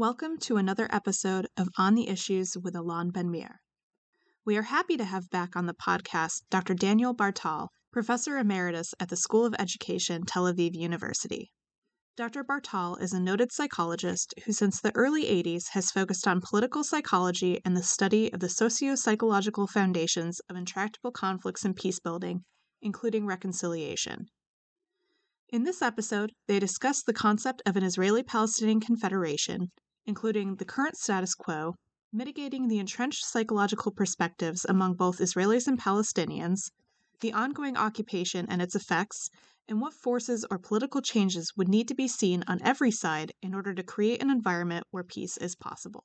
Welcome 0.00 0.38
to 0.44 0.56
another 0.56 0.88
episode 0.90 1.46
of 1.58 1.68
On 1.76 1.94
the 1.94 2.08
Issues 2.08 2.56
with 2.56 2.74
Alon 2.74 3.10
Ben 3.10 3.30
Meir. 3.30 3.60
We 4.46 4.56
are 4.56 4.62
happy 4.62 4.96
to 4.96 5.04
have 5.04 5.28
back 5.28 5.54
on 5.54 5.66
the 5.66 5.74
podcast 5.74 6.40
Dr. 6.48 6.72
Daniel 6.72 7.12
Bar-Tal, 7.12 7.68
Professor 7.92 8.38
Emeritus 8.38 8.94
at 8.98 9.10
the 9.10 9.16
School 9.18 9.44
of 9.44 9.54
Education, 9.58 10.22
Tel 10.24 10.44
Aviv 10.44 10.70
University. 10.72 11.50
Dr. 12.16 12.42
Bar-Tal 12.42 12.96
is 12.96 13.12
a 13.12 13.20
noted 13.20 13.52
psychologist 13.52 14.32
who, 14.46 14.54
since 14.54 14.80
the 14.80 14.96
early 14.96 15.24
80s, 15.24 15.64
has 15.72 15.90
focused 15.90 16.26
on 16.26 16.40
political 16.40 16.82
psychology 16.82 17.60
and 17.66 17.76
the 17.76 17.82
study 17.82 18.32
of 18.32 18.40
the 18.40 18.48
socio 18.48 18.94
psychological 18.94 19.66
foundations 19.66 20.40
of 20.48 20.56
intractable 20.56 21.12
conflicts 21.12 21.62
and 21.66 21.76
peace 21.76 22.00
building, 22.00 22.42
including 22.80 23.26
reconciliation. 23.26 24.28
In 25.52 25.64
this 25.64 25.82
episode, 25.82 26.32
they 26.48 26.58
discuss 26.58 27.02
the 27.02 27.12
concept 27.12 27.60
of 27.66 27.76
an 27.76 27.82
Israeli 27.82 28.22
Palestinian 28.22 28.80
Confederation, 28.80 29.70
including 30.10 30.56
the 30.56 30.64
current 30.64 30.96
status 30.96 31.36
quo, 31.36 31.76
mitigating 32.12 32.66
the 32.66 32.80
entrenched 32.80 33.24
psychological 33.24 33.92
perspectives 33.92 34.66
among 34.68 34.94
both 34.94 35.20
Israelis 35.20 35.68
and 35.68 35.78
Palestinians, 35.78 36.72
the 37.20 37.32
ongoing 37.32 37.76
occupation 37.76 38.44
and 38.50 38.60
its 38.60 38.74
effects, 38.74 39.30
and 39.68 39.80
what 39.80 39.92
forces 39.94 40.44
or 40.50 40.58
political 40.58 41.00
changes 41.00 41.52
would 41.56 41.68
need 41.68 41.86
to 41.86 41.94
be 41.94 42.08
seen 42.08 42.42
on 42.48 42.58
every 42.64 42.90
side 42.90 43.30
in 43.40 43.54
order 43.54 43.72
to 43.72 43.84
create 43.84 44.20
an 44.20 44.30
environment 44.30 44.84
where 44.90 45.04
peace 45.04 45.36
is 45.36 45.54
possible. 45.54 46.02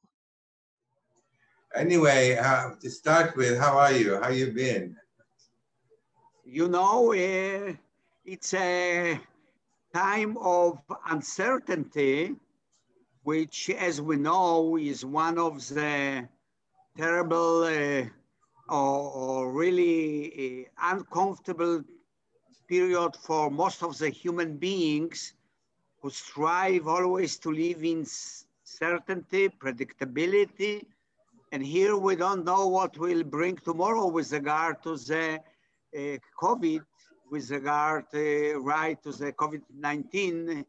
Anyway, 1.74 2.38
uh, 2.38 2.76
to 2.80 2.90
start 2.92 3.36
with, 3.36 3.58
how 3.58 3.76
are 3.76 3.92
you? 3.92 4.22
How 4.22 4.30
you 4.30 4.52
been? 4.52 4.96
You 6.44 6.68
know, 6.68 7.12
uh, 7.12 7.74
it's 8.24 8.54
a 8.54 9.20
time 9.96 10.38
of 10.38 10.78
uncertainty 11.10 12.36
which, 13.26 13.72
as 13.72 14.00
we 14.00 14.16
know, 14.18 14.78
is 14.78 15.04
one 15.04 15.40
of 15.40 15.68
the 15.70 16.30
terrible 16.96 17.64
uh, 17.64 18.04
or, 18.70 19.00
or, 19.24 19.52
really 19.52 20.68
uh, 20.80 20.94
uncomfortable 20.94 21.84
period 22.70 23.16
for 23.16 23.50
most 23.50 23.82
of 23.82 23.98
the 23.98 24.10
human 24.10 24.58
beings 24.58 25.34
who 26.02 26.12
strive 26.12 26.88
always 26.88 27.38
to 27.38 27.52
live 27.52 27.84
in 27.84 28.06
certainty, 28.64 29.50
predictability. 29.50 30.86
And 31.52 31.66
here 31.66 31.98
we 31.98 32.16
don't 32.16 32.46
know 32.46 32.68
what 32.68 32.96
will 33.00 33.24
bring 33.24 33.56
tomorrow 33.58 34.06
with 34.08 34.32
regard 34.34 34.84
to 34.84 34.98
the 34.98 35.40
uh, 35.98 36.18
COVID, 36.40 36.84
with 37.32 37.50
regard 37.50 38.06
uh, 38.14 38.60
right 38.60 39.02
to 39.02 39.12
the 39.12 39.32
COVID-19 39.34 40.64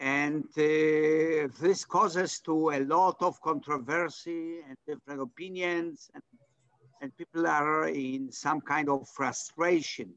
and 0.00 0.44
uh, 0.58 1.48
this 1.60 1.84
causes 1.84 2.40
to 2.40 2.70
a 2.70 2.80
lot 2.80 3.16
of 3.20 3.40
controversy 3.40 4.58
and 4.68 4.76
different 4.86 5.20
opinions, 5.22 6.10
and, 6.14 6.22
and 7.00 7.16
people 7.16 7.46
are 7.46 7.88
in 7.88 8.30
some 8.30 8.60
kind 8.60 8.88
of 8.88 9.08
frustration. 9.08 10.12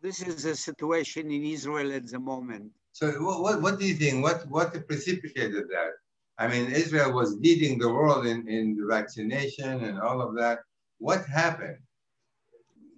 This 0.00 0.22
is 0.22 0.42
the 0.42 0.54
situation 0.54 1.30
in 1.30 1.44
Israel 1.44 1.92
at 1.92 2.06
the 2.08 2.18
moment. 2.18 2.72
So 2.92 3.10
what, 3.22 3.60
what 3.60 3.78
do 3.78 3.86
you 3.86 3.94
think? 3.94 4.22
What, 4.22 4.46
what 4.48 4.86
precipitated 4.86 5.68
that? 5.68 5.92
I 6.38 6.48
mean, 6.48 6.70
Israel 6.70 7.12
was 7.12 7.36
leading 7.36 7.78
the 7.78 7.92
world 7.92 8.26
in, 8.26 8.48
in 8.48 8.76
the 8.76 8.86
vaccination 8.86 9.84
and 9.84 10.00
all 10.00 10.20
of 10.20 10.34
that. 10.36 10.60
What 10.98 11.24
happened? 11.26 11.78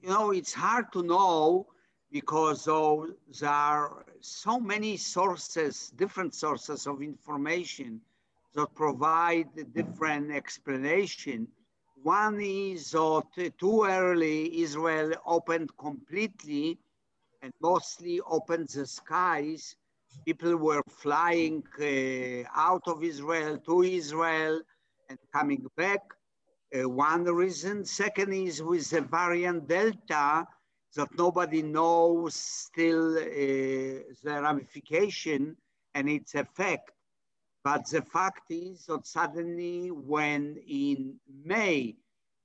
You 0.02 0.08
know, 0.10 0.30
it's 0.32 0.52
hard 0.52 0.92
to 0.92 1.02
know 1.02 1.66
because 2.10 2.64
there 2.64 3.48
are 3.48 4.04
so 4.20 4.60
many 4.60 4.96
sources, 4.96 5.92
different 5.96 6.34
sources 6.34 6.86
of 6.86 7.02
information 7.02 8.00
that 8.54 8.74
provide 8.74 9.48
different 9.74 10.32
explanation. 10.32 11.48
One 12.02 12.40
is 12.40 12.92
that 12.92 13.52
too 13.58 13.84
early 13.84 14.62
Israel 14.62 15.12
opened 15.26 15.76
completely 15.76 16.78
and 17.42 17.52
mostly 17.60 18.20
opened 18.20 18.68
the 18.68 18.86
skies. 18.86 19.76
People 20.24 20.56
were 20.56 20.82
flying 20.88 21.62
uh, 21.80 22.48
out 22.54 22.82
of 22.86 23.02
Israel 23.02 23.58
to 23.58 23.82
Israel 23.82 24.60
and 25.08 25.18
coming 25.32 25.66
back. 25.76 26.00
Uh, 26.74 26.88
one 26.88 27.24
reason. 27.24 27.84
Second 27.84 28.32
is 28.32 28.62
with 28.62 28.88
the 28.90 29.02
variant 29.02 29.68
Delta, 29.68 30.46
that 30.96 31.16
nobody 31.16 31.62
knows 31.62 32.34
still 32.34 33.16
uh, 33.18 33.22
the 33.22 34.40
ramification 34.42 35.56
and 35.94 36.08
its 36.08 36.34
effect. 36.34 36.90
But 37.64 37.88
the 37.90 38.02
fact 38.02 38.50
is 38.50 38.86
that 38.86 39.06
suddenly 39.06 39.90
when 39.90 40.56
in 40.68 41.16
May, 41.44 41.96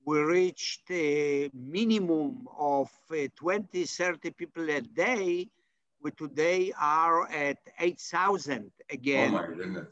we 0.04 0.18
reached 0.20 0.90
a 0.90 1.50
minimum 1.54 2.48
of 2.58 2.90
uh, 3.10 3.28
20, 3.36 3.84
30 3.84 4.30
people 4.32 4.68
a 4.70 4.80
day, 4.80 5.48
we 6.02 6.10
today 6.10 6.72
are 6.78 7.28
at 7.30 7.58
8,000 7.78 8.70
again. 8.90 9.34
Oh 9.34 9.38
my 9.38 9.46
goodness. 9.46 9.86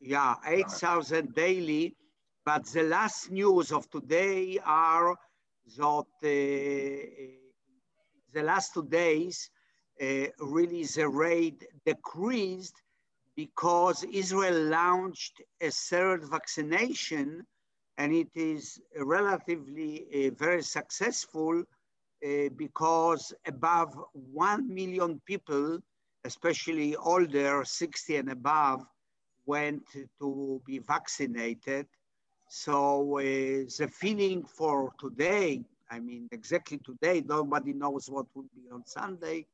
Yeah, 0.00 0.34
8,000 0.46 1.34
daily. 1.34 1.94
But 2.44 2.64
the 2.66 2.82
last 2.84 3.30
news 3.30 3.70
of 3.70 3.88
today 3.90 4.58
are 4.64 5.16
that 5.76 6.06
uh, 6.24 7.41
the 8.32 8.42
last 8.42 8.74
two 8.74 8.84
days, 8.84 9.50
uh, 10.00 10.26
really 10.40 10.84
the 10.84 11.08
rate 11.08 11.64
decreased 11.84 12.74
because 13.36 14.04
Israel 14.04 14.64
launched 14.64 15.40
a 15.60 15.70
third 15.70 16.24
vaccination 16.30 17.46
and 17.98 18.12
it 18.12 18.28
is 18.34 18.80
relatively 18.98 20.06
uh, 20.14 20.30
very 20.36 20.62
successful 20.62 21.62
uh, 22.24 22.48
because 22.56 23.32
above 23.46 23.98
1 24.12 24.72
million 24.72 25.20
people, 25.26 25.78
especially 26.24 26.96
older, 26.96 27.64
60 27.64 28.16
and 28.16 28.30
above, 28.30 28.84
went 29.46 29.82
to 30.18 30.62
be 30.64 30.78
vaccinated. 30.78 31.86
So 32.48 33.18
uh, 33.18 33.22
the 33.22 33.90
feeling 33.92 34.44
for 34.44 34.92
today 35.00 35.64
I 35.92 36.00
mean, 36.00 36.26
exactly 36.32 36.78
today, 36.78 37.22
nobody 37.26 37.74
knows 37.74 38.08
what 38.08 38.26
will 38.34 38.50
be 38.54 38.64
on 38.72 38.82
Sunday, 38.86 39.46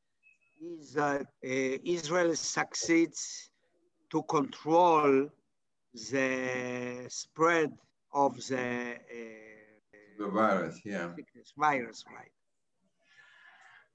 is 0.63 0.93
that 0.93 1.27
uh, 1.45 1.79
Israel 1.97 2.35
succeeds 2.37 3.51
to 4.13 4.23
control 4.23 5.29
the 6.13 7.07
spread 7.09 7.73
of 8.15 8.37
the, 8.49 8.95
uh, 8.95 10.19
the 10.19 10.29
virus, 10.29 10.81
yeah. 10.85 11.09
Sickness, 11.17 11.53
virus, 11.57 12.05
right. 12.17 12.35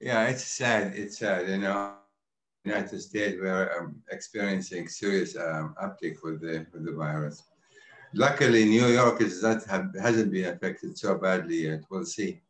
Yeah, 0.00 0.28
it's 0.28 0.44
sad. 0.44 0.94
It's 0.94 1.18
sad, 1.18 1.48
you 1.48 1.58
know. 1.58 1.94
United 2.64 3.00
States, 3.00 3.36
we're 3.40 3.70
um, 3.78 3.96
experiencing 4.10 4.88
serious 4.88 5.36
um, 5.36 5.74
uptick 5.82 6.16
with 6.22 6.40
the 6.40 6.66
with 6.72 6.84
the 6.86 6.92
virus. 6.92 7.42
Luckily, 8.16 8.64
New 8.64 8.86
York 8.86 9.20
is 9.20 9.42
not 9.42 9.64
have, 9.64 9.92
hasn't 10.00 10.30
been 10.30 10.44
affected 10.44 10.96
so 10.96 11.16
badly 11.16 11.64
yet. 11.64 11.82
We'll 11.90 12.04
see 12.04 12.40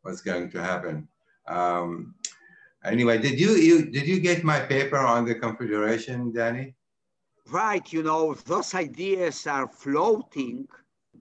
what's 0.00 0.22
going 0.22 0.50
to 0.52 0.62
happen. 0.62 1.06
Um, 1.46 2.14
anyway, 2.84 3.18
did 3.18 3.38
you, 3.38 3.50
you 3.50 3.90
did 3.90 4.06
you 4.06 4.20
get 4.20 4.42
my 4.42 4.60
paper 4.60 4.96
on 4.96 5.26
the 5.26 5.34
confederation, 5.34 6.32
Danny? 6.32 6.74
Right. 7.50 7.92
You 7.92 8.02
know, 8.02 8.34
those 8.34 8.74
ideas 8.74 9.46
are 9.46 9.68
floating 9.68 10.66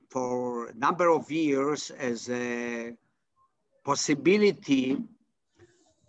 for 0.09 0.67
a 0.67 0.73
number 0.75 1.09
of 1.09 1.29
years 1.29 1.91
as 1.91 2.29
a 2.29 2.93
possibility, 3.83 4.97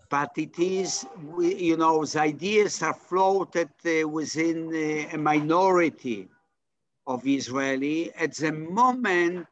but 0.08 0.30
it 0.36 0.58
is, 0.58 1.04
you 1.38 1.76
know, 1.76 2.04
the 2.04 2.20
ideas 2.20 2.82
are 2.82 2.94
floated 2.94 3.70
uh, 3.86 4.06
within 4.06 4.68
uh, 4.68 5.16
a 5.16 5.18
minority 5.18 6.28
of 7.06 7.26
Israeli. 7.26 8.12
At 8.14 8.36
the 8.36 8.52
moment, 8.52 9.46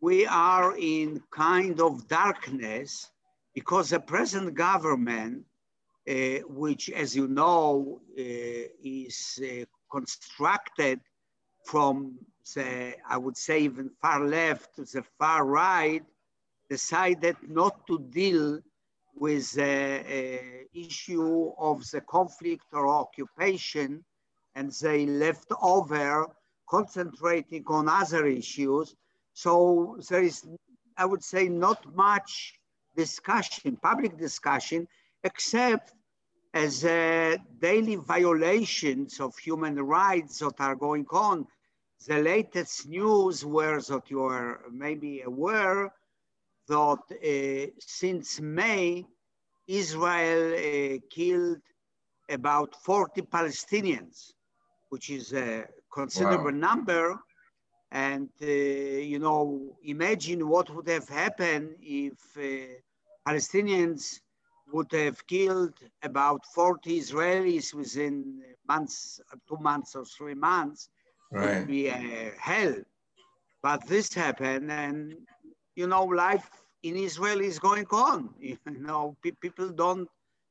we 0.00 0.26
are 0.26 0.76
in 0.76 1.22
kind 1.30 1.80
of 1.80 2.08
darkness 2.08 3.10
because 3.54 3.90
the 3.90 4.00
present 4.00 4.54
government, 4.54 5.44
uh, 6.08 6.38
which, 6.48 6.90
as 6.90 7.16
you 7.16 7.26
know, 7.26 8.00
uh, 8.16 8.22
is 8.82 9.40
uh, 9.42 9.64
constructed 9.90 11.00
from 11.64 12.18
the, 12.54 12.94
I 13.08 13.16
would 13.16 13.36
say, 13.36 13.60
even 13.60 13.90
far 14.00 14.24
left 14.24 14.76
to 14.76 14.84
the 14.84 15.02
far 15.18 15.44
right, 15.44 16.04
decided 16.70 17.36
not 17.48 17.86
to 17.88 17.98
deal 17.98 18.60
with 19.14 19.52
the 19.52 20.00
uh, 20.00 20.64
issue 20.72 21.52
of 21.58 21.84
the 21.90 22.00
conflict 22.02 22.64
or 22.72 22.88
occupation, 22.88 24.04
and 24.54 24.70
they 24.80 25.06
left 25.06 25.50
over 25.60 26.26
concentrating 26.68 27.64
on 27.66 27.88
other 27.88 28.26
issues. 28.26 28.94
So 29.32 29.98
there 30.08 30.22
is, 30.22 30.46
I 30.96 31.04
would 31.04 31.22
say, 31.22 31.48
not 31.48 31.94
much 31.94 32.54
discussion, 32.96 33.76
public 33.76 34.18
discussion, 34.18 34.88
except 35.22 35.94
as 36.54 36.84
uh, 36.84 37.36
daily 37.60 37.96
violations 37.96 39.20
of 39.20 39.36
human 39.36 39.76
rights 39.80 40.38
that 40.38 40.54
are 40.58 40.74
going 40.74 41.06
on. 41.10 41.46
The 42.06 42.18
latest 42.18 42.88
news 42.88 43.44
were 43.44 43.80
that 43.80 44.10
you 44.10 44.22
are 44.24 44.60
maybe 44.70 45.22
aware 45.22 45.92
that 46.68 47.02
uh, 47.10 47.70
since 47.78 48.40
May, 48.40 49.06
Israel 49.66 50.54
uh, 50.54 50.98
killed 51.10 51.60
about 52.28 52.74
40 52.82 53.22
Palestinians, 53.22 54.32
which 54.90 55.10
is 55.10 55.32
a 55.32 55.66
considerable 55.92 56.52
wow. 56.52 56.68
number. 56.68 57.18
And, 57.90 58.28
uh, 58.42 58.46
you 58.46 59.18
know, 59.18 59.76
imagine 59.82 60.46
what 60.48 60.68
would 60.74 60.88
have 60.88 61.08
happened 61.08 61.76
if 61.80 62.18
uh, 62.36 62.74
Palestinians 63.26 64.20
would 64.72 64.92
have 64.92 65.26
killed 65.26 65.74
about 66.02 66.44
40 66.54 67.00
Israelis 67.00 67.72
within 67.72 68.42
months, 68.68 69.20
two 69.48 69.56
months 69.58 69.96
or 69.96 70.04
three 70.04 70.34
months. 70.34 70.90
Right. 71.30 71.48
It 71.48 71.58
would 71.58 71.66
be 71.68 71.88
a 71.88 72.32
hell. 72.38 72.74
But 73.62 73.86
this 73.86 74.12
happened 74.12 74.70
and, 74.70 75.14
you 75.74 75.86
know, 75.86 76.04
life 76.04 76.48
in 76.82 76.96
Israel 76.96 77.40
is 77.40 77.58
going 77.58 77.86
on. 77.86 78.34
You 78.40 78.58
know, 78.66 79.16
people 79.22 79.70
don't 79.70 80.08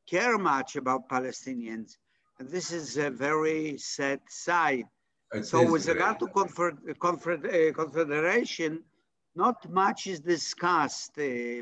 care 0.10 0.38
much 0.38 0.76
about 0.76 1.10
Palestinians. 1.10 1.98
And 2.40 2.50
this 2.50 2.72
is 2.72 2.98
a 2.98 3.10
very 3.10 3.78
sad 3.78 4.20
side. 4.30 4.86
So 5.44 5.70
with 5.70 5.88
regard 5.88 6.20
to 6.20 6.28
confer, 6.28 6.72
confer, 7.00 7.34
uh, 7.34 7.74
confederation, 7.74 8.84
not 9.36 9.70
much 9.70 10.08
is 10.08 10.22
discussed, 10.22 11.18
uh, 11.20 11.62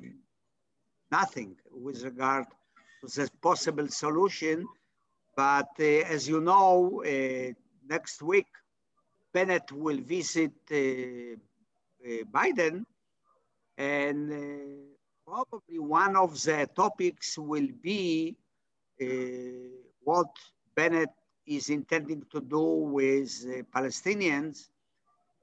nothing 1.11 1.55
with 1.71 2.03
regard 2.03 2.45
to 3.01 3.07
the 3.07 3.29
possible 3.41 3.87
solution. 3.87 4.67
But 5.35 5.69
uh, 5.79 6.13
as 6.13 6.29
you 6.29 6.41
know, 6.41 7.03
uh, 7.03 7.53
next 7.89 8.21
week, 8.21 8.47
Bennett 9.33 9.71
will 9.71 9.99
visit 9.99 10.53
uh, 10.71 10.75
uh, 10.75 12.23
Biden 12.31 12.85
and 13.77 14.31
probably 15.25 15.79
one 15.79 16.15
of 16.15 16.41
the 16.43 16.69
topics 16.75 17.37
will 17.37 17.67
be 17.81 18.35
uh, 19.01 19.05
what 20.03 20.29
Bennett 20.75 21.09
is 21.45 21.69
intending 21.69 22.23
to 22.31 22.41
do 22.41 22.63
with 22.97 23.31
uh, 23.47 23.63
Palestinians, 23.77 24.69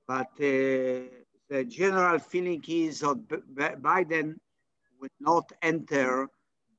but 0.07 0.31
uh, 0.39 1.09
the 1.49 1.65
general 1.69 2.19
feeling 2.19 2.63
is 2.69 3.01
that 3.01 3.83
Biden 3.83 4.37
will 5.01 5.19
not 5.21 5.53
enter 5.63 6.29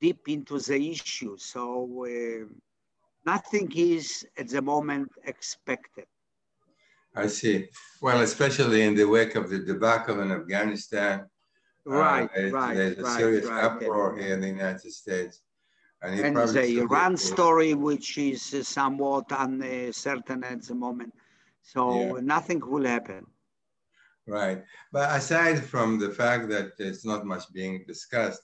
deep 0.01 0.27
into 0.27 0.59
the 0.59 0.91
issue. 0.91 1.37
So 1.37 2.05
uh, 2.05 2.45
nothing 3.25 3.71
is 3.75 4.25
at 4.37 4.49
the 4.49 4.61
moment 4.61 5.11
expected. 5.25 6.05
I 7.15 7.27
see. 7.27 7.67
Well, 8.01 8.21
especially 8.21 8.81
in 8.81 8.95
the 8.95 9.05
wake 9.05 9.35
of 9.35 9.49
the 9.49 9.59
debacle 9.59 10.19
in 10.21 10.31
Afghanistan, 10.31 11.27
Right, 11.85 12.29
uh, 12.37 12.49
right. 12.49 12.75
There's 12.75 12.97
a 12.97 13.01
right, 13.01 13.17
serious 13.17 13.45
right, 13.45 13.63
uproar 13.63 14.17
here 14.17 14.33
in 14.33 14.41
the 14.41 14.47
United 14.47 14.91
States. 14.91 15.41
And, 16.03 16.19
and 16.19 16.49
the 16.49 16.79
Iran 16.79 17.15
story, 17.15 17.73
which 17.73 18.17
is 18.17 18.41
somewhat 18.67 19.25
uncertain 19.29 20.43
at 20.43 20.61
the 20.63 20.75
moment. 20.75 21.13
So 21.61 22.17
yeah. 22.17 22.21
nothing 22.21 22.59
will 22.59 22.83
happen. 22.85 23.25
Right. 24.27 24.63
But 24.91 25.15
aside 25.15 25.63
from 25.63 25.99
the 25.99 26.09
fact 26.09 26.49
that 26.49 26.71
it's 26.77 27.05
not 27.05 27.25
much 27.25 27.51
being 27.53 27.85
discussed, 27.87 28.41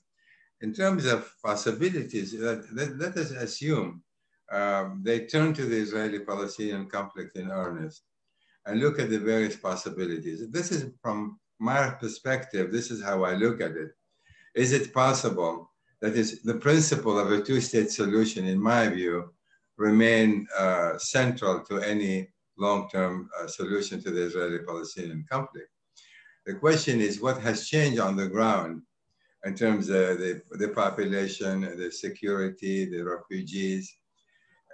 in 0.61 0.73
terms 0.73 1.05
of 1.05 1.31
possibilities, 1.43 2.33
let, 2.33 2.59
let, 2.73 2.97
let 2.97 3.17
us 3.17 3.31
assume 3.31 4.03
um, 4.51 5.01
they 5.03 5.25
turn 5.25 5.53
to 5.53 5.65
the 5.65 5.77
Israeli-Palestinian 5.77 6.89
conflict 6.89 7.37
in 7.37 7.51
earnest 7.51 8.03
and 8.65 8.79
look 8.79 8.99
at 8.99 9.09
the 9.09 9.19
various 9.19 9.55
possibilities. 9.55 10.49
This 10.49 10.71
is 10.71 10.91
from 11.01 11.39
my 11.59 11.89
perspective, 11.91 12.71
this 12.71 12.89
is 12.91 13.03
how 13.03 13.23
I 13.23 13.33
look 13.33 13.61
at 13.61 13.71
it. 13.71 13.91
Is 14.55 14.71
it 14.73 14.93
possible 14.93 15.68
that 16.01 16.15
is 16.15 16.41
the 16.41 16.55
principle 16.55 17.19
of 17.19 17.31
a 17.31 17.41
two-state 17.41 17.91
solution, 17.91 18.45
in 18.47 18.59
my 18.59 18.87
view, 18.87 19.33
remain 19.77 20.47
uh, 20.57 20.97
central 20.97 21.61
to 21.61 21.79
any 21.79 22.29
long-term 22.57 23.29
uh, 23.39 23.47
solution 23.47 24.01
to 24.03 24.11
the 24.11 24.21
Israeli-Palestinian 24.21 25.25
conflict? 25.29 25.69
The 26.45 26.55
question 26.55 26.99
is 27.01 27.21
what 27.21 27.39
has 27.41 27.67
changed 27.67 27.99
on 27.99 28.15
the 28.15 28.27
ground 28.27 28.81
in 29.45 29.55
terms 29.55 29.89
of 29.89 30.19
the, 30.19 30.41
the 30.51 30.69
population, 30.69 31.61
the 31.61 31.91
security, 31.91 32.85
the 32.85 33.01
refugees, 33.01 33.95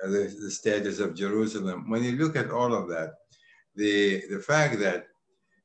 uh, 0.04 0.10
the, 0.10 0.36
the 0.42 0.51
status 0.51 1.00
of 1.00 1.16
Jerusalem. 1.16 1.89
When 1.89 2.04
you 2.04 2.13
look 2.13 2.36
at 2.36 2.51
all 2.51 2.74
of 2.74 2.88
that, 2.89 3.13
the, 3.75 4.24
the 4.30 4.39
fact 4.39 4.80
that 4.80 5.07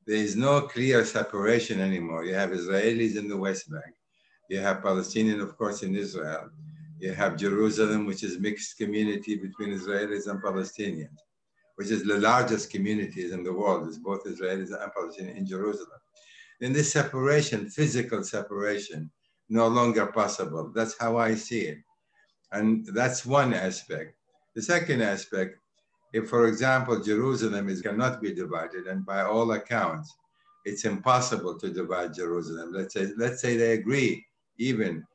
there 0.05 0.17
is 0.17 0.35
no 0.35 0.61
clear 0.61 1.05
separation 1.05 1.79
anymore. 1.79 2.25
You 2.25 2.33
have 2.33 2.49
Israelis 2.49 3.15
in 3.15 3.27
the 3.27 3.37
West 3.37 3.71
Bank. 3.71 3.95
You 4.51 4.59
have 4.59 4.83
Palestinian, 4.83 5.39
of 5.39 5.57
course, 5.57 5.81
in 5.81 5.95
Israel. 5.95 6.49
You 6.99 7.13
have 7.13 7.37
Jerusalem, 7.37 8.05
which 8.05 8.21
is 8.21 8.37
mixed 8.37 8.77
community 8.77 9.35
between 9.37 9.69
Israelis 9.69 10.27
and 10.27 10.43
Palestinians, 10.43 11.19
which 11.77 11.89
is 11.89 12.03
the 12.03 12.19
largest 12.19 12.69
communities 12.69 13.31
in 13.31 13.43
the 13.43 13.53
world, 13.53 13.87
is 13.87 13.97
both 13.97 14.25
Israelis 14.25 14.71
and 14.77 14.91
Palestinians 14.91 15.37
in 15.37 15.45
Jerusalem. 15.45 16.01
Then 16.59 16.73
this 16.73 16.91
separation, 16.91 17.69
physical 17.69 18.25
separation, 18.25 19.09
no 19.47 19.69
longer 19.69 20.07
possible. 20.07 20.69
That's 20.75 20.97
how 20.99 21.15
I 21.15 21.35
see 21.35 21.61
it. 21.61 21.77
And 22.51 22.85
that's 22.87 23.25
one 23.25 23.53
aspect. 23.53 24.15
The 24.55 24.61
second 24.61 25.01
aspect 25.01 25.59
if, 26.11 26.27
for 26.29 26.47
example, 26.47 27.01
Jerusalem 27.01 27.69
is 27.69 27.81
cannot 27.81 28.21
be 28.21 28.33
divided, 28.33 28.87
and 28.87 29.05
by 29.05 29.21
all 29.21 29.49
accounts, 29.53 30.13
it's 30.65 30.83
impossible 30.83 31.57
to 31.59 31.69
divide 31.69 32.13
Jerusalem. 32.13 32.73
Let's 32.73 32.93
say, 32.93 33.13
let's 33.15 33.41
say 33.41 33.55
they 33.55 33.71
agree 33.71 34.25
even 34.57 35.05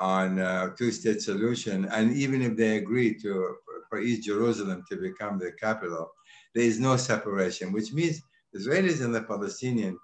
on 0.00 0.38
a 0.38 0.74
two-state 0.78 1.20
solution, 1.20 1.86
and 1.86 2.12
even 2.12 2.42
if 2.42 2.56
they 2.56 2.76
agree 2.76 3.18
to 3.20 3.56
for 3.88 4.00
East 4.00 4.24
Jerusalem 4.24 4.84
to 4.90 4.96
become 4.96 5.38
the 5.38 5.52
capital, 5.52 6.10
there 6.54 6.64
is 6.64 6.78
no 6.78 6.96
separation, 6.96 7.72
which 7.72 7.92
means 7.92 8.20
Israelis 8.54 9.02
and 9.02 9.14
the 9.14 9.22
Palestinians 9.22 9.96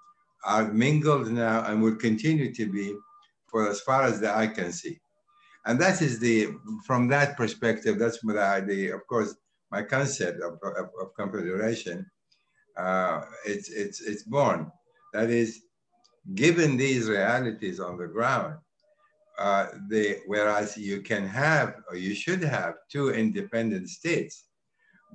are 0.44 0.72
mingled 0.72 1.30
now 1.30 1.64
and 1.66 1.82
will 1.82 1.96
continue 1.96 2.52
to 2.54 2.66
be 2.66 2.94
for 3.46 3.68
as 3.68 3.80
far 3.80 4.02
as 4.02 4.20
the 4.20 4.34
eye 4.34 4.46
can 4.46 4.72
see. 4.72 4.98
And 5.66 5.80
that 5.80 6.02
is 6.02 6.18
the, 6.18 6.48
from 6.86 7.08
that 7.08 7.36
perspective, 7.36 7.98
that's 7.98 8.22
what 8.22 8.36
I, 8.36 8.60
the, 8.60 8.90
of 8.90 9.06
course, 9.06 9.34
my 9.70 9.82
concept 9.82 10.42
of, 10.42 10.58
of, 10.62 10.90
of 11.00 11.14
confederation, 11.16 12.04
uh, 12.76 13.22
it's, 13.46 13.70
it's, 13.70 14.00
it's 14.02 14.24
born. 14.24 14.70
That 15.12 15.30
is, 15.30 15.62
given 16.32 16.76
these 16.76 17.08
realities 17.08 17.80
on 17.80 17.98
the 17.98 18.06
ground, 18.06 18.56
uh, 19.38 19.66
they, 19.88 20.20
whereas 20.26 20.76
you 20.76 21.02
can 21.02 21.26
have, 21.26 21.74
or 21.90 21.96
you 21.96 22.14
should 22.14 22.42
have, 22.42 22.74
two 22.90 23.10
independent 23.10 23.88
states, 23.88 24.44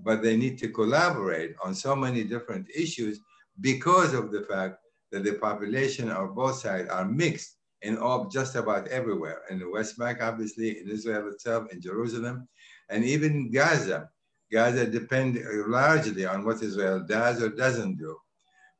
but 0.04 0.22
they 0.22 0.38
need 0.38 0.58
to 0.60 0.70
collaborate 0.70 1.56
on 1.63 1.74
so 1.74 1.96
many 1.96 2.24
different 2.24 2.68
issues 2.75 3.20
because 3.62 4.13
of 4.13 4.32
the 4.32 4.44
fact 4.44 4.78
that 5.12 5.24
the 5.24 5.34
population 5.34 6.10
of 6.10 6.36
both 6.36 6.56
sides 6.56 6.89
are 6.89 7.06
mixed 7.06 7.58
in 7.82 7.98
all, 7.98 8.25
just 8.25 8.56
about 8.56 8.88
everywhere. 8.89 9.42
In 9.50 9.60
the 9.60 9.70
West 9.70 9.98
Bank, 9.98 10.20
obviously, 10.22 10.80
in 10.82 10.89
Israel 10.89 11.30
itself, 11.30 11.72
in 11.72 11.82
Jerusalem, 11.82 12.48
and 12.89 13.04
even 13.04 13.51
Gaza. 13.51 14.10
Gaza 14.51 14.86
depends 14.86 15.39
largely 15.68 16.25
on 16.25 16.44
what 16.44 16.62
Israel 16.62 17.06
does 17.08 17.42
or 17.42 17.50
doesn't 17.50 17.98
do. 17.98 18.18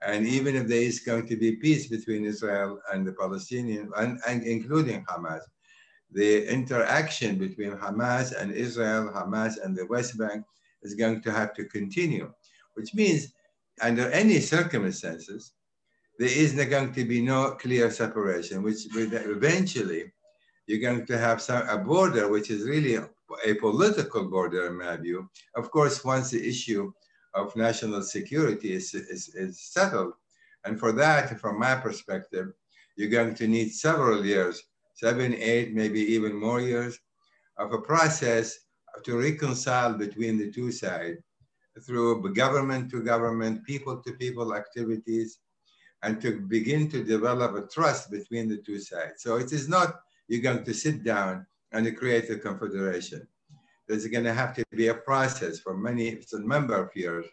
And 0.02 0.26
even 0.26 0.56
if 0.56 0.68
there 0.68 0.82
is 0.82 1.00
going 1.00 1.28
to 1.28 1.36
be 1.36 1.58
peace 1.58 1.88
between 1.88 2.24
Israel 2.24 2.80
and 2.92 3.06
the 3.06 3.12
Palestinians, 3.12 3.90
and, 3.98 4.20
and 4.28 4.44
including 4.44 5.04
Hamas, 5.06 5.42
the 6.12 6.52
interaction 6.52 7.38
between 7.38 7.72
Hamas 7.72 8.34
and 8.40 8.52
Israel, 8.52 9.12
Hamas 9.14 9.64
and 9.64 9.76
the 9.76 9.86
West 9.86 10.18
Bank 10.18 10.46
is 10.82 10.96
going 10.96 11.22
to 11.22 11.32
have 11.32 11.54
to 11.56 11.66
continue, 11.66 12.32
which 12.76 12.94
means 12.94 13.34
under 13.82 14.10
any 14.12 14.40
circumstances, 14.40 15.54
there 16.18 16.30
is 16.30 16.54
going 16.54 16.94
to 16.94 17.06
be 17.06 17.22
no 17.22 17.52
clear 17.52 17.90
separation, 17.92 18.62
which 18.64 18.88
eventually 18.94 20.12
you're 20.68 20.80
going 20.80 21.06
to 21.06 21.18
have 21.18 21.42
some, 21.42 21.68
a 21.70 21.78
border 21.78 22.28
which 22.28 22.50
is 22.50 22.64
really 22.64 22.96
a 22.96 23.56
political 23.56 24.26
border, 24.30 24.68
in 24.68 24.78
my 24.78 24.98
view. 24.98 25.30
Of 25.56 25.72
course, 25.72 26.04
once 26.04 26.32
the 26.32 26.46
issue 26.46 26.92
of 27.34 27.56
national 27.56 28.02
security 28.02 28.74
is, 28.74 28.94
is, 28.94 29.30
is 29.36 29.62
settled, 29.62 30.14
and 30.66 30.80
for 30.80 30.92
that, 30.92 31.40
from 31.40 31.60
my 31.60 31.76
perspective, 31.76 32.48
you're 32.96 33.10
going 33.10 33.36
to 33.36 33.48
need 33.48 33.70
several 33.70 34.26
years, 34.26 34.62
seven, 34.96 35.34
eight, 35.36 35.74
maybe 35.74 36.02
even 36.02 36.36
more 36.36 36.60
years 36.60 37.00
of 37.58 37.72
a 37.74 37.82
process 37.82 38.60
to 39.04 39.18
reconcile 39.18 39.94
between 39.94 40.38
the 40.38 40.52
two 40.52 40.72
sides 40.72 41.20
through 41.86 42.34
government 42.34 42.92
to 42.92 43.02
government, 43.02 43.64
people 43.64 44.02
to 44.02 44.14
people 44.14 44.54
activities, 44.54 45.40
and 46.04 46.22
to 46.22 46.42
begin 46.42 46.90
to 46.90 47.04
develop 47.04 47.56
a 47.56 47.68
trust 47.68 48.12
between 48.12 48.50
the 48.50 48.58
two 48.58 48.80
sides. 48.80 49.24
So 49.24 49.38
it 49.38 49.52
is 49.52 49.70
not 49.70 50.02
you're 50.28 50.42
going 50.42 50.64
to 50.64 50.74
sit 50.74 51.04
down 51.04 51.46
and 51.72 51.98
create 51.98 52.30
a 52.30 52.38
confederation. 52.38 53.28
There's 53.90 54.06
going 54.06 54.24
to 54.24 54.34
have 54.34 54.54
to 54.54 54.64
be 54.72 54.88
a 54.88 54.94
process 54.94 55.60
for 55.60 55.76
many, 55.76 56.10
it's 56.10 56.34
a 56.34 56.40
number 56.40 56.76
of 56.76 56.96
years 56.96 57.26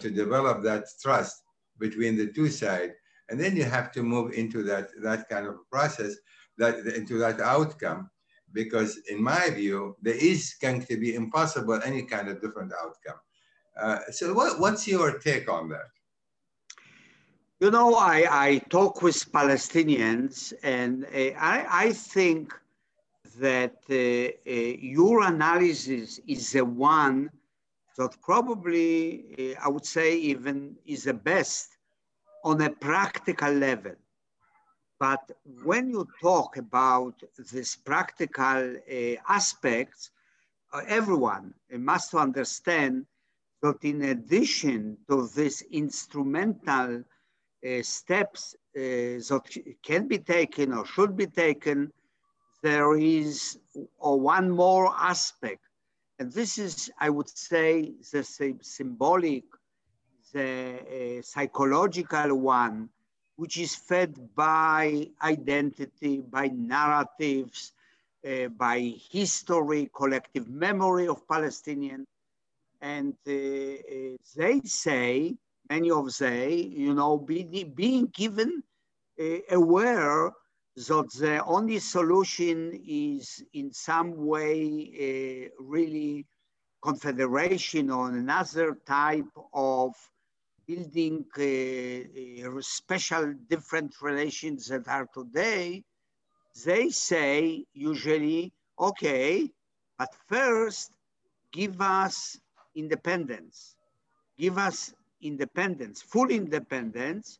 to 0.00 0.10
develop 0.10 0.62
that 0.64 0.84
trust 1.00 1.44
between 1.78 2.16
the 2.16 2.26
two 2.26 2.48
sides. 2.48 2.92
And 3.30 3.40
then 3.40 3.56
you 3.56 3.62
have 3.64 3.92
to 3.92 4.02
move 4.02 4.32
into 4.32 4.64
that, 4.64 4.88
that 5.00 5.28
kind 5.28 5.46
of 5.46 5.54
process, 5.70 6.16
that 6.58 6.74
into 7.00 7.18
that 7.18 7.40
outcome, 7.40 8.10
because 8.52 9.00
in 9.08 9.22
my 9.22 9.48
view, 9.50 9.96
there 10.02 10.16
is 10.16 10.54
going 10.60 10.84
to 10.86 10.96
be 10.96 11.14
impossible 11.14 11.80
any 11.84 12.02
kind 12.02 12.28
of 12.28 12.42
different 12.42 12.72
outcome. 12.82 13.20
Uh, 13.80 14.00
so 14.10 14.34
what, 14.34 14.58
what's 14.58 14.88
your 14.88 15.18
take 15.20 15.48
on 15.48 15.68
that? 15.68 15.88
You 17.60 17.70
know, 17.70 17.94
I, 17.94 18.26
I 18.28 18.58
talk 18.70 19.02
with 19.02 19.30
Palestinians 19.30 20.52
and 20.64 21.04
uh, 21.04 21.38
I, 21.38 21.64
I 21.70 21.92
think 21.92 22.52
that 23.42 23.78
uh, 23.90 24.50
uh, 24.50 24.52
your 24.96 25.24
analysis 25.24 26.20
is 26.28 26.52
the 26.52 26.64
one 26.64 27.28
that 27.98 28.12
probably, 28.22 28.94
uh, 29.36 29.66
I 29.66 29.68
would 29.68 29.84
say 29.84 30.16
even 30.16 30.76
is 30.86 31.04
the 31.04 31.14
best 31.14 31.76
on 32.44 32.60
a 32.62 32.70
practical 32.70 33.52
level. 33.52 33.96
But 35.00 35.24
when 35.64 35.90
you 35.90 36.06
talk 36.22 36.56
about 36.56 37.14
this 37.52 37.74
practical 37.74 38.76
uh, 38.76 39.16
aspects, 39.28 40.10
uh, 40.72 40.82
everyone 40.86 41.52
must 41.72 42.14
understand 42.14 43.06
that 43.62 43.82
in 43.82 44.02
addition 44.02 44.96
to 45.08 45.28
these 45.34 45.62
instrumental 45.62 47.02
uh, 47.02 47.82
steps 47.82 48.54
that 48.74 49.44
can 49.82 50.06
be 50.06 50.18
taken 50.18 50.72
or 50.72 50.86
should 50.86 51.16
be 51.16 51.26
taken, 51.26 51.92
there 52.62 52.96
is 52.96 53.58
one 53.98 54.50
more 54.50 54.94
aspect. 54.96 55.60
And 56.18 56.32
this 56.32 56.58
is, 56.58 56.90
I 56.98 57.10
would 57.10 57.28
say, 57.28 57.92
the 58.12 58.22
symbolic, 58.62 59.44
the 60.32 61.18
uh, 61.18 61.22
psychological 61.22 62.36
one, 62.36 62.88
which 63.36 63.58
is 63.58 63.74
fed 63.74 64.34
by 64.34 65.08
identity, 65.22 66.20
by 66.20 66.46
narratives, 66.48 67.72
uh, 68.24 68.48
by 68.48 68.94
history, 69.10 69.90
collective 69.94 70.48
memory 70.48 71.08
of 71.08 71.26
Palestinians. 71.26 72.06
And 72.80 73.14
uh, 73.26 73.32
uh, 73.32 74.16
they 74.36 74.60
say, 74.64 75.34
many 75.68 75.90
of 75.90 76.16
they, 76.18 76.54
you 76.54 76.94
know, 76.94 77.18
be, 77.18 77.64
being 77.64 78.06
given 78.06 78.62
uh, 79.20 79.38
aware 79.50 80.32
that 80.76 81.10
the 81.18 81.44
only 81.44 81.78
solution 81.78 82.80
is 82.86 83.44
in 83.52 83.72
some 83.72 84.26
way 84.26 85.50
uh, 85.50 85.62
really 85.62 86.26
confederation 86.82 87.90
or 87.90 88.08
another 88.10 88.76
type 88.86 89.32
of 89.52 89.94
building 90.66 91.24
uh, 91.38 92.60
special 92.60 93.34
different 93.48 93.94
relations 94.00 94.66
that 94.68 94.88
are 94.88 95.06
today, 95.12 95.84
they 96.64 96.88
say 96.88 97.64
usually, 97.72 98.52
okay, 98.78 99.50
but 99.98 100.08
first 100.28 100.92
give 101.52 101.80
us 101.80 102.38
independence, 102.74 103.76
give 104.38 104.58
us 104.58 104.94
independence, 105.20 106.02
full 106.02 106.30
independence, 106.30 107.38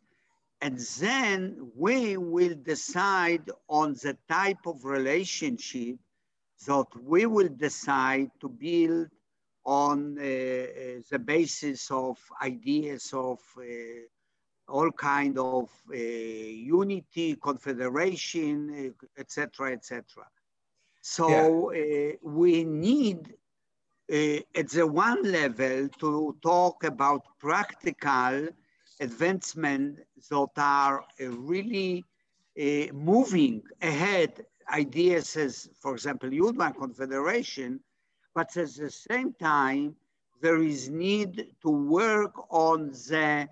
and 0.63 0.79
then 1.01 1.71
we 1.75 2.17
will 2.17 2.55
decide 2.63 3.51
on 3.69 3.95
the 3.95 4.17
type 4.29 4.65
of 4.65 4.85
relationship 4.85 5.97
that 6.67 6.87
we 7.03 7.27
will 7.27 7.49
decide 7.49 8.31
to 8.41 8.49
build 8.49 9.09
on 9.65 10.17
uh, 10.19 10.23
uh, 10.23 11.01
the 11.11 11.19
basis 11.19 11.91
of 11.91 12.17
ideas 12.41 13.13
of 13.13 13.41
uh, 13.59 13.63
all 14.69 14.91
kind 14.93 15.37
of 15.37 15.69
uh, 15.91 15.97
unity, 15.97 17.37
confederation, 17.37 18.95
etc., 19.19 19.73
etc. 19.73 20.05
So 21.01 21.73
yeah. 21.73 22.13
uh, 22.13 22.13
we 22.23 22.63
need 22.63 23.35
uh, 24.13 24.39
at 24.55 24.69
the 24.69 24.87
one 24.87 25.25
level 25.25 25.89
to 25.99 26.37
talk 26.41 26.85
about 26.85 27.23
practical 27.41 28.49
advancement 29.01 29.99
that 30.31 30.51
are 30.57 31.05
really 31.19 32.05
moving 32.93 33.63
ahead 33.81 34.45
ideas 34.71 35.37
as, 35.37 35.69
for 35.81 35.95
example, 35.95 36.31
Urban 36.49 36.73
Confederation, 36.73 37.81
but 38.35 38.57
at 38.57 38.75
the 38.75 38.91
same 38.91 39.33
time, 39.35 39.95
there 40.41 40.63
is 40.63 40.89
need 40.89 41.55
to 41.63 41.71
work 41.71 42.35
on 42.51 42.91
the 43.09 43.49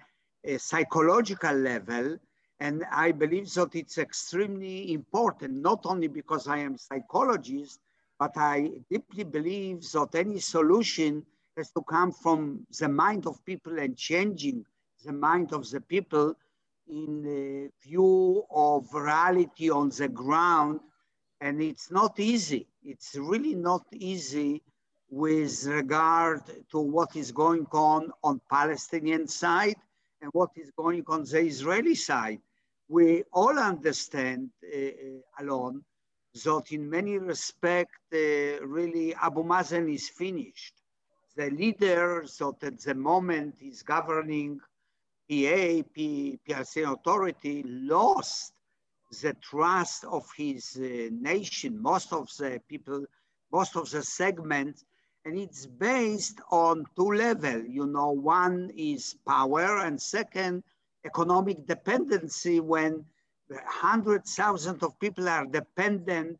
uh, 0.48 0.58
psychological 0.58 1.54
level. 1.54 2.16
And 2.58 2.84
I 2.90 3.12
believe 3.12 3.52
that 3.54 3.74
it's 3.74 3.98
extremely 3.98 4.92
important, 4.92 5.54
not 5.54 5.80
only 5.84 6.08
because 6.08 6.46
I 6.48 6.58
am 6.58 6.76
psychologist, 6.76 7.80
but 8.18 8.32
I 8.36 8.70
deeply 8.90 9.24
believe 9.24 9.82
that 9.92 10.14
any 10.14 10.40
solution 10.40 11.24
has 11.56 11.70
to 11.72 11.82
come 11.82 12.12
from 12.12 12.66
the 12.78 12.88
mind 12.88 13.26
of 13.26 13.44
people 13.44 13.78
and 13.78 13.96
changing 13.96 14.64
the 15.04 15.12
mind 15.12 15.52
of 15.52 15.68
the 15.70 15.80
people 15.80 16.34
in 16.88 17.22
the 17.22 17.70
view 17.82 18.44
of 18.50 18.92
reality 18.92 19.70
on 19.70 19.90
the 19.90 20.08
ground. 20.08 20.80
And 21.40 21.62
it's 21.62 21.90
not 21.90 22.18
easy. 22.18 22.66
It's 22.82 23.14
really 23.16 23.54
not 23.54 23.84
easy 23.92 24.62
with 25.08 25.64
regard 25.66 26.42
to 26.70 26.78
what 26.78 27.16
is 27.16 27.32
going 27.32 27.66
on 27.72 28.10
on 28.22 28.40
Palestinian 28.50 29.26
side 29.26 29.76
and 30.20 30.30
what 30.32 30.50
is 30.56 30.70
going 30.76 31.04
on 31.08 31.24
the 31.24 31.40
Israeli 31.40 31.94
side. 31.94 32.40
We 32.88 33.24
all 33.32 33.58
understand, 33.58 34.50
uh, 34.64 34.76
uh 34.76 35.42
Alon, 35.44 35.84
that 36.44 36.72
in 36.72 36.88
many 36.88 37.18
respects, 37.18 37.98
uh, 38.12 38.64
really 38.66 39.14
Abu 39.14 39.42
Mazen 39.42 39.92
is 39.92 40.08
finished. 40.08 40.74
The 41.36 41.50
leader 41.50 42.24
that 42.38 42.62
at 42.62 42.80
the 42.80 42.94
moment 42.94 43.56
is 43.60 43.82
governing 43.82 44.60
PA, 45.30 45.88
Palestinian 46.48 46.92
Authority, 46.92 47.62
lost 47.66 48.52
the 49.22 49.34
trust 49.34 50.04
of 50.04 50.26
his 50.36 50.76
uh, 50.76 51.08
nation. 51.12 51.80
Most 51.80 52.12
of 52.12 52.28
the 52.38 52.60
people, 52.68 53.04
most 53.52 53.76
of 53.76 53.88
the 53.90 54.02
segments 54.02 54.84
and 55.24 55.38
it's 55.38 55.66
based 55.66 56.40
on 56.50 56.86
two 56.96 57.12
levels. 57.12 57.64
You 57.68 57.86
know, 57.86 58.10
one 58.10 58.70
is 58.76 59.16
power, 59.26 59.78
and 59.78 60.00
second, 60.00 60.62
economic 61.04 61.66
dependency 61.66 62.60
when 62.60 63.04
hundreds, 63.66 64.34
thousands 64.34 64.82
of 64.82 64.98
people 64.98 65.28
are 65.28 65.44
dependent 65.44 66.38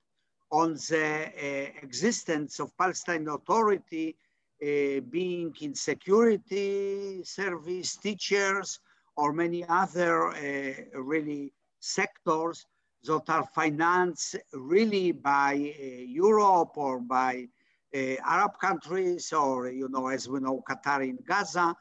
on 0.50 0.75
the 0.75 1.26
uh, 1.26 1.82
existence 1.82 2.59
of 2.59 2.76
Palestine 2.76 3.28
Authority 3.28 4.16
uh, 4.62 5.00
being 5.11 5.55
in 5.61 5.75
security 5.75 7.23
service, 7.25 7.97
teachers, 7.97 8.79
or 9.17 9.33
many 9.33 9.64
other 9.69 10.29
uh, 10.29 11.00
really 11.00 11.52
sectors 11.81 12.67
that 13.05 13.23
are 13.29 13.47
financed 13.55 14.37
really 14.52 15.12
by 15.12 15.55
uh, 15.55 15.85
Europe 16.07 16.73
or 16.76 17.00
by 17.00 17.47
uh, 17.95 18.17
Arab 18.25 18.52
countries 18.61 19.33
or, 19.33 19.69
you 19.69 19.88
know, 19.88 20.09
as 20.09 20.29
we 20.29 20.40
know, 20.40 20.62
Qatar 20.69 21.02
in 21.02 21.19
Gaza. 21.26 21.75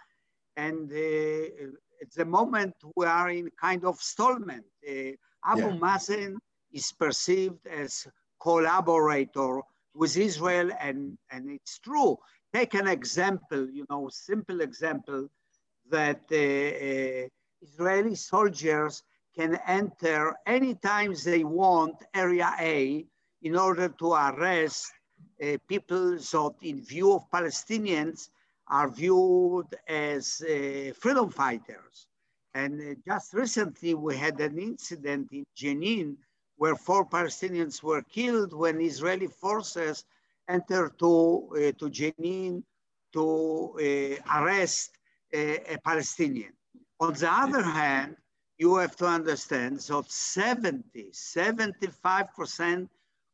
And 0.56 0.92
uh, 0.92 1.68
at 2.02 2.12
the 2.16 2.26
moment, 2.26 2.74
we 2.96 3.06
are 3.06 3.30
in 3.30 3.50
kind 3.60 3.84
of 3.86 4.00
stallment. 4.00 4.66
Uh, 4.88 5.12
Abu 5.46 5.62
yeah. 5.62 5.78
Mazen 5.78 6.36
is 6.72 6.92
perceived 6.92 7.68
as 7.68 8.08
collaborator 8.42 9.62
with 9.94 10.16
Israel, 10.18 10.70
and, 10.80 11.18
and 11.32 11.50
it's 11.50 11.80
true. 11.80 12.18
Take 12.54 12.74
an 12.74 12.88
example, 12.88 13.70
you 13.70 13.86
know, 13.90 14.10
simple 14.10 14.62
example 14.62 15.30
that 15.90 16.22
uh, 16.32 16.36
uh, 16.36 17.28
Israeli 17.62 18.16
soldiers 18.16 19.04
can 19.36 19.60
enter 19.68 20.36
anytime 20.46 21.14
they 21.24 21.44
want 21.44 21.96
Area 22.14 22.52
A 22.60 23.06
in 23.44 23.56
order 23.56 23.90
to 23.90 24.14
arrest 24.14 24.92
uh, 25.44 25.58
people 25.68 26.18
that 26.18 26.56
in 26.62 26.84
view 26.84 27.14
of 27.14 27.30
Palestinians 27.30 28.30
are 28.68 28.90
viewed 28.90 29.68
as 29.88 30.42
uh, 30.42 30.92
freedom 31.00 31.30
fighters. 31.30 32.08
And 32.54 32.82
uh, 32.82 32.96
just 33.08 33.34
recently 33.34 33.94
we 33.94 34.18
had 34.18 34.40
an 34.40 34.58
incident 34.58 35.30
in 35.32 35.46
Jenin 35.56 36.18
where 36.58 36.76
four 36.76 37.06
Palestinians 37.06 37.82
were 37.84 38.02
killed 38.02 38.54
when 38.54 38.82
Israeli 38.82 39.28
forces 39.28 40.04
entered 40.50 40.98
to, 41.00 41.50
uh, 41.54 41.58
to 41.80 41.90
Jenin 41.90 42.64
to 43.14 43.76
uh, 43.80 44.40
arrest 44.42 44.98
a, 45.34 45.74
a 45.76 45.78
Palestinian. 45.80 46.54
On 47.00 47.14
the 47.14 47.32
other 47.32 47.64
hand, 47.64 48.18
you 48.58 48.76
have 48.78 48.96
to 48.98 49.06
understand 49.06 49.80
that 49.80 50.12
70, 50.12 51.12
75% 51.14 52.90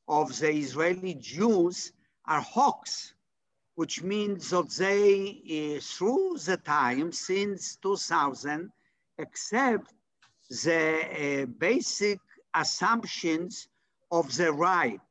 of 0.07 0.39
the 0.39 0.51
Israeli 0.51 1.15
Jews 1.15 1.93
are 2.25 2.41
hawks. 2.41 3.13
which 3.75 4.01
means 4.03 4.49
that 4.51 4.69
they, 4.71 5.75
uh, 5.77 5.81
through 5.81 6.37
the 6.45 6.57
time 6.57 7.11
since 7.11 7.75
2000, 7.77 8.71
accept 9.19 9.93
the 10.63 11.43
uh, 11.43 11.45
basic 11.59 12.19
assumptions 12.53 13.67
of 14.11 14.33
the 14.37 14.51
right. 14.51 15.01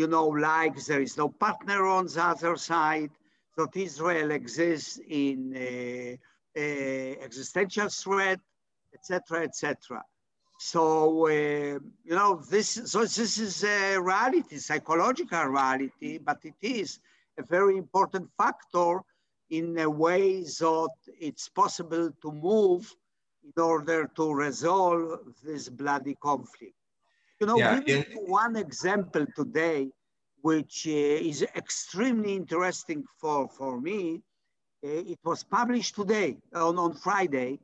You 0.00 0.06
know, 0.06 0.28
like 0.28 0.76
there 0.86 1.02
is 1.02 1.18
no 1.18 1.28
partner 1.28 1.80
on 1.86 2.06
the 2.06 2.22
other 2.32 2.56
side, 2.56 3.10
that 3.58 3.76
Israel 3.76 4.30
exists 4.30 4.98
in 5.26 5.38
uh, 5.54 6.16
uh, 6.58 7.24
existential 7.26 7.90
threat, 7.90 8.40
etc., 8.94 9.42
etc. 9.42 10.02
So, 10.58 11.26
uh, 11.26 11.78
you 12.08 12.14
know, 12.18 12.42
this, 12.50 12.68
so 12.92 13.00
this 13.00 13.36
is 13.36 13.62
a 13.62 13.98
reality, 14.00 14.56
psychological 14.56 15.44
reality, 15.44 16.16
but 16.16 16.38
it 16.44 16.60
is 16.62 16.98
a 17.38 17.42
very 17.42 17.76
important 17.76 18.30
factor 18.38 19.02
in 19.50 19.78
a 19.80 19.90
way 20.04 20.44
that 20.44 20.94
it's 21.28 21.48
possible 21.50 22.10
to 22.22 22.32
move 22.32 22.90
in 23.44 23.62
order 23.62 24.10
to 24.16 24.32
resolve 24.32 25.18
this 25.44 25.68
bloody 25.68 26.16
conflict. 26.22 26.79
You 27.40 27.46
know, 27.46 27.56
yeah, 27.56 27.80
yeah. 27.86 28.02
one 28.26 28.56
example 28.56 29.24
today, 29.34 29.88
which 30.42 30.86
uh, 30.86 30.90
is 30.90 31.42
extremely 31.56 32.36
interesting 32.36 33.02
for, 33.18 33.48
for 33.48 33.80
me, 33.80 34.20
uh, 34.84 34.88
it 34.88 35.18
was 35.24 35.42
published 35.42 35.94
today, 35.94 36.36
on, 36.54 36.78
on 36.78 36.92
Friday, 36.92 37.58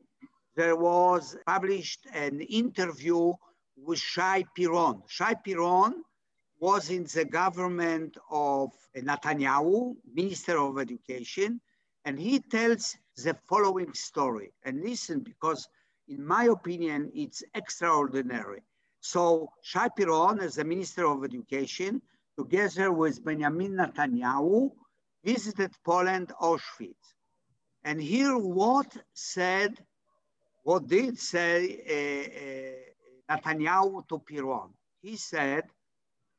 there 0.57 0.77
was 0.77 1.37
published 1.47 2.07
an 2.15 2.41
interview 2.41 3.35
with 3.77 3.99
Shai 3.99 4.45
Piron. 4.57 5.03
Shai 5.09 5.35
Piron 5.35 6.03
was 6.59 6.89
in 6.89 7.05
the 7.05 7.27
government 7.27 8.17
of 8.31 8.71
Netanyahu, 8.97 9.95
Minister 10.15 10.59
of 10.59 10.79
Education, 10.79 11.61
and 12.07 12.19
he 12.19 12.41
tells 12.41 12.97
the 13.19 13.37
following 13.47 13.93
story. 13.93 14.55
And 14.65 14.83
listen, 14.83 15.21
because 15.21 15.69
in 16.09 16.25
my 16.27 16.45
opinion, 16.45 17.11
it's 17.15 17.43
extraordinary. 17.55 18.63
So 19.07 19.53
Shai 19.63 19.89
Piron, 19.89 20.41
as 20.41 20.57
the 20.57 20.65
Minister 20.65 21.07
of 21.07 21.23
Education, 21.23 22.03
together 22.37 22.91
with 22.91 23.25
Benjamin 23.25 23.77
Netanyahu, 23.77 24.73
visited 25.25 25.71
Poland, 25.85 26.33
Auschwitz. 26.41 27.15
And 27.85 28.03
here 28.03 28.37
what 28.37 28.97
said, 29.15 29.79
what 30.65 30.89
did 30.89 31.21
say 31.21 31.55
uh, 33.31 33.35
uh, 33.35 33.37
Netanyahu 33.39 34.09
to 34.09 34.19
Piron? 34.19 34.71
He 35.01 35.15
said, 35.15 35.63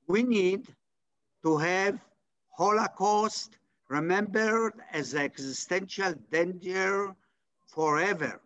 we 0.05 0.23
need 0.23 0.67
to 1.45 1.57
have 1.57 1.97
Holocaust 2.57 3.57
remembered 3.87 4.73
as 4.91 5.15
existential 5.15 6.13
danger 6.29 7.15
forever 7.65 8.41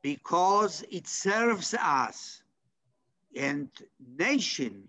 because 0.00 0.82
it 0.90 1.06
serves 1.06 1.74
us 1.74 2.41
and 3.36 3.68
nation 4.18 4.88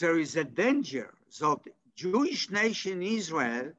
there 0.00 0.18
is 0.18 0.36
a 0.36 0.44
danger 0.44 1.12
that 1.40 1.58
Jewish 1.94 2.50
nation 2.50 3.02
Israel 3.02 3.72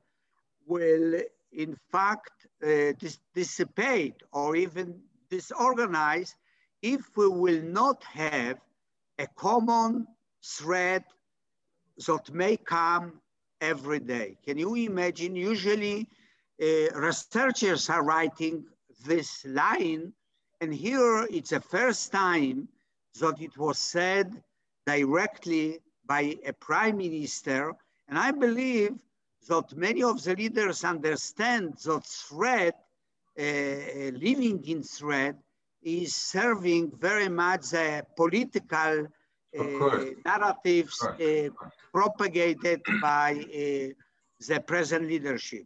will 0.67 1.21
in 1.51 1.75
fact 1.91 2.31
uh, 2.63 2.93
dis 2.99 3.19
dissipate 3.33 4.21
or 4.31 4.55
even 4.55 5.01
disorganize 5.29 6.35
if 6.81 7.01
we 7.15 7.27
will 7.27 7.61
not 7.61 8.03
have 8.03 8.57
a 9.17 9.27
common 9.35 10.07
thread 10.43 11.03
that 12.05 12.33
may 12.33 12.57
come 12.57 13.21
every 13.61 13.99
day. 13.99 14.37
Can 14.45 14.57
you 14.57 14.75
imagine? 14.75 15.35
Usually 15.35 16.09
uh, 16.61 16.99
researchers 16.99 17.89
are 17.89 18.03
writing 18.03 18.65
this 19.05 19.45
line, 19.45 20.13
and 20.61 20.73
here 20.73 21.27
it's 21.29 21.51
the 21.51 21.61
first 21.61 22.11
time 22.11 22.67
that 23.19 23.41
it 23.41 23.57
was 23.57 23.77
said 23.79 24.41
directly 24.85 25.79
by 26.05 26.37
a 26.45 26.53
prime 26.53 26.97
minister. 26.97 27.73
And 28.07 28.17
I 28.17 28.31
believe 28.31 28.93
that 29.47 29.75
many 29.75 30.03
of 30.03 30.23
the 30.23 30.35
leaders 30.35 30.83
understand 30.83 31.75
that 31.85 32.05
threat, 32.05 32.75
uh, 33.39 34.11
living 34.17 34.63
in 34.65 34.83
threat, 34.83 35.35
is 35.81 36.15
serving 36.15 36.91
very 36.99 37.29
much 37.29 37.71
the 37.71 38.05
political 38.15 39.07
uh, 39.59 40.05
narratives 40.25 41.03
uh, 41.03 41.49
propagated 41.91 42.81
by 43.01 43.31
uh, 43.33 43.93
the 44.47 44.59
present 44.65 45.07
leadership. 45.07 45.65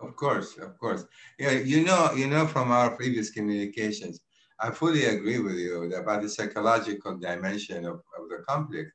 Of 0.00 0.14
course, 0.14 0.56
of 0.58 0.78
course. 0.78 1.04
Yeah, 1.38 1.52
you 1.52 1.84
know, 1.84 2.12
you 2.12 2.26
know 2.26 2.46
from 2.46 2.70
our 2.70 2.94
previous 2.96 3.30
communications, 3.30 4.20
I 4.58 4.70
fully 4.70 5.04
agree 5.04 5.38
with 5.38 5.56
you 5.56 5.94
about 5.94 6.22
the 6.22 6.30
psychological 6.30 7.16
dimension 7.18 7.84
of, 7.84 7.96
of 8.18 8.28
the 8.30 8.42
conflict. 8.48 8.92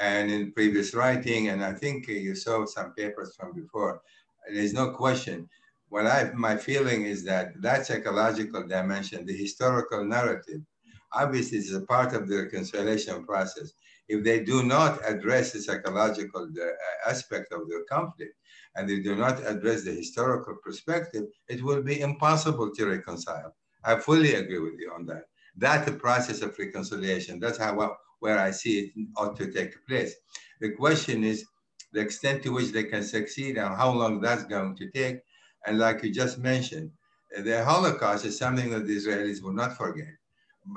And 0.00 0.30
in 0.30 0.52
previous 0.52 0.94
writing, 0.94 1.48
and 1.48 1.64
I 1.64 1.72
think 1.72 2.08
you 2.08 2.34
saw 2.34 2.64
some 2.66 2.92
papers 2.94 3.34
from 3.36 3.52
before, 3.54 4.02
there's 4.52 4.72
no 4.72 4.90
question. 4.90 5.48
What 5.88 6.06
I, 6.06 6.30
my 6.34 6.56
feeling 6.56 7.04
is 7.04 7.24
that 7.24 7.60
that 7.62 7.86
psychological 7.86 8.66
dimension, 8.66 9.24
the 9.24 9.36
historical 9.36 10.04
narrative, 10.04 10.60
obviously 11.12 11.58
is 11.58 11.72
a 11.72 11.80
part 11.82 12.12
of 12.12 12.28
the 12.28 12.42
reconciliation 12.42 13.24
process. 13.24 13.72
If 14.08 14.24
they 14.24 14.40
do 14.44 14.62
not 14.62 15.00
address 15.08 15.52
the 15.52 15.60
psychological 15.60 16.48
uh, 16.60 17.10
aspect 17.10 17.52
of 17.52 17.68
the 17.68 17.84
conflict, 17.90 18.34
and 18.74 18.88
they 18.88 19.00
do 19.00 19.16
not 19.16 19.46
address 19.46 19.84
the 19.84 19.92
historical 19.92 20.56
perspective, 20.56 21.24
it 21.48 21.62
will 21.62 21.82
be 21.82 22.00
impossible 22.00 22.70
to 22.74 22.86
reconcile. 22.86 23.54
I 23.84 23.96
fully 23.96 24.34
agree 24.34 24.58
with 24.58 24.78
you 24.78 24.92
on 24.94 25.06
that. 25.06 25.24
That's 25.56 25.86
the 25.90 25.96
process 25.96 26.42
of 26.42 26.58
reconciliation. 26.58 27.40
That's 27.40 27.58
how 27.58 27.96
where 28.20 28.38
I 28.38 28.50
see 28.50 28.80
it 28.80 28.92
ought 29.16 29.36
to 29.36 29.50
take 29.52 29.74
place. 29.86 30.14
The 30.60 30.72
question 30.72 31.24
is 31.24 31.44
the 31.92 32.00
extent 32.00 32.42
to 32.42 32.52
which 32.52 32.72
they 32.72 32.84
can 32.84 33.02
succeed 33.02 33.56
and 33.56 33.74
how 33.74 33.92
long 33.92 34.20
that's 34.20 34.44
going 34.44 34.76
to 34.76 34.90
take. 34.90 35.20
And 35.66 35.78
like 35.78 36.02
you 36.02 36.12
just 36.12 36.38
mentioned, 36.38 36.90
the 37.44 37.64
Holocaust 37.64 38.24
is 38.24 38.38
something 38.38 38.70
that 38.70 38.86
the 38.86 38.96
Israelis 38.96 39.42
will 39.42 39.52
not 39.52 39.76
forget. 39.76 40.14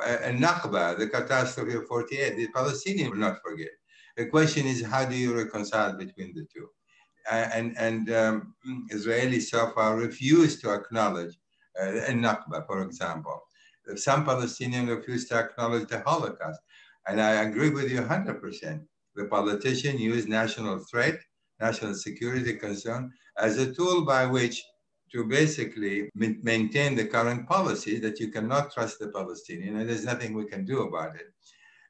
And 0.05 0.41
Nakba, 0.41 0.97
the 0.97 1.07
catastrophe 1.07 1.75
of 1.75 1.87
48, 1.87 2.37
the 2.37 2.47
Palestinians 2.49 3.09
will 3.09 3.17
not 3.17 3.41
forget. 3.43 3.69
The 4.17 4.27
question 4.27 4.67
is, 4.67 4.83
how 4.83 5.05
do 5.05 5.15
you 5.15 5.35
reconcile 5.35 5.93
between 5.93 6.33
the 6.33 6.45
two? 6.53 6.67
and, 7.29 7.77
and 7.77 8.11
um, 8.11 8.53
Israelis 8.91 9.43
so 9.43 9.71
far 9.75 9.95
refuse 9.97 10.59
to 10.61 10.73
acknowledge 10.73 11.35
uh, 11.79 12.12
Nakba, 12.12 12.65
for 12.65 12.84
example. 12.84 13.41
Some 13.95 14.25
Palestinians 14.25 14.89
refuse 14.89 15.27
to 15.29 15.36
acknowledge 15.36 15.88
the 15.88 16.01
Holocaust. 16.01 16.60
And 17.07 17.19
I 17.19 17.43
agree 17.43 17.69
with 17.69 17.91
you 17.91 18.01
100%. 18.01 18.86
The 19.15 19.25
politician 19.25 19.97
use 19.97 20.27
national 20.27 20.79
threat, 20.79 21.19
national 21.60 21.95
security 21.95 22.53
concern 22.53 23.12
as 23.38 23.57
a 23.57 23.73
tool 23.73 24.05
by 24.05 24.25
which 24.25 24.63
to 25.12 25.25
basically 25.25 26.10
maintain 26.15 26.95
the 26.95 27.05
current 27.05 27.47
policy 27.47 27.99
that 27.99 28.19
you 28.19 28.29
cannot 28.29 28.71
trust 28.71 28.99
the 28.99 29.10
Palestinian 29.10 29.77
and 29.77 29.89
there's 29.89 30.05
nothing 30.05 30.34
we 30.34 30.45
can 30.45 30.63
do 30.63 30.84
about 30.84 31.15
it. 31.15 31.34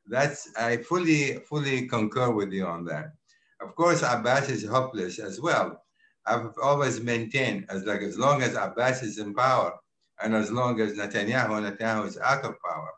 That's, 0.08 0.50
I 0.58 0.78
fully, 0.78 1.40
fully 1.48 1.88
concur 1.88 2.32
with 2.32 2.52
you 2.52 2.66
on 2.66 2.84
that. 2.86 3.14
Of 3.62 3.76
course, 3.76 4.02
Abbas 4.02 4.50
is 4.50 4.66
hopeless 4.66 5.20
as 5.20 5.40
well. 5.40 5.84
I've 6.26 6.52
always 6.62 7.02
maintained 7.02 7.66
as 7.70 7.86
like 7.86 8.02
as 8.02 8.18
long 8.18 8.42
as 8.42 8.56
Abbas 8.56 9.04
is 9.04 9.18
in 9.18 9.34
power 9.34 9.74
and 10.22 10.36
as 10.36 10.52
long 10.52 10.80
as 10.80 10.94
Netanyahu, 10.94 11.78
Netanyahu 11.78 12.08
is 12.08 12.18
out 12.18 12.46
of 12.46 12.56
power, 12.64 12.92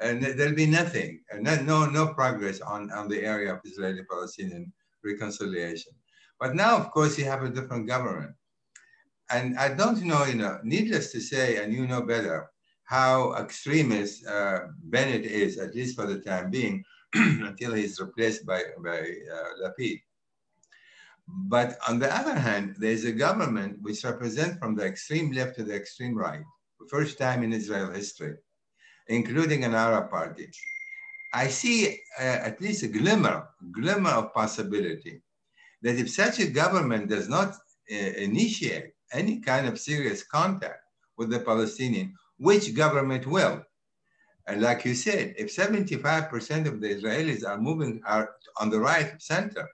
and 0.00 0.22
there'll 0.22 0.54
be 0.54 0.66
nothing, 0.66 1.20
no, 1.40 1.86
no 1.86 2.08
progress 2.08 2.60
on, 2.60 2.90
on 2.92 3.08
the 3.08 3.22
area 3.22 3.54
of 3.54 3.60
Israeli-Palestinian 3.64 4.72
reconciliation. 5.02 5.92
But 6.38 6.54
now, 6.54 6.76
of 6.76 6.90
course, 6.90 7.18
you 7.18 7.24
have 7.24 7.42
a 7.42 7.48
different 7.48 7.88
government. 7.88 8.32
And 9.30 9.58
I 9.58 9.74
don't 9.74 10.02
know, 10.02 10.24
you 10.24 10.34
know, 10.34 10.58
needless 10.62 11.10
to 11.12 11.20
say, 11.20 11.62
and 11.62 11.72
you 11.72 11.86
know 11.86 12.02
better, 12.02 12.50
how 12.84 13.34
extremist 13.34 14.26
uh, 14.26 14.60
Bennett 14.84 15.24
is, 15.24 15.58
at 15.58 15.74
least 15.74 15.96
for 15.96 16.06
the 16.06 16.20
time 16.20 16.50
being, 16.50 16.82
until 17.14 17.74
he's 17.74 18.00
replaced 18.00 18.46
by, 18.46 18.62
by 18.82 18.98
uh, 19.00 19.68
Lapid. 19.68 20.00
But 21.28 21.78
on 21.86 21.98
the 21.98 22.14
other 22.14 22.34
hand, 22.34 22.76
there's 22.78 23.04
a 23.04 23.12
government 23.12 23.78
which 23.82 24.04
represents 24.04 24.58
from 24.58 24.74
the 24.74 24.86
extreme 24.86 25.30
left 25.32 25.56
to 25.56 25.64
the 25.64 25.74
extreme 25.74 26.16
right, 26.16 26.42
first 26.88 27.18
time 27.18 27.42
in 27.42 27.52
Israel 27.52 27.90
history, 27.90 28.36
including 29.08 29.64
an 29.64 29.74
Arab 29.74 30.10
party. 30.10 30.50
I 31.34 31.48
see 31.48 32.00
uh, 32.18 32.22
at 32.22 32.60
least 32.60 32.82
a 32.82 32.88
glimmer, 32.88 33.48
glimmer 33.72 34.10
of 34.10 34.32
possibility 34.32 35.20
that 35.82 35.96
if 35.96 36.10
such 36.10 36.40
a 36.40 36.46
government 36.46 37.08
does 37.08 37.28
not 37.28 37.54
uh, 37.92 37.94
initiate 37.94 38.92
any 39.12 39.40
kind 39.40 39.68
of 39.68 39.78
serious 39.78 40.22
contact 40.22 40.80
with 41.18 41.30
the 41.30 41.40
Palestinian, 41.40 42.14
which 42.38 42.74
government 42.74 43.26
will? 43.26 43.62
And 44.46 44.62
like 44.62 44.86
you 44.86 44.94
said, 44.94 45.34
if 45.36 45.54
75% 45.54 46.66
of 46.66 46.80
the 46.80 46.88
Israelis 46.88 47.46
are 47.46 47.58
moving 47.58 48.00
are 48.06 48.30
on 48.58 48.70
the 48.70 48.80
right 48.80 49.20
center, 49.20 49.68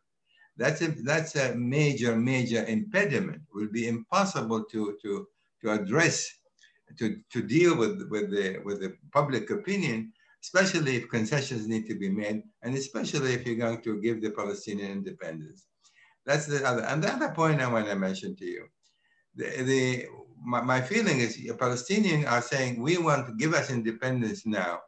That's 0.56 0.82
a, 0.82 0.88
that's 1.02 1.34
a 1.36 1.54
major, 1.54 2.14
major 2.16 2.64
impediment. 2.64 3.42
It 3.42 3.54
will 3.54 3.72
be 3.72 3.88
impossible 3.88 4.64
to, 4.64 4.96
to, 5.02 5.26
to 5.62 5.70
address, 5.70 6.30
to, 6.98 7.16
to 7.32 7.42
deal 7.42 7.76
with, 7.76 8.06
with, 8.10 8.30
the, 8.30 8.58
with 8.64 8.80
the 8.80 8.94
public 9.12 9.50
opinion, 9.50 10.12
especially 10.42 10.96
if 10.96 11.08
concessions 11.08 11.66
need 11.66 11.86
to 11.88 11.98
be 11.98 12.08
made, 12.08 12.42
and 12.62 12.76
especially 12.76 13.32
if 13.32 13.46
you're 13.46 13.56
going 13.56 13.80
to 13.82 14.00
give 14.00 14.22
the 14.22 14.30
Palestinian 14.30 14.92
independence. 14.92 15.66
That's 16.26 16.46
the 16.46 16.66
other, 16.66 16.82
and 16.82 17.02
the 17.02 17.12
other 17.12 17.30
point 17.30 17.60
I 17.60 17.72
want 17.72 17.86
to 17.88 17.96
mention 17.96 18.36
to 18.36 18.44
you. 18.44 18.66
The, 19.34 19.62
the, 19.62 20.06
my, 20.44 20.60
my 20.60 20.80
feeling 20.80 21.18
is 21.18 21.36
Palestinians 21.36 22.30
are 22.30 22.42
saying, 22.42 22.80
we 22.80 22.98
want 22.98 23.26
to 23.26 23.34
give 23.34 23.54
us 23.54 23.70
independence 23.70 24.46
now, 24.46 24.80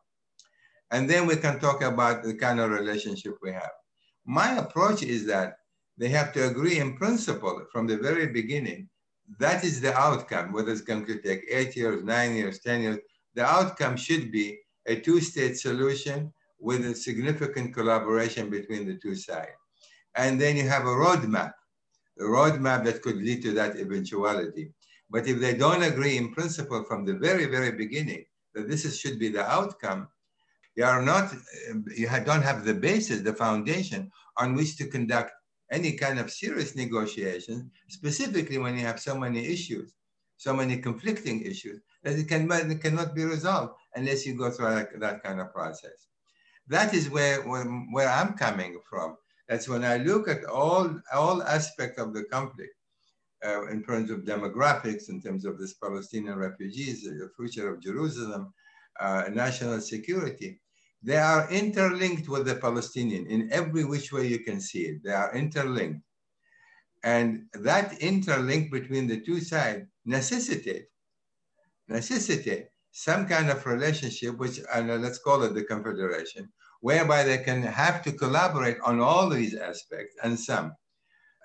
and 0.92 1.10
then 1.10 1.26
we 1.26 1.36
can 1.36 1.58
talk 1.58 1.82
about 1.82 2.22
the 2.22 2.34
kind 2.34 2.60
of 2.60 2.70
relationship 2.70 3.34
we 3.42 3.52
have. 3.52 3.72
My 4.26 4.58
approach 4.58 5.04
is 5.04 5.24
that 5.26 5.58
they 5.96 6.08
have 6.08 6.32
to 6.32 6.48
agree 6.48 6.78
in 6.78 6.96
principle 6.96 7.64
from 7.72 7.86
the 7.86 7.96
very 7.96 8.26
beginning. 8.26 8.88
That 9.38 9.64
is 9.64 9.80
the 9.80 9.96
outcome, 9.96 10.52
whether 10.52 10.72
it's 10.72 10.80
going 10.80 11.06
to 11.06 11.20
take 11.20 11.46
eight 11.48 11.76
years, 11.76 12.02
nine 12.02 12.34
years, 12.34 12.58
10 12.58 12.82
years. 12.82 12.98
The 13.34 13.44
outcome 13.44 13.96
should 13.96 14.32
be 14.32 14.58
a 14.86 14.96
two-state 14.96 15.56
solution 15.58 16.32
with 16.58 16.84
a 16.84 16.94
significant 16.94 17.72
collaboration 17.72 18.50
between 18.50 18.86
the 18.86 18.96
two 18.96 19.14
sides. 19.14 19.52
And 20.16 20.40
then 20.40 20.56
you 20.56 20.68
have 20.68 20.82
a 20.82 20.96
roadmap, 21.04 21.52
a 22.18 22.24
roadmap 22.24 22.84
that 22.84 23.02
could 23.02 23.16
lead 23.16 23.42
to 23.42 23.52
that 23.52 23.76
eventuality. 23.76 24.72
But 25.08 25.28
if 25.28 25.38
they 25.38 25.54
don't 25.54 25.82
agree 25.82 26.16
in 26.16 26.32
principle 26.32 26.82
from 26.84 27.04
the 27.04 27.14
very, 27.14 27.46
very 27.46 27.72
beginning 27.72 28.24
that 28.54 28.68
this 28.68 28.84
is, 28.84 28.98
should 28.98 29.18
be 29.18 29.28
the 29.28 29.48
outcome, 29.48 30.08
you 30.76 30.84
are 30.84 31.02
not, 31.02 31.32
you 31.96 32.06
don't 32.24 32.42
have 32.42 32.64
the 32.64 32.74
basis, 32.74 33.22
the 33.22 33.32
foundation 33.32 34.10
on 34.36 34.54
which 34.54 34.76
to 34.76 34.86
conduct 34.86 35.32
any 35.72 35.92
kind 35.92 36.18
of 36.18 36.30
serious 36.30 36.76
negotiations, 36.76 37.64
specifically 37.88 38.58
when 38.58 38.76
you 38.76 38.82
have 38.82 39.00
so 39.00 39.18
many 39.18 39.44
issues, 39.46 39.94
so 40.36 40.52
many 40.54 40.76
conflicting 40.76 41.42
issues, 41.42 41.80
that 42.02 42.18
it, 42.18 42.28
can, 42.28 42.50
it 42.52 42.80
cannot 42.82 43.14
be 43.14 43.24
resolved 43.24 43.72
unless 43.94 44.26
you 44.26 44.36
go 44.36 44.50
through 44.50 44.68
that, 44.68 45.00
that 45.00 45.22
kind 45.24 45.40
of 45.40 45.52
process. 45.52 46.06
That 46.68 46.94
is 46.94 47.10
where, 47.10 47.42
where, 47.48 47.64
where 47.64 48.08
I'm 48.08 48.34
coming 48.34 48.78
from. 48.88 49.16
That's 49.48 49.68
when 49.68 49.84
I 49.84 49.96
look 49.96 50.28
at 50.28 50.44
all, 50.44 51.00
all 51.12 51.42
aspects 51.42 52.00
of 52.00 52.12
the 52.12 52.24
conflict, 52.24 52.74
uh, 53.44 53.66
in 53.68 53.82
terms 53.82 54.10
of 54.10 54.20
demographics, 54.20 55.08
in 55.08 55.22
terms 55.22 55.44
of 55.44 55.58
this 55.58 55.74
Palestinian 55.74 56.36
refugees, 56.36 57.04
the 57.04 57.30
future 57.36 57.72
of 57.72 57.80
Jerusalem, 57.80 58.52
uh, 59.00 59.24
national 59.32 59.80
security. 59.80 60.60
They 61.06 61.18
are 61.18 61.48
interlinked 61.52 62.28
with 62.28 62.46
the 62.46 62.56
Palestinian 62.56 63.28
in 63.28 63.48
every 63.52 63.84
which 63.84 64.12
way 64.12 64.26
you 64.26 64.40
can 64.40 64.60
see 64.60 64.82
it. 64.90 65.04
They 65.04 65.12
are 65.12 65.32
interlinked. 65.32 66.02
And 67.04 67.44
that 67.52 67.92
interlink 68.00 68.72
between 68.72 69.06
the 69.06 69.20
two 69.20 69.40
sides 69.40 69.86
necessitate, 70.04 70.86
necessitate 71.86 72.66
some 72.90 73.24
kind 73.28 73.50
of 73.50 73.64
relationship, 73.64 74.36
which 74.36 74.58
uh, 74.58 74.80
and 74.80 75.00
let's 75.00 75.18
call 75.18 75.44
it 75.44 75.54
the 75.54 75.62
confederation, 75.62 76.48
whereby 76.80 77.22
they 77.22 77.38
can 77.38 77.62
have 77.62 78.02
to 78.02 78.10
collaborate 78.10 78.78
on 78.84 78.98
all 78.98 79.30
these 79.30 79.54
aspects 79.54 80.16
and 80.24 80.36
some. 80.36 80.74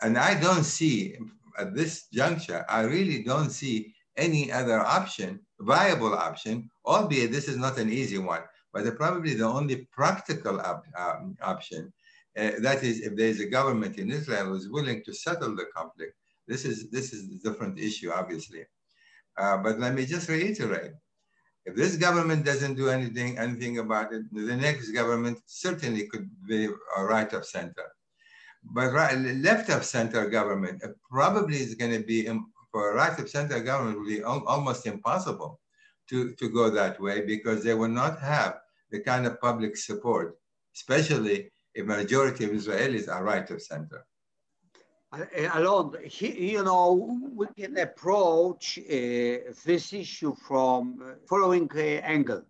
And 0.01 0.17
I 0.17 0.39
don't 0.41 0.63
see 0.63 1.17
at 1.59 1.75
this 1.75 2.07
juncture, 2.07 2.65
I 2.67 2.81
really 2.81 3.21
don't 3.21 3.51
see 3.51 3.93
any 4.17 4.51
other 4.51 4.79
option, 4.79 5.39
viable 5.59 6.15
option, 6.15 6.71
albeit 6.83 7.31
this 7.31 7.47
is 7.47 7.57
not 7.57 7.77
an 7.77 7.91
easy 7.91 8.17
one, 8.17 8.41
but 8.73 8.95
probably 8.97 9.33
the 9.33 9.45
only 9.45 9.87
practical 9.91 10.59
op 10.61 10.83
um, 10.97 11.37
option. 11.41 11.91
Uh, 12.37 12.51
that 12.59 12.83
is, 12.83 13.01
if 13.01 13.15
there's 13.15 13.39
a 13.39 13.45
government 13.45 13.97
in 13.97 14.09
Israel 14.09 14.45
who's 14.45 14.69
willing 14.69 15.03
to 15.03 15.13
settle 15.13 15.55
the 15.55 15.65
conflict, 15.75 16.13
this 16.47 16.63
is, 16.65 16.89
this 16.89 17.13
is 17.13 17.29
a 17.29 17.49
different 17.49 17.77
issue, 17.77 18.11
obviously. 18.11 18.63
Uh, 19.37 19.57
but 19.57 19.79
let 19.79 19.93
me 19.93 20.05
just 20.05 20.29
reiterate, 20.29 20.93
if 21.65 21.75
this 21.75 21.95
government 21.97 22.45
doesn't 22.45 22.75
do 22.75 22.89
anything, 22.89 23.37
anything 23.37 23.79
about 23.79 24.13
it, 24.13 24.23
the 24.33 24.55
next 24.55 24.91
government 24.91 25.39
certainly 25.45 26.07
could 26.07 26.29
be 26.47 26.69
a 26.97 27.03
right 27.03 27.31
of 27.33 27.45
center. 27.45 27.87
But 28.63 28.93
right, 28.93 29.17
left 29.17 29.69
of 29.69 29.83
center 29.83 30.29
government 30.29 30.83
probably 31.09 31.57
is 31.57 31.75
going 31.75 31.91
to 31.91 32.03
be, 32.03 32.27
for 32.71 32.91
a 32.91 32.95
right 32.95 33.17
of 33.19 33.29
center 33.29 33.59
government, 33.59 33.99
will 33.99 34.07
be 34.07 34.23
almost 34.23 34.85
impossible 34.85 35.59
to, 36.09 36.33
to 36.33 36.49
go 36.49 36.69
that 36.69 36.99
way 36.99 37.21
because 37.21 37.63
they 37.63 37.73
will 37.73 37.95
not 38.03 38.19
have 38.19 38.59
the 38.91 38.99
kind 38.99 39.25
of 39.25 39.39
public 39.39 39.77
support, 39.77 40.37
especially 40.75 41.51
if 41.73 41.85
majority 41.85 42.45
of 42.45 42.51
Israelis 42.51 43.07
are 43.09 43.23
right 43.23 43.49
of 43.49 43.61
center. 43.61 44.05
Uh, 45.13 45.25
Alon, 45.55 45.95
you 46.19 46.63
know, 46.63 47.19
we 47.35 47.45
can 47.57 47.77
approach 47.77 48.79
uh, 48.79 49.51
this 49.65 49.91
issue 49.91 50.33
from 50.47 51.03
uh, 51.03 51.13
following 51.27 51.69
uh, 51.75 51.79
angle. 52.15 52.43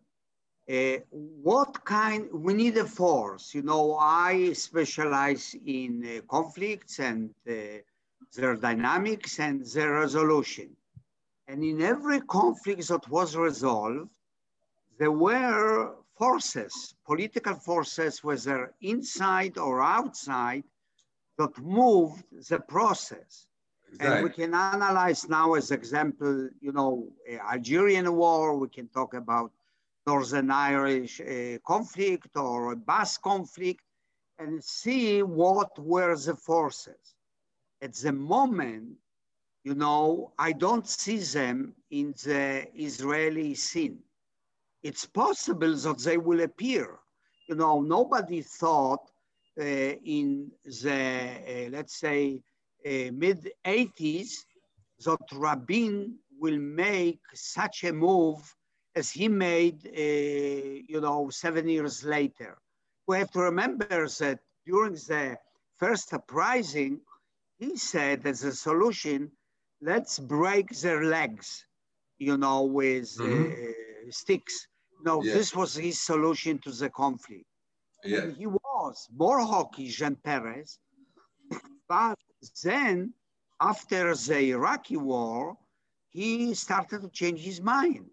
Uh, 0.70 0.98
what 1.10 1.84
kind, 1.86 2.30
we 2.32 2.54
need 2.54 2.78
a 2.78 2.86
force. 2.86 3.56
You 3.56 3.64
know, 3.64 3.96
I 3.96 4.54
specialize 4.54 5.56
in 5.66 6.06
uh, 6.06 6.22
conflicts 6.30 7.00
and 7.00 7.32
their 7.46 8.56
dynamics 8.56 9.40
and 9.40 9.66
their 9.66 9.94
resolution. 9.94 10.70
And 11.48 11.64
in 11.64 11.82
every 11.82 12.22
conflict 12.22 12.88
that 12.88 13.08
was 13.10 13.36
resolved, 13.36 14.10
there 14.98 15.12
were 15.12 15.96
forces, 16.18 16.94
political 17.06 17.56
forces, 17.56 18.24
whether 18.24 18.74
inside 18.82 19.58
or 19.58 19.82
outside, 19.82 20.64
that 21.38 21.58
moved 21.60 22.24
the 22.50 22.60
process. 22.60 23.48
Exactly. 23.94 24.16
And 24.16 24.24
we 24.24 24.30
can 24.30 24.54
analyze 24.54 25.28
now 25.28 25.54
as 25.56 25.72
example, 25.72 26.50
you 26.62 26.72
know, 26.72 27.08
Algerian 27.52 28.14
war, 28.16 28.56
we 28.56 28.70
can 28.70 28.88
talk 28.88 29.14
about 29.14 29.52
Northern 30.08 30.50
Irish 30.50 31.20
uh, 31.22 31.58
conflict 31.66 32.36
or 32.36 32.76
Basque 32.76 33.22
conflict 33.22 33.84
and 34.40 34.64
see 34.64 35.22
what 35.22 35.78
were 35.78 36.16
the 36.16 36.36
forces. 36.36 37.16
At 37.82 37.94
the 37.96 38.12
moment, 38.12 38.98
you 39.64 39.76
know, 39.76 40.32
I 40.40 40.54
don't 40.54 40.88
see 40.88 41.18
them 41.18 41.74
in 41.92 42.14
the 42.24 42.68
Israeli 42.74 43.54
scene. 43.54 44.00
It's 44.82 45.06
possible 45.06 45.76
that 45.76 46.00
they 46.00 46.18
will 46.18 46.42
appear. 46.42 47.00
You 47.48 47.56
know, 47.56 47.82
nobody 47.82 48.42
thought 48.42 49.12
uh, 49.60 49.64
in 49.64 50.52
the, 50.66 51.68
uh, 51.68 51.70
let's 51.70 52.00
say, 52.00 52.42
uh, 52.86 53.12
mid 53.14 53.52
80s 53.66 54.32
that 55.06 55.20
Rabin 55.34 56.16
will 56.40 56.58
make 56.60 57.20
such 57.34 57.84
a 57.84 57.94
move 57.94 58.40
as 58.96 59.12
he 59.12 59.28
made, 59.28 59.86
uh, 59.86 60.82
you 60.88 61.00
know, 61.00 61.30
seven 61.30 61.68
years 61.70 62.04
later. 62.04 62.58
We 63.08 63.18
have 63.20 63.32
to 63.32 63.42
remember 63.42 64.08
that 64.08 64.40
during 64.66 64.94
the 64.94 65.38
first 65.78 66.14
uprising, 66.14 67.02
he 67.60 67.78
said 67.78 68.26
as 68.26 68.44
a 68.44 68.54
solution, 68.54 69.32
let's 69.82 70.20
break 70.20 70.70
their 70.80 71.04
legs, 71.04 71.66
you 72.20 72.38
know, 72.38 72.64
with 72.64 73.18
mm-hmm. 73.18 73.52
uh, 73.52 74.12
sticks. 74.12 74.68
No, 75.04 75.24
yes. 75.24 75.34
this 75.34 75.56
was 75.56 75.76
his 75.76 76.00
solution 76.00 76.60
to 76.60 76.72
the 76.72 76.90
conflict. 76.90 77.46
Yes. 78.04 78.24
And 78.24 78.38
he 78.38 78.48
was 78.48 79.08
more 79.16 79.40
hawkish 79.40 80.00
than 80.00 80.16
Peres, 80.16 80.80
but 81.90 82.18
then 82.64 83.14
after 83.60 84.16
the 84.16 84.52
Iraqi 84.52 84.98
war, 84.98 85.58
he 86.10 86.54
started 86.54 87.02
to 87.02 87.10
change 87.10 87.40
his 87.40 87.62
mind. 87.62 88.10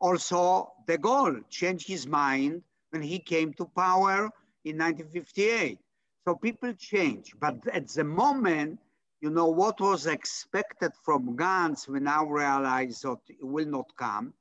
Also, 0.00 0.72
de 0.86 0.96
Gaulle 0.96 1.42
changed 1.50 1.86
his 1.86 2.06
mind 2.06 2.62
when 2.90 3.02
he 3.02 3.18
came 3.18 3.52
to 3.54 3.64
power 3.66 4.30
in 4.64 4.78
1958. 4.78 5.78
So 6.26 6.34
people 6.36 6.72
change, 6.74 7.34
but 7.40 7.56
at 7.72 7.88
the 7.88 8.04
moment, 8.04 8.78
you 9.20 9.28
know, 9.28 9.48
what 9.48 9.80
was 9.80 10.06
expected 10.06 10.92
from 11.04 11.36
Gantz, 11.36 11.86
we 11.86 12.00
now 12.00 12.24
realize 12.24 13.02
that 13.02 13.18
it 13.28 13.44
will 13.44 13.66
not 13.66 13.94
come. 13.96 14.32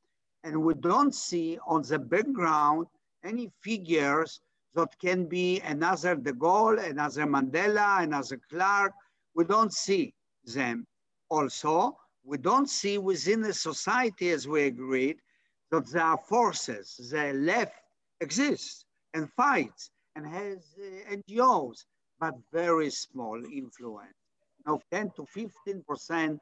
And 0.46 0.64
we 0.64 0.74
don't 0.74 1.14
see 1.14 1.60
on 1.68 1.82
the 1.82 2.00
background 2.00 2.88
any 3.26 3.52
figures 3.62 4.40
that 4.76 4.98
can 5.00 5.26
be 5.26 5.60
another 5.62 6.16
De 6.16 6.32
Gaulle, 6.32 6.80
another 6.90 7.26
Mandela, 7.26 8.04
another 8.04 8.40
Klerk. 8.50 8.94
We 9.36 9.44
don't 9.44 9.74
see 9.74 10.14
them. 10.46 10.88
Also, 11.30 11.98
we 12.24 12.38
don't 12.38 12.70
see 12.70 12.98
within 12.98 13.42
the 13.42 13.54
society, 13.54 14.30
as 14.30 14.48
we 14.48 14.64
agreed, 14.64 15.18
that 15.72 15.88
there 15.88 16.04
are 16.04 16.18
forces, 16.18 17.10
the 17.12 17.34
left 17.34 17.76
exists 18.22 18.86
and 19.14 19.30
fights 19.34 19.92
and 20.16 20.26
has 20.26 20.60
uh, 20.80 21.16
NGOs, 21.16 21.84
but 22.20 22.34
very 22.52 22.90
small 22.90 23.42
influence 23.46 24.19
of 24.66 24.82
10 24.92 25.12
to 25.16 25.26
15 25.26 25.84
percent 25.88 26.40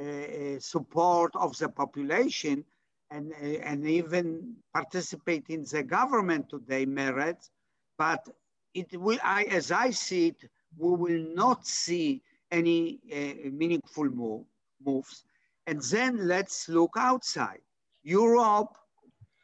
uh, 0.00 0.04
uh, 0.04 0.58
support 0.60 1.34
of 1.34 1.56
the 1.58 1.68
population 1.68 2.64
and, 3.10 3.32
uh, 3.32 3.46
and 3.64 3.86
even 3.86 4.54
participate 4.72 5.44
in 5.48 5.64
the 5.64 5.82
government 5.82 6.48
today 6.48 6.86
Meretz, 6.86 7.50
but 7.98 8.28
it 8.74 8.98
will, 8.98 9.18
I, 9.22 9.44
as 9.44 9.70
I 9.72 9.90
see 9.90 10.28
it, 10.28 10.48
we 10.78 10.94
will 10.94 11.26
not 11.34 11.66
see 11.66 12.22
any 12.50 13.00
uh, 13.12 13.50
meaningful 13.50 14.04
move, 14.04 14.44
moves. 14.84 15.24
And 15.66 15.82
then 15.82 16.26
let's 16.26 16.68
look 16.68 16.92
outside. 16.96 17.60
Europe 18.02 18.76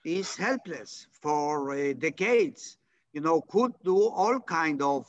is 0.04 0.36
helpless 0.36 1.06
for 1.10 1.72
uh, 1.72 1.92
decades. 1.98 2.78
You 3.12 3.20
know, 3.20 3.40
could 3.42 3.72
do 3.84 4.08
all 4.08 4.40
kind 4.40 4.80
of 4.82 5.06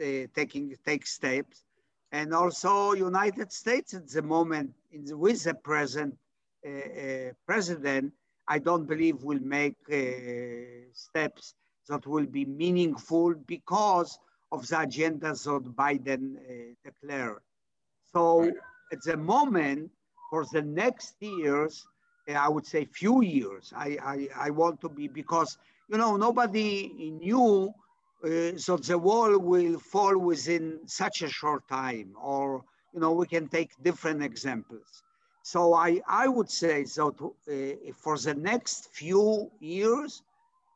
uh, 0.00 0.26
taking 0.34 0.74
take 0.84 1.06
steps, 1.06 1.63
and 2.14 2.32
also 2.32 2.92
United 2.92 3.52
States 3.52 3.92
at 3.92 4.08
the 4.08 4.22
moment 4.22 4.70
the, 5.06 5.16
with 5.16 5.42
the 5.42 5.54
present 5.70 6.14
uh, 6.64 6.70
uh, 6.70 7.30
president, 7.44 8.12
I 8.46 8.60
don't 8.60 8.86
believe 8.86 9.16
will 9.24 9.44
make 9.58 9.76
uh, 9.92 9.96
steps 10.92 11.54
that 11.88 12.06
will 12.06 12.26
be 12.26 12.44
meaningful 12.44 13.34
because 13.54 14.10
of 14.52 14.60
the 14.68 14.76
agendas 14.76 15.40
that 15.44 15.64
Biden 15.82 16.36
declared. 16.84 17.42
So 18.12 18.24
at 18.92 19.02
the 19.02 19.16
moment, 19.16 19.90
for 20.30 20.44
the 20.52 20.62
next 20.62 21.16
years, 21.20 21.84
I 22.28 22.48
would 22.48 22.66
say 22.66 22.84
few 22.84 23.22
years, 23.22 23.72
I, 23.76 23.88
I, 24.12 24.46
I 24.46 24.50
want 24.50 24.80
to 24.82 24.88
be, 24.88 25.08
because, 25.08 25.58
you 25.90 25.98
know, 25.98 26.16
nobody 26.16 26.92
knew 27.20 27.74
uh, 28.24 28.56
so 28.56 28.76
the 28.76 28.98
wall 28.98 29.38
will 29.38 29.78
fall 29.78 30.16
within 30.18 30.78
such 30.86 31.22
a 31.22 31.28
short 31.28 31.68
time, 31.68 32.14
or, 32.20 32.64
you 32.92 33.00
know, 33.00 33.12
we 33.12 33.26
can 33.26 33.48
take 33.48 33.70
different 33.82 34.22
examples. 34.22 35.02
So 35.42 35.74
I, 35.74 36.00
I 36.08 36.26
would 36.26 36.50
say 36.50 36.84
that 36.84 37.16
uh, 37.20 37.92
for 37.94 38.16
the 38.16 38.34
next 38.34 38.88
few 38.94 39.50
years, 39.60 40.22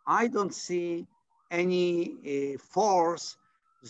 I 0.06 0.26
don't 0.26 0.54
see 0.54 1.06
any 1.50 2.54
uh, 2.54 2.58
force 2.58 3.36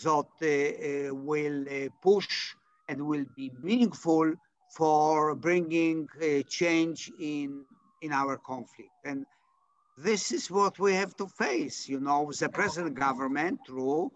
that 0.05 0.29
uh, 0.42 1.11
uh 1.11 1.14
will 1.14 1.64
push 2.03 2.55
and 2.88 3.07
will 3.07 3.25
be 3.35 3.51
meaningful 3.62 4.35
for 4.77 5.35
bringing 5.35 6.07
change 6.49 7.11
in, 7.18 7.64
in 8.03 8.12
our 8.12 8.37
conflict. 8.37 8.92
And 9.05 9.27
this 10.03 10.31
is 10.31 10.51
what 10.51 10.79
we 10.79 10.95
have 10.95 11.17
to 11.17 11.27
face. 11.27 11.89
You 11.89 12.01
know, 12.01 12.31
the 12.39 12.49
present 12.49 12.95
government, 12.95 13.61
through 13.67 14.13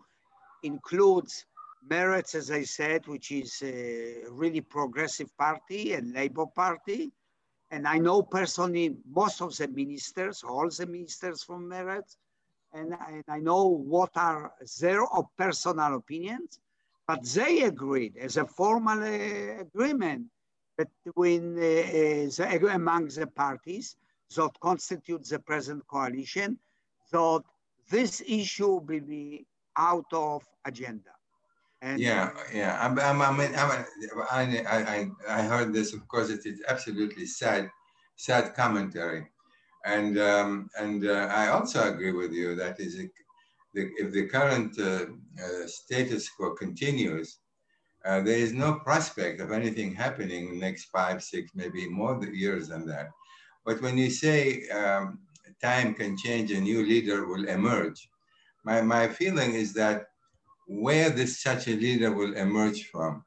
includes 0.62 1.44
Meretz, 1.90 2.34
as 2.36 2.50
I 2.50 2.62
said, 2.62 3.06
which 3.08 3.32
is 3.32 3.60
a 3.64 4.22
really 4.30 4.60
progressive 4.60 5.36
party 5.36 5.94
and 5.94 6.14
Labour 6.14 6.46
Party. 6.46 7.10
And 7.70 7.88
I 7.88 7.98
know 7.98 8.22
personally 8.22 8.96
most 9.10 9.42
of 9.42 9.56
the 9.56 9.66
ministers, 9.66 10.44
all 10.44 10.68
the 10.68 10.86
ministers 10.86 11.42
from 11.42 11.68
Meretz, 11.68 12.16
and, 12.72 12.94
and 13.08 13.24
I 13.28 13.38
know 13.38 13.66
what 13.66 14.10
are 14.16 14.52
their 14.80 15.04
personal 15.36 15.96
opinions, 15.96 16.60
but 17.08 17.24
they 17.24 17.62
agreed 17.62 18.16
as 18.16 18.36
a 18.36 18.46
formal 18.46 19.02
uh, 19.02 19.60
agreement 19.60 20.26
between 20.78 21.58
uh, 21.58 21.60
the, 21.60 22.70
among 22.72 23.08
the 23.08 23.26
parties 23.26 23.96
that 24.36 24.52
constitute 24.60 25.24
the 25.28 25.38
present 25.38 25.86
coalition, 25.86 26.58
that 27.10 27.42
this 27.90 28.22
issue 28.26 28.74
will 28.76 29.00
be 29.00 29.46
out 29.76 30.06
of 30.12 30.42
agenda. 30.64 31.10
And 31.82 32.00
yeah, 32.00 32.30
yeah. 32.54 32.78
I'm, 32.80 32.98
I'm, 32.98 33.20
I'm, 33.20 33.40
I'm, 33.40 33.84
I, 34.30 34.42
I, 34.68 35.10
I 35.28 35.42
heard 35.42 35.72
this. 35.72 35.92
Of 35.92 36.06
course, 36.06 36.30
it 36.30 36.46
is 36.46 36.62
absolutely 36.68 37.26
sad, 37.26 37.70
sad 38.16 38.54
commentary, 38.54 39.26
and 39.84 40.16
um, 40.18 40.70
and 40.78 41.04
uh, 41.04 41.28
I 41.32 41.48
also 41.48 41.92
agree 41.92 42.12
with 42.12 42.32
you 42.32 42.54
that 42.54 42.78
is, 42.78 43.00
a, 43.00 43.10
the, 43.74 43.90
if 43.96 44.12
the 44.12 44.26
current 44.28 44.78
uh, 44.78 45.06
uh, 45.42 45.66
status 45.66 46.28
quo 46.28 46.54
continues, 46.54 47.38
uh, 48.04 48.20
there 48.20 48.38
is 48.38 48.52
no 48.52 48.74
prospect 48.74 49.40
of 49.40 49.50
anything 49.50 49.92
happening 49.92 50.48
in 50.48 50.54
the 50.54 50.60
next 50.60 50.84
five, 50.84 51.20
six, 51.20 51.50
maybe 51.54 51.88
more 51.88 52.22
years 52.32 52.68
than 52.68 52.86
that. 52.86 53.10
But 53.64 53.80
when 53.80 53.96
you 53.96 54.10
say 54.10 54.68
um, 54.68 55.20
time 55.62 55.94
can 55.94 56.16
change, 56.16 56.50
a 56.50 56.60
new 56.60 56.84
leader 56.84 57.26
will 57.26 57.48
emerge, 57.48 58.08
my, 58.64 58.80
my 58.82 59.08
feeling 59.08 59.54
is 59.54 59.72
that 59.74 60.06
where 60.66 61.10
this 61.10 61.42
such 61.42 61.68
a 61.68 61.76
leader 61.76 62.12
will 62.12 62.34
emerge 62.34 62.86
from 62.86 63.24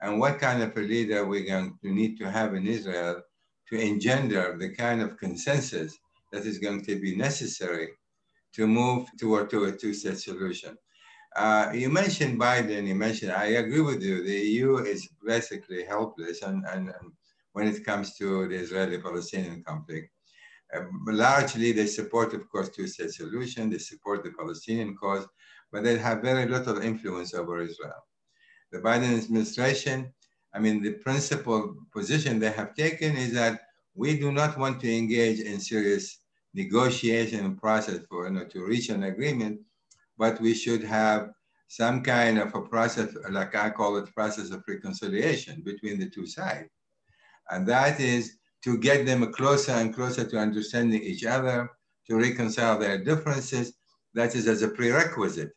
and 0.00 0.18
what 0.18 0.38
kind 0.38 0.62
of 0.62 0.76
a 0.76 0.80
leader 0.80 1.26
we're 1.26 1.46
going 1.46 1.78
to 1.82 1.92
need 1.92 2.18
to 2.18 2.30
have 2.30 2.54
in 2.54 2.66
Israel 2.66 3.22
to 3.68 3.78
engender 3.78 4.56
the 4.58 4.70
kind 4.74 5.00
of 5.02 5.18
consensus 5.18 5.98
that 6.32 6.44
is 6.46 6.58
going 6.58 6.82
to 6.84 7.00
be 7.00 7.14
necessary 7.14 7.90
to 8.54 8.66
move 8.66 9.08
toward 9.18 9.50
to 9.50 9.64
a 9.66 9.72
two-state 9.72 10.18
solution. 10.18 10.76
Uh, 11.36 11.70
you 11.72 11.88
mentioned 11.88 12.40
Biden, 12.40 12.86
you 12.86 12.94
mentioned, 12.94 13.32
I 13.32 13.46
agree 13.62 13.80
with 13.80 14.02
you, 14.02 14.24
the 14.24 14.40
EU 14.48 14.78
is 14.78 15.08
basically 15.24 15.84
helpless 15.84 16.42
and, 16.42 16.64
and, 16.66 16.88
and 16.88 17.12
when 17.52 17.66
it 17.66 17.84
comes 17.84 18.16
to 18.16 18.48
the 18.48 18.56
Israeli-Palestinian 18.56 19.62
conflict. 19.64 20.10
Uh, 20.74 20.82
largely, 21.06 21.72
they 21.72 21.86
support, 21.86 22.32
of 22.32 22.48
course, 22.48 22.68
two-state 22.68 23.10
solution. 23.10 23.70
They 23.70 23.78
support 23.78 24.22
the 24.22 24.30
Palestinian 24.30 24.96
cause, 24.96 25.26
but 25.72 25.82
they 25.82 25.98
have 25.98 26.22
very 26.22 26.46
little 26.46 26.78
influence 26.78 27.34
over 27.34 27.60
Israel. 27.60 28.02
The 28.70 28.78
Biden 28.78 29.18
administration, 29.18 30.12
I 30.54 30.60
mean, 30.60 30.80
the 30.80 30.92
principal 30.92 31.76
position 31.92 32.38
they 32.38 32.52
have 32.52 32.74
taken 32.74 33.16
is 33.16 33.32
that 33.34 33.62
we 33.94 34.16
do 34.18 34.30
not 34.30 34.56
want 34.56 34.80
to 34.80 34.96
engage 34.96 35.40
in 35.40 35.58
serious 35.60 36.18
negotiation 36.54 37.56
process 37.56 38.00
for 38.08 38.26
you 38.26 38.32
know, 38.34 38.44
to 38.44 38.64
reach 38.64 38.88
an 38.88 39.04
agreement, 39.04 39.60
but 40.18 40.40
we 40.40 40.54
should 40.54 40.84
have 40.84 41.30
some 41.68 42.02
kind 42.02 42.38
of 42.38 42.54
a 42.54 42.62
process, 42.62 43.14
like 43.30 43.54
I 43.54 43.70
call 43.70 43.96
it, 43.96 44.12
process 44.14 44.50
of 44.50 44.62
reconciliation 44.66 45.62
between 45.64 45.98
the 45.98 46.10
two 46.10 46.26
sides. 46.26 46.68
And 47.48 47.66
that 47.68 48.00
is 48.00 48.36
to 48.64 48.78
get 48.78 49.06
them 49.06 49.32
closer 49.32 49.72
and 49.72 49.94
closer 49.94 50.24
to 50.24 50.38
understanding 50.38 51.02
each 51.02 51.24
other, 51.24 51.70
to 52.08 52.16
reconcile 52.16 52.78
their 52.78 53.02
differences. 53.02 53.72
That 54.14 54.34
is 54.34 54.46
as 54.48 54.62
a 54.62 54.68
prerequisite 54.68 55.52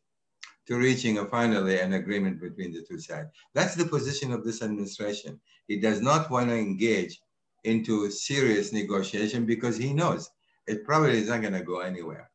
to 0.68 0.78
reaching 0.78 1.18
a 1.18 1.26
finally 1.26 1.80
an 1.80 1.94
agreement 1.94 2.40
between 2.40 2.72
the 2.72 2.84
two 2.84 3.00
sides. 3.00 3.30
That's 3.54 3.76
the 3.76 3.86
position 3.86 4.32
of 4.32 4.46
this 4.46 4.62
administration. 4.62 5.40
He 5.68 5.80
does 5.80 6.02
not 6.02 6.32
want 6.32 6.50
to 6.50 6.56
engage 6.56 7.20
into 7.64 8.10
serious 8.12 8.72
negotiation 8.72 9.46
because 9.46 9.78
he 9.78 9.94
knows 9.94 10.30
it 10.68 10.86
probably 10.86 11.18
is 11.18 11.30
not 11.30 11.42
going 11.42 11.54
to 11.54 11.64
go 11.64 11.80
anywhere. 11.80 12.30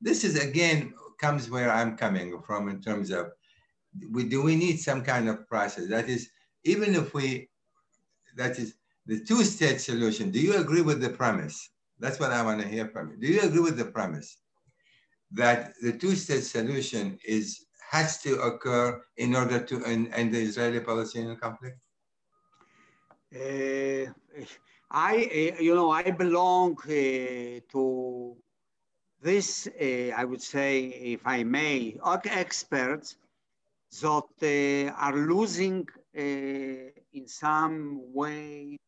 This 0.00 0.24
is 0.24 0.42
again 0.42 0.94
comes 1.20 1.48
where 1.48 1.70
I'm 1.70 1.96
coming 1.96 2.40
from 2.44 2.68
in 2.68 2.82
terms 2.82 3.10
of 3.10 3.30
we, 4.10 4.24
do 4.24 4.42
we 4.42 4.56
need 4.56 4.78
some 4.78 5.02
kind 5.02 5.28
of 5.28 5.46
process 5.46 5.88
that 5.88 6.08
is 6.08 6.30
even 6.64 6.94
if 6.94 7.14
we 7.14 7.48
that 8.36 8.58
is 8.58 8.74
the 9.06 9.20
two-state 9.24 9.80
solution. 9.80 10.30
Do 10.30 10.40
you 10.40 10.56
agree 10.56 10.82
with 10.82 11.00
the 11.00 11.10
premise? 11.10 11.70
That's 11.98 12.18
what 12.20 12.32
I 12.32 12.42
want 12.42 12.60
to 12.60 12.68
hear 12.68 12.88
from 12.88 13.10
you. 13.10 13.16
Do 13.16 13.26
you 13.26 13.40
agree 13.40 13.60
with 13.60 13.76
the 13.76 13.84
premise 13.84 14.38
that 15.32 15.74
the 15.82 15.92
two-state 15.92 16.44
solution 16.44 17.18
is 17.26 17.66
has 17.90 18.22
to 18.22 18.40
occur 18.40 19.02
in 19.18 19.36
order 19.36 19.60
to 19.60 19.84
end, 19.84 20.08
end 20.14 20.32
the 20.32 20.40
Israeli-Palestinian 20.40 21.36
conflict? 21.36 21.78
Uh, 23.34 24.10
I, 24.90 25.14
uh, 25.58 25.62
you 25.62 25.74
know, 25.74 25.90
I 25.90 26.10
belong 26.10 26.76
uh, 26.84 27.60
to 27.72 28.36
this, 29.20 29.66
uh, 29.66 30.10
I 30.16 30.24
would 30.24 30.40
say, 30.42 30.84
if 31.14 31.20
I 31.26 31.44
may, 31.44 31.98
experts 32.24 33.16
that 34.00 34.90
uh, 34.90 34.92
are 34.98 35.16
losing 35.16 35.86
uh, 36.16 36.22
in 37.12 37.26
some 37.26 38.00
way 38.12 38.78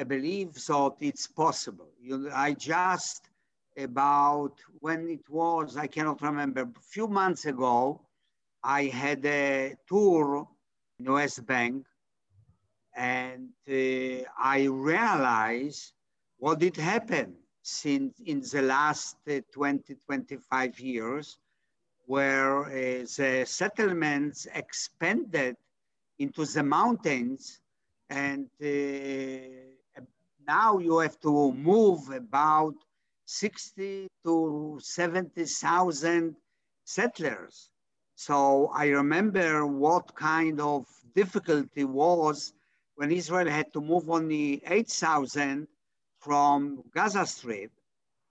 a 0.00 0.04
belief 0.04 0.54
that 0.66 0.94
it's 1.00 1.26
possible. 1.26 1.90
You, 2.00 2.30
I 2.34 2.54
just 2.54 3.28
about 3.78 4.54
when 4.80 5.08
it 5.10 5.28
was, 5.28 5.76
I 5.76 5.86
cannot 5.86 6.22
remember, 6.22 6.62
a 6.62 6.82
few 6.82 7.06
months 7.08 7.44
ago, 7.46 8.00
I 8.64 8.84
had 8.84 9.24
a 9.26 9.76
tour 9.88 10.48
in 10.98 11.12
West 11.12 11.46
Bank 11.46 11.86
and 12.96 13.50
uh, 13.68 14.24
I 14.38 14.64
realized 14.70 15.92
what 16.38 16.58
did 16.60 16.76
happen 16.76 17.34
since 17.62 18.20
in 18.26 18.40
the 18.40 18.62
last 18.62 19.16
uh, 19.30 19.40
20, 19.52 19.96
25 20.06 20.80
years, 20.80 21.38
where 22.06 22.64
uh, 22.64 22.70
the 23.16 23.44
settlements 23.46 24.46
expanded 24.54 25.56
into 26.18 26.44
the 26.44 26.62
mountains 26.62 27.60
and 28.10 28.46
uh, 28.62 28.66
now 30.50 30.78
you 30.78 30.98
have 30.98 31.18
to 31.20 31.52
move 31.52 32.10
about 32.10 32.74
60 33.26 34.08
to 34.24 34.78
70,000 34.82 36.34
settlers. 36.84 37.70
So 38.16 38.68
I 38.74 38.86
remember 38.88 39.64
what 39.64 40.16
kind 40.16 40.60
of 40.60 40.86
difficulty 41.14 41.84
was 41.84 42.52
when 42.96 43.12
Israel 43.12 43.48
had 43.48 43.72
to 43.74 43.80
move 43.80 44.10
only 44.10 44.60
8,000 44.66 45.68
from 46.18 46.82
Gaza 46.92 47.24
Strip, 47.26 47.70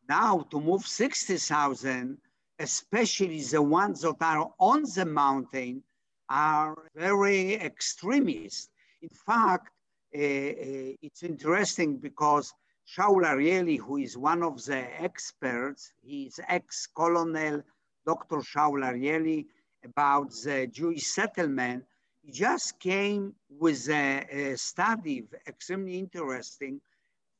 now 0.09 0.45
to 0.51 0.59
move 0.59 0.85
60,000, 0.85 2.17
especially 2.59 3.41
the 3.43 3.61
ones 3.61 4.01
that 4.01 4.21
are 4.21 4.51
on 4.59 4.83
the 4.95 5.05
mountain, 5.05 5.83
are 6.29 6.75
very 6.93 7.53
extremist. 7.53 8.69
In 9.01 9.09
fact, 9.09 9.71
it's 10.11 11.23
interesting 11.23 11.97
because 11.97 12.53
Shaul 12.87 13.23
Arieli, 13.23 13.77
who 13.77 13.97
is 13.97 14.17
one 14.17 14.41
of 14.43 14.63
the 14.65 15.01
experts, 15.01 15.91
he's 16.01 16.39
ex-colonel 16.47 17.61
Dr. 18.05 18.37
Shaul 18.37 18.83
Arieli 18.83 19.45
about 19.83 20.31
the 20.43 20.67
Jewish 20.67 21.05
settlement, 21.05 21.83
he 22.23 22.31
just 22.31 22.79
came 22.79 23.33
with 23.49 23.87
a, 23.89 24.25
a 24.31 24.57
study, 24.57 25.25
extremely 25.47 25.99
interesting, 25.99 26.81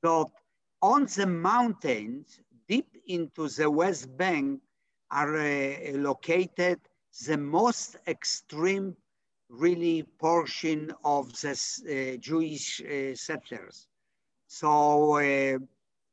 that 0.04 0.28
on 0.82 1.06
the 1.06 1.26
mountains, 1.26 2.40
deep 2.68 2.96
into 3.08 3.50
the 3.50 3.70
West 3.70 4.16
Bank, 4.18 4.62
are 5.12 5.38
uh, 5.38 5.92
located 5.96 6.80
the 7.26 7.38
most 7.38 7.98
extreme 8.08 8.96
really 9.50 10.04
portion 10.20 10.92
of 11.04 11.32
the 11.42 11.52
uh, 11.52 12.18
Jewish 12.18 12.82
uh, 12.82 13.16
settlers. 13.16 13.88
So 14.48 15.18
uh, 15.18 15.58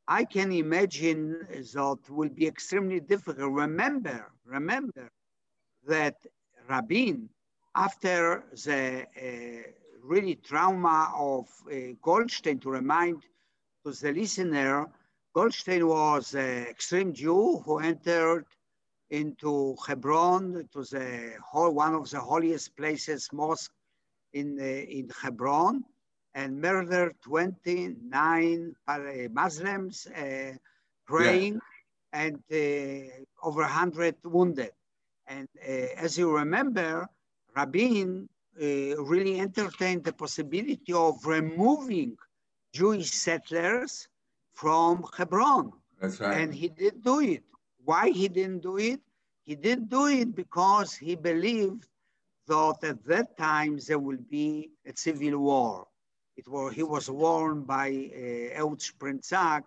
I 0.09 0.25
can 0.25 0.53
imagine 0.53 1.47
that 1.51 1.99
will 2.11 2.29
be 2.31 2.47
extremely 2.47 3.01
difficult. 3.01 3.51
Remember, 3.53 4.33
remember 4.45 5.11
that 5.87 6.17
Rabin, 6.69 7.29
after 7.75 8.45
the 8.65 9.05
uh, 9.17 9.71
really 10.03 10.37
trauma 10.37 11.13
of 11.17 11.49
uh, 11.71 11.95
Goldstein, 12.03 12.59
to 12.61 12.71
remind 12.71 13.23
to 13.85 13.93
the 13.93 14.13
listener, 14.13 14.87
Goldstein 15.35 15.87
was 15.87 16.35
an 16.35 16.67
extreme 16.67 17.13
Jew 17.13 17.59
who 17.65 17.79
entered 17.79 18.47
into 19.11 19.77
Hebron, 19.87 20.69
to 20.73 20.83
the 20.83 21.33
whole, 21.45 21.73
one 21.73 21.95
of 21.95 22.11
the 22.11 22.21
holiest 22.21 22.77
places, 22.77 23.29
mosque 23.33 23.73
in, 24.33 24.59
uh, 24.61 24.65
in 24.65 25.11
Hebron, 25.23 25.85
and 26.35 26.61
murdered 26.61 27.15
29 27.23 28.75
Muslims 29.31 30.07
uh, 30.07 30.53
praying 31.07 31.55
yeah. 32.13 32.21
and 32.21 32.37
uh, 32.53 33.47
over 33.47 33.63
100 33.63 34.17
wounded. 34.25 34.73
And 35.27 35.49
uh, 35.67 35.73
as 35.97 36.19
you 36.19 36.37
remember, 36.37 37.09
Rabin 37.57 38.29
uh, 38.61 38.65
really 39.03 39.41
entertained 39.41 40.05
the 40.05 40.13
possibility 40.13 40.93
of 40.93 41.25
removing 41.25 42.17
Jewish 42.73 43.11
settlers 43.11 44.09
from 44.53 45.05
Hebron. 45.17 45.73
Right. 46.01 46.41
And 46.41 46.55
he 46.55 46.69
did 46.69 47.03
do 47.03 47.21
it. 47.21 47.45
Why 47.87 48.11
he 48.11 48.27
didn't 48.29 48.63
do 48.65 48.79
it? 48.79 49.01
He 49.45 49.55
didn't 49.55 49.91
do 49.91 50.07
it 50.09 50.35
because 50.35 50.93
he 50.95 51.15
believed 51.15 51.87
that 52.49 52.83
at 52.83 53.05
that 53.05 53.39
time 53.39 53.79
there 53.87 54.01
will 54.01 54.23
be 54.29 54.71
a 54.85 54.93
civil 54.97 55.39
war. 55.39 55.87
It 56.37 56.49
was, 56.49 56.75
he 56.75 56.83
was 56.83 57.09
warned 57.09 57.65
by 57.69 57.89
uh, 57.89 58.77
Sprinzak, 58.89 59.63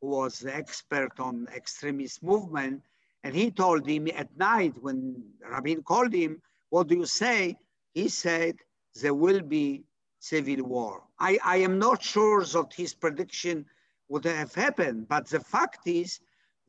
who 0.00 0.08
was 0.08 0.40
the 0.40 0.54
expert 0.54 1.18
on 1.18 1.48
extremist 1.56 2.22
movement, 2.22 2.82
and 3.22 3.34
he 3.34 3.50
told 3.50 3.88
him 3.88 4.08
at 4.14 4.36
night 4.36 4.74
when 4.82 5.24
Rabin 5.50 5.82
called 5.82 6.12
him, 6.12 6.42
what 6.68 6.88
do 6.88 6.96
you 6.96 7.06
say? 7.06 7.56
He 7.94 8.10
said, 8.10 8.56
there 9.00 9.14
will 9.14 9.40
be 9.40 9.84
civil 10.18 10.64
war. 10.66 11.02
I, 11.18 11.38
I 11.42 11.56
am 11.58 11.78
not 11.78 12.02
sure 12.02 12.44
that 12.44 12.74
his 12.74 12.92
prediction 12.92 13.64
would 14.10 14.26
have 14.26 14.54
happened, 14.54 15.08
but 15.08 15.28
the 15.28 15.40
fact 15.40 15.86
is 15.86 16.20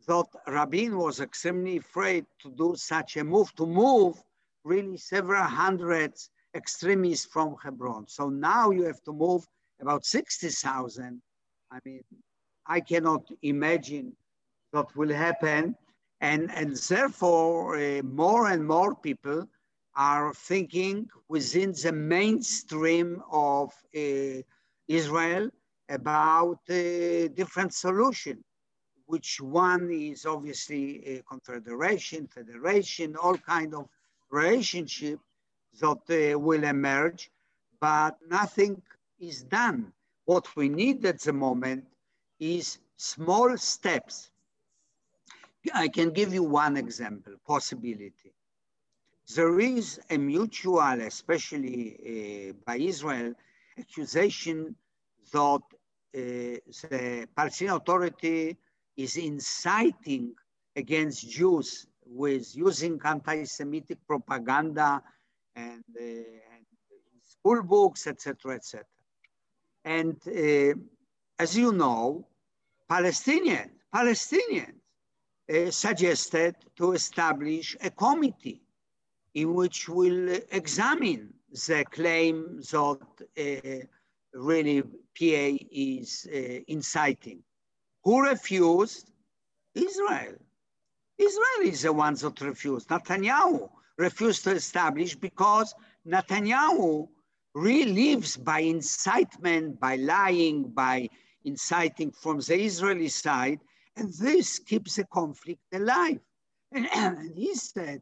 thought 0.06 0.30
Rabin 0.48 0.98
was 0.98 1.20
extremely 1.20 1.78
afraid 1.78 2.26
to 2.42 2.50
do 2.52 2.76
such 2.76 3.18
a 3.18 3.24
move, 3.24 3.54
to 3.56 3.66
move 3.66 4.22
really 4.64 4.98
several 4.98 5.44
hundreds 5.44 6.30
extremists 6.56 7.26
from 7.26 7.56
Hebron. 7.62 8.08
So 8.08 8.30
now 8.30 8.72
you 8.72 8.84
have 8.84 9.02
to 9.04 9.14
move 9.14 9.46
about 9.82 10.06
60,000. 10.06 11.22
I 11.72 11.80
mean, 11.84 12.04
I 12.66 12.80
cannot 12.80 13.24
imagine 13.42 14.16
what 14.72 14.96
will 14.96 15.14
happen. 15.14 15.76
And, 16.22 16.50
and 16.52 16.76
therefore, 16.76 17.78
uh, 17.78 18.02
more 18.04 18.48
and 18.48 18.66
more 18.66 18.96
people 18.96 19.48
are 19.96 20.34
thinking 20.34 21.08
within 21.30 21.74
the 21.84 21.92
mainstream 21.92 23.22
of 23.32 23.72
uh, 23.96 24.42
Israel 24.88 25.50
about 25.90 26.60
a 26.70 27.28
different 27.30 27.74
solution 27.74 28.44
which 29.08 29.40
one 29.40 29.92
is 29.92 30.26
obviously 30.26 31.06
a 31.06 31.22
confederation, 31.24 32.28
federation, 32.28 33.16
all 33.16 33.38
kind 33.38 33.74
of 33.74 33.88
relationship 34.30 35.20
that 35.80 36.34
uh, 36.34 36.40
will 36.40 36.64
emerge, 36.64 37.32
but 37.80 38.18
nothing 38.30 38.82
is 39.20 39.44
done. 39.44 39.92
What 40.26 40.56
we 40.56 40.70
need 40.70 41.06
at 41.06 41.22
the 41.22 41.34
moment 41.34 41.86
is 42.40 42.80
small 42.98 43.58
steps. 43.58 44.32
I 45.74 45.88
can 45.88 46.12
give 46.12 46.34
you 46.34 46.44
one 46.44 46.78
example, 46.78 47.34
possibility. 47.46 48.34
There 49.36 49.60
is 49.60 50.00
a 50.10 50.18
mutual, 50.18 51.02
especially 51.02 51.80
uh, 51.90 52.54
by 52.66 52.78
Israel, 52.78 53.34
accusation 53.78 54.76
that 55.32 55.40
uh, 55.42 55.60
the 56.14 57.28
Palestinian 57.36 57.78
Authority 57.78 58.58
is 58.98 59.18
inciting 59.18 60.34
against 60.76 61.30
Jews 61.30 61.88
with 62.06 62.56
using 62.56 63.00
anti-Semitic 63.04 64.00
propaganda 64.08 65.02
and, 65.56 65.84
uh, 66.00 66.04
and 66.04 66.66
school 67.22 67.64
books, 67.64 68.08
etc., 68.08 68.56
etc. 68.56 68.86
And 69.84 70.16
uh, 70.28 70.74
as 71.40 71.58
you 71.58 71.72
know, 71.72 72.28
Palestinians, 72.90 73.72
Palestinians 73.94 74.76
uh, 75.54 75.72
suggested 75.72 76.56
to 76.78 76.94
establish 76.94 77.76
a 77.82 77.90
committee 77.90 78.62
in 79.34 79.54
which 79.54 79.90
will 79.90 80.30
examine 80.52 81.34
the 81.52 81.86
claim 81.92 82.60
that 82.72 83.00
uh, 83.38 83.86
really 84.34 84.82
PA 84.82 85.66
is 85.72 86.28
uh, 86.34 86.60
inciting. 86.68 87.44
Who 88.06 88.22
refused? 88.22 89.12
Israel. 89.74 90.36
Israel 91.18 91.62
is 91.64 91.82
the 91.82 91.92
ones 91.92 92.22
that 92.22 92.40
refused. 92.42 92.88
Netanyahu 92.90 93.70
refused 93.98 94.44
to 94.44 94.52
establish 94.52 95.16
because 95.16 95.74
Netanyahu 96.08 97.10
relives 97.56 98.42
by 98.42 98.60
incitement, 98.60 99.80
by 99.80 99.96
lying, 99.96 100.64
by 100.70 101.10
inciting 101.46 102.12
from 102.12 102.40
the 102.40 102.60
Israeli 102.60 103.08
side, 103.08 103.60
and 103.96 104.14
this 104.14 104.60
keeps 104.60 104.98
the 104.98 105.06
conflict 105.06 105.62
alive. 105.74 106.20
And, 106.74 106.88
and 106.96 107.32
he 107.34 107.56
said 107.56 108.02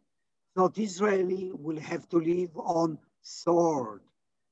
that 0.56 0.78
Israeli 0.78 1.52
will 1.54 1.80
have 1.80 2.10
to 2.10 2.18
live 2.18 2.52
on 2.58 2.98
sword, 3.22 4.02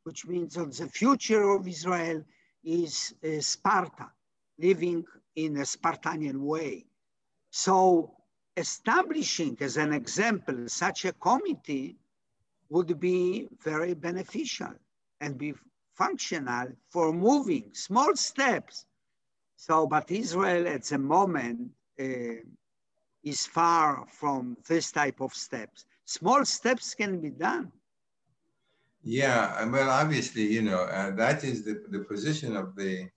which 0.04 0.26
means 0.28 0.54
that 0.56 0.72
the 0.74 0.88
future 0.88 1.50
of 1.50 1.68
Israel 1.68 2.24
is 2.64 3.14
uh, 3.26 3.42
Sparta, 3.42 4.12
living 4.60 5.04
in 5.36 5.58
a 5.58 5.66
Spartanian 5.66 6.40
way. 6.40 6.86
So 7.52 8.16
establishing 8.58 9.58
as 9.62 9.78
an 9.78 9.94
example 9.94 10.68
such 10.68 11.06
a 11.06 11.14
committee 11.14 11.98
would 12.70 13.00
be 13.00 13.48
very 13.64 13.94
beneficial 13.94 14.74
and 15.20 15.38
be 15.38 15.54
functional 15.96 16.68
for 16.90 17.14
moving 17.14 17.70
small 17.74 18.16
steps. 18.16 18.86
So, 19.56 19.88
but 19.88 20.10
Israel 20.10 20.68
at 20.68 20.84
the 20.86 20.98
moment 20.98 21.72
uh, 22.00 22.42
is 23.24 23.46
far 23.46 24.06
from 24.08 24.58
this 24.68 24.92
type 24.92 25.22
of 25.22 25.34
steps. 25.34 25.86
Small 26.06 26.46
steps 26.46 26.96
can 26.96 27.22
be 27.22 27.30
done. 27.30 27.72
Yeah, 29.04 29.66
well, 29.66 29.90
obviously, 29.90 30.44
you 30.44 30.62
know, 30.62 30.82
uh, 30.84 31.12
that 31.16 31.44
is 31.44 31.64
the, 31.64 31.84
the 31.90 32.00
position 32.00 32.56
of 32.56 32.76
the 32.76 33.10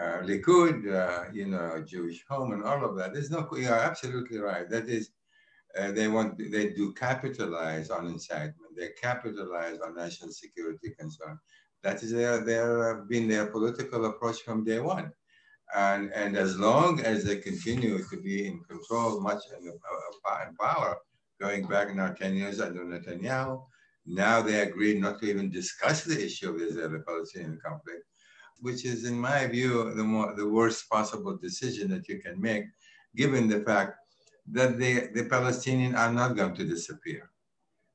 uh, 0.00 0.22
Likud, 0.22 0.90
uh, 0.90 1.30
you 1.32 1.46
know, 1.46 1.82
Jewish 1.86 2.24
home 2.28 2.52
and 2.52 2.64
all 2.64 2.84
of 2.84 2.96
that. 2.96 3.12
There's 3.12 3.30
no, 3.30 3.46
you 3.54 3.68
are 3.68 3.78
absolutely 3.78 4.38
right. 4.38 4.68
That 4.70 4.88
is, 4.88 5.10
uh, 5.78 5.92
they 5.92 6.08
want, 6.08 6.38
they 6.38 6.70
do 6.70 6.92
capitalize 6.94 7.90
on 7.90 8.06
incitement. 8.06 8.76
They 8.76 8.90
capitalize 9.00 9.78
on 9.80 9.94
national 9.94 10.30
security 10.30 10.94
concern. 10.98 11.38
That 11.82 12.02
is 12.02 12.12
their, 12.12 12.42
their, 12.44 13.00
uh, 13.00 13.04
been 13.08 13.28
their 13.28 13.46
political 13.46 14.06
approach 14.06 14.40
from 14.40 14.64
day 14.64 14.80
one. 14.80 15.12
And, 15.74 16.12
and 16.12 16.36
as 16.36 16.58
long 16.58 17.00
as 17.00 17.24
they 17.24 17.36
continue 17.36 18.02
to 18.02 18.16
be 18.16 18.46
in 18.46 18.60
control, 18.60 19.20
much 19.20 19.42
in, 19.60 19.68
uh, 19.68 20.48
in 20.48 20.56
power, 20.56 20.96
going 21.40 21.66
back 21.66 21.94
now 21.94 22.08
10 22.08 22.34
years 22.34 22.60
under 22.60 22.84
Netanyahu, 22.84 23.62
now 24.06 24.40
they 24.42 24.60
agreed 24.60 25.00
not 25.00 25.20
to 25.20 25.26
even 25.26 25.50
discuss 25.50 26.04
the 26.04 26.24
issue 26.24 26.50
of 26.50 26.60
Israeli-Palestinian 26.60 27.58
conflict 27.64 28.04
which 28.60 28.84
is, 28.84 29.04
in 29.04 29.18
my 29.18 29.46
view, 29.46 29.92
the, 29.94 30.04
more, 30.04 30.34
the 30.36 30.48
worst 30.48 30.88
possible 30.88 31.36
decision 31.36 31.90
that 31.90 32.08
you 32.08 32.18
can 32.18 32.40
make, 32.40 32.64
given 33.16 33.48
the 33.48 33.60
fact 33.60 33.96
that 34.52 34.78
the, 34.78 35.08
the 35.14 35.24
Palestinians 35.24 35.96
are 35.96 36.12
not 36.12 36.36
going 36.36 36.54
to 36.54 36.64
disappear. 36.64 37.30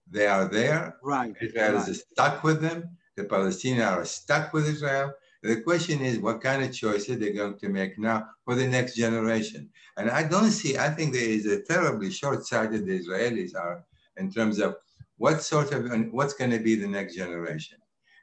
They 0.09 0.27
are 0.27 0.47
there. 0.47 0.97
Right. 1.03 1.35
Israel 1.41 1.75
right. 1.75 1.87
is 1.87 2.03
stuck 2.11 2.43
with 2.43 2.61
them. 2.61 2.97
The 3.15 3.23
Palestinians 3.23 3.91
are 3.97 4.05
stuck 4.05 4.53
with 4.53 4.67
Israel. 4.67 5.13
The 5.41 5.61
question 5.61 6.01
is, 6.01 6.19
what 6.19 6.41
kind 6.41 6.63
of 6.63 6.73
choices 6.73 7.19
they're 7.19 7.33
going 7.33 7.57
to 7.59 7.69
make 7.69 7.99
now 7.99 8.27
for 8.43 8.55
the 8.55 8.67
next 8.67 8.95
generation? 8.95 9.69
And 9.97 10.09
I 10.09 10.23
don't 10.23 10.51
see, 10.51 10.77
I 10.77 10.89
think 10.89 11.13
there 11.13 11.29
is 11.37 11.45
a 11.45 11.61
terribly 11.61 12.11
short-sighted 12.11 12.85
the 12.85 12.99
Israelis 12.99 13.55
are 13.55 13.83
in 14.17 14.31
terms 14.31 14.59
of 14.59 14.75
what 15.17 15.43
sort 15.43 15.71
of, 15.71 15.85
and 15.85 16.11
what's 16.11 16.33
going 16.33 16.51
to 16.51 16.59
be 16.59 16.75
the 16.75 16.87
next 16.87 17.15
generation. 17.15 17.77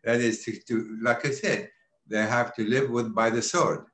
That 0.05 0.20
is 0.20 0.45
to, 0.45 0.59
to, 0.68 0.99
like 1.01 1.24
I 1.24 1.30
said, 1.30 1.70
they 2.09 2.22
have 2.22 2.55
to 2.57 2.64
live 2.64 2.90
with 2.90 3.14
by 3.14 3.30
the 3.30 3.42
sword. 3.42 3.86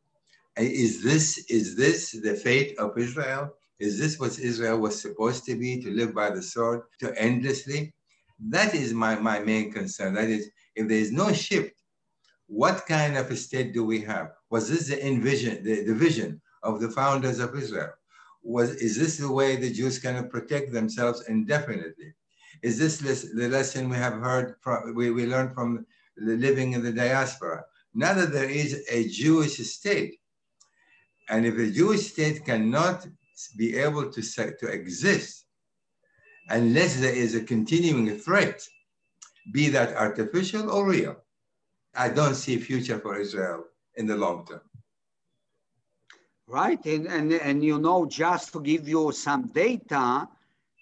Is 0.57 1.03
this, 1.03 1.39
is 1.49 1.77
this 1.77 2.11
the 2.11 2.35
fate 2.35 2.77
of 2.79 2.99
Israel? 2.99 3.55
Is 3.79 3.99
this 3.99 4.19
what 4.19 4.39
Israel 4.39 4.79
was 4.79 5.01
supposed 5.01 5.45
to 5.45 5.55
be, 5.55 5.81
to 5.83 5.91
live 5.91 6.15
by 6.15 6.31
the 6.31 6.43
sword, 6.43 6.83
to 6.99 7.17
endlessly? 7.21 7.95
That 8.41 8.75
is 8.75 8.93
my, 8.93 9.15
my 9.17 9.39
main 9.39 9.73
concern. 9.73 10.15
That 10.15 10.29
is, 10.29 10.51
if 10.75 10.89
there 10.89 10.99
is 10.99 11.13
no 11.13 11.33
shift, 11.33 11.75
what 12.49 12.87
kind 12.87 13.17
of 13.17 13.31
a 13.31 13.37
state 13.37 13.73
do 13.73 13.85
we 13.85 14.01
have? 14.01 14.33
Was 14.51 14.69
this 14.69 14.89
the 14.89 15.07
envision, 15.07 15.63
the, 15.63 15.85
the 15.85 15.95
vision 15.95 16.41
of 16.63 16.81
the 16.81 16.91
founders 16.91 17.39
of 17.39 17.57
Israel? 17.57 17.93
Was, 18.43 18.71
is 18.77 18.99
this 18.99 19.19
the 19.19 19.31
way 19.31 19.57
the 19.57 19.73
Jews 19.73 19.99
can 19.99 20.29
protect 20.29 20.73
themselves 20.73 21.29
indefinitely? 21.29 22.15
Is 22.63 22.79
this 22.79 22.99
the 22.99 23.49
lesson 23.49 23.89
we 23.89 23.97
have 23.97 24.15
heard 24.15 24.57
from, 24.61 24.95
we, 24.95 25.11
we 25.11 25.27
learned 25.27 25.55
from 25.55 25.87
living 26.17 26.73
in 26.73 26.83
the 26.83 26.93
diaspora? 26.93 27.65
Now 27.99 28.15
that 28.15 28.31
there 28.33 28.49
is 28.49 28.85
a 28.89 29.09
Jewish 29.09 29.57
state, 29.57 30.21
and 31.29 31.45
if 31.45 31.59
a 31.59 31.69
Jewish 31.69 32.13
state 32.13 32.45
cannot 32.45 33.05
be 33.57 33.77
able 33.77 34.13
to, 34.13 34.23
to 34.61 34.67
exist 34.69 35.47
unless 36.49 37.01
there 37.01 37.13
is 37.13 37.35
a 37.35 37.43
continuing 37.43 38.17
threat, 38.17 38.63
be 39.53 39.69
that 39.71 39.97
artificial 39.97 40.71
or 40.71 40.89
real, 40.89 41.17
I 41.93 42.11
don't 42.11 42.37
see 42.37 42.57
future 42.59 43.01
for 43.01 43.19
Israel 43.19 43.65
in 43.97 44.07
the 44.07 44.17
long 44.17 44.47
term. 44.47 44.61
Right, 46.47 46.83
and, 46.87 47.09
and, 47.09 47.33
and 47.33 47.65
you 47.65 47.81
know, 47.81 48.07
just 48.07 48.53
to 48.53 48.61
give 48.61 48.89
you 48.89 49.11
some 49.11 49.49
data, 49.49 50.29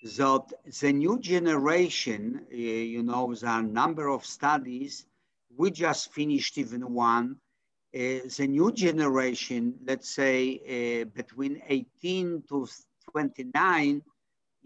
that 0.02 0.44
the 0.80 0.92
new 0.92 1.18
generation, 1.18 2.42
uh, 2.52 2.56
you 2.56 3.02
know, 3.02 3.34
there 3.34 3.48
are 3.48 3.60
a 3.60 3.62
number 3.62 4.08
of 4.08 4.26
studies, 4.26 5.06
we 5.56 5.70
just 5.70 6.12
finished 6.12 6.58
even 6.58 6.92
one, 6.92 7.36
uh, 7.94 8.20
the 8.36 8.46
new 8.46 8.72
generation, 8.72 9.74
let's 9.86 10.14
say 10.14 10.60
uh, 11.02 11.04
between 11.14 11.62
18 11.68 12.42
to 12.48 12.68
29, 13.10 14.02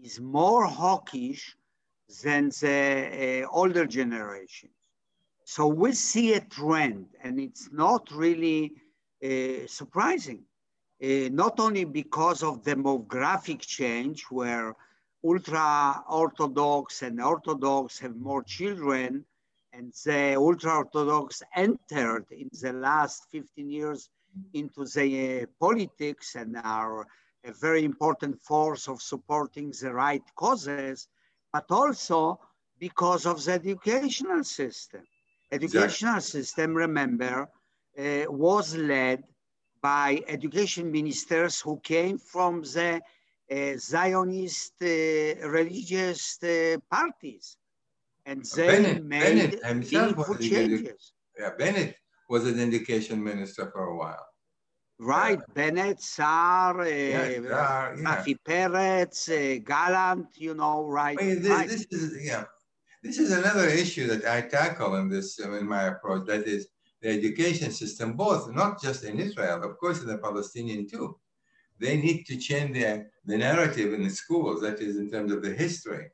is 0.03 0.19
more 0.19 0.65
hawkish 0.65 1.55
than 2.23 2.49
the 2.49 3.43
uh, 3.45 3.47
older 3.51 3.85
generation. 3.85 4.69
So 5.45 5.67
we 5.67 5.93
see 5.93 6.33
a 6.33 6.41
trend, 6.41 7.05
and 7.23 7.39
it's 7.39 7.69
not 7.71 8.11
really 8.11 8.73
uh, 9.23 9.67
surprising. 9.67 10.43
Uh, 11.01 11.29
not 11.31 11.59
only 11.59 11.85
because 11.85 12.43
of 12.43 12.63
demographic 12.63 13.61
change, 13.61 14.23
where 14.29 14.75
ultra 15.23 16.03
Orthodox 16.09 17.01
and 17.01 17.21
Orthodox 17.21 17.99
have 17.99 18.15
more 18.15 18.43
children, 18.43 19.25
and 19.73 19.93
the 20.05 20.35
ultra 20.35 20.77
Orthodox 20.77 21.41
entered 21.55 22.25
in 22.31 22.49
the 22.61 22.73
last 22.73 23.27
15 23.31 23.69
years 23.69 24.09
into 24.53 24.85
the 24.85 25.41
uh, 25.41 25.45
politics 25.59 26.35
and 26.35 26.57
are 26.57 27.07
a 27.43 27.51
very 27.51 27.83
important 27.83 28.39
force 28.41 28.87
of 28.87 29.01
supporting 29.01 29.73
the 29.81 29.91
right 29.93 30.23
causes, 30.35 31.07
but 31.51 31.65
also 31.69 32.39
because 32.79 33.25
of 33.25 33.43
the 33.43 33.53
educational 33.53 34.43
system. 34.43 35.01
Educational 35.51 36.15
exactly. 36.15 36.41
system, 36.41 36.73
remember, 36.73 37.49
uh, 37.97 38.25
was 38.29 38.75
led 38.75 39.23
by 39.81 40.21
education 40.27 40.91
ministers 40.91 41.59
who 41.59 41.79
came 41.79 42.17
from 42.17 42.61
the 42.61 43.01
uh, 43.51 43.77
Zionist 43.77 44.73
uh, 44.81 45.47
religious 45.49 46.41
uh, 46.43 46.77
parties. 46.89 47.57
And 48.25 48.45
they 48.45 48.67
Bennett, 48.67 49.03
made 49.03 49.21
Bennett 49.61 49.91
meaningful 49.91 50.35
changes. 50.35 51.13
Yeah, 51.39 51.51
Bennett 51.57 51.95
was 52.29 52.45
an 52.45 52.59
education 52.59 53.23
minister 53.23 53.69
for 53.71 53.85
a 53.85 53.97
while. 53.97 54.25
Right, 54.99 55.39
yeah. 55.39 55.53
Bennett, 55.55 55.99
Saar, 55.99 56.81
uh, 56.81 56.85
yeah, 56.85 57.41
Saar, 57.49 57.95
yeah. 57.97 58.33
Peretz, 58.47 59.29
uh, 59.29 59.59
Gallant, 59.65 60.27
you 60.35 60.53
know, 60.53 60.85
right. 60.85 61.17
I 61.19 61.23
mean, 61.23 61.41
this, 61.41 61.49
right. 61.49 61.67
this 61.67 61.87
is, 61.89 62.23
yeah, 62.23 62.43
this 63.01 63.17
is 63.17 63.31
another 63.31 63.67
issue 63.67 64.05
that 64.07 64.25
I 64.25 64.41
tackle 64.41 64.97
in 64.97 65.09
this, 65.09 65.39
in 65.39 65.67
my 65.67 65.83
approach, 65.85 66.27
that 66.27 66.45
is 66.45 66.67
the 67.01 67.09
education 67.09 67.71
system, 67.71 68.13
both, 68.13 68.53
not 68.53 68.79
just 68.79 69.03
in 69.03 69.19
Israel, 69.19 69.63
of 69.63 69.79
course 69.79 70.01
in 70.01 70.07
the 70.07 70.19
Palestinian 70.19 70.87
too. 70.87 71.17
They 71.79 71.97
need 71.97 72.25
to 72.27 72.37
change 72.37 72.75
the, 72.75 73.07
the 73.25 73.37
narrative 73.39 73.93
in 73.95 74.03
the 74.03 74.09
schools, 74.11 74.61
that 74.61 74.79
is 74.79 74.97
in 74.97 75.09
terms 75.09 75.31
of 75.31 75.41
the 75.41 75.51
history. 75.51 76.09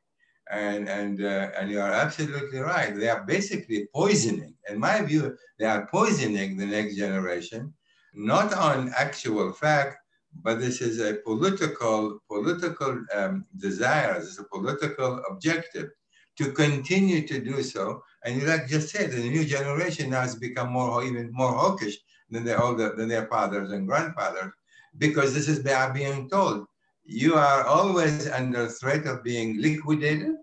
And, 0.50 0.88
and, 0.88 1.22
uh, 1.22 1.50
and 1.58 1.70
you 1.70 1.80
are 1.80 1.92
absolutely 1.92 2.60
right. 2.60 2.96
They 2.96 3.08
are 3.08 3.24
basically 3.24 3.86
poisoning, 3.94 4.54
in 4.68 4.78
my 4.78 5.02
view, 5.02 5.36
they 5.58 5.66
are 5.66 5.86
poisoning 5.86 6.56
the 6.56 6.66
next 6.66 6.96
generation, 6.96 7.74
not 8.14 8.54
on 8.54 8.92
actual 8.96 9.52
fact, 9.52 9.96
but 10.42 10.60
this 10.60 10.80
is 10.80 11.00
a 11.00 11.14
political, 11.24 12.20
political 12.30 13.04
um, 13.14 13.44
desire, 13.58 14.14
this 14.14 14.30
is 14.30 14.38
a 14.38 14.44
political 14.44 15.22
objective 15.30 15.90
to 16.38 16.52
continue 16.52 17.26
to 17.26 17.40
do 17.40 17.62
so. 17.62 18.02
And 18.24 18.46
like 18.46 18.68
just 18.68 18.88
said, 18.90 19.10
the 19.10 19.18
new 19.18 19.44
generation 19.44 20.10
now 20.10 20.22
has 20.22 20.36
become 20.36 20.72
more, 20.72 21.04
even 21.04 21.30
more 21.32 21.52
hawkish 21.52 21.98
than 22.30 22.44
their 22.44 22.62
older, 22.62 22.94
than 22.96 23.08
their 23.08 23.26
fathers 23.26 23.72
and 23.72 23.86
grandfathers, 23.86 24.52
because 24.96 25.34
this 25.34 25.48
is 25.48 25.62
they 25.62 25.72
are 25.72 25.92
being 25.92 26.28
told, 26.28 26.66
you 27.10 27.36
are 27.36 27.64
always 27.64 28.28
under 28.28 28.68
threat 28.68 29.06
of 29.06 29.24
being 29.24 29.60
liquidated. 29.62 30.34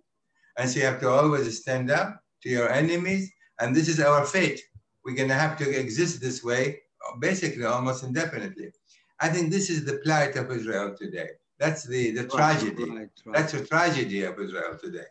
And 0.57 0.68
so 0.68 0.80
you 0.80 0.86
have 0.86 0.99
to 1.01 1.09
always 1.09 1.61
stand 1.61 1.91
up 1.91 2.20
to 2.41 2.49
your 2.49 2.72
enemies. 2.72 3.32
And 3.59 3.76
this 3.76 3.88
is 3.88 3.99
our 3.99 4.26
fate. 4.26 4.59
We're 5.05 5.16
gonna 5.16 5.36
have 5.36 5.57
to 5.59 5.70
exist 5.70 6.22
this 6.22 6.43
way, 6.43 6.80
basically 7.20 7.66
almost 7.66 8.03
indefinitely. 8.03 8.72
I 9.20 9.30
think 9.30 9.51
this 9.51 9.70
is 9.70 9.86
the 9.86 9.99
plight 10.03 10.36
of 10.38 10.49
Israel 10.49 10.95
today. 10.97 11.30
That's 11.59 11.86
the, 11.86 12.11
the 12.11 12.24
right, 12.24 12.32
tragedy. 12.32 12.84
Right, 12.84 13.09
right. 13.26 13.36
That's 13.36 13.51
the 13.53 13.63
tragedy 13.63 14.24
of 14.24 14.39
Israel 14.39 14.76
today. 14.82 15.09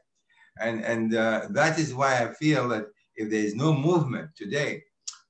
And, 0.61 0.84
and 0.84 1.14
uh, 1.14 1.46
that 1.50 1.78
is 1.78 1.94
why 1.94 2.18
I 2.18 2.34
feel 2.34 2.68
that 2.70 2.86
if 3.14 3.30
there 3.30 3.44
is 3.44 3.55
no 3.55 3.72
movement 3.72 4.30
today, 4.36 4.82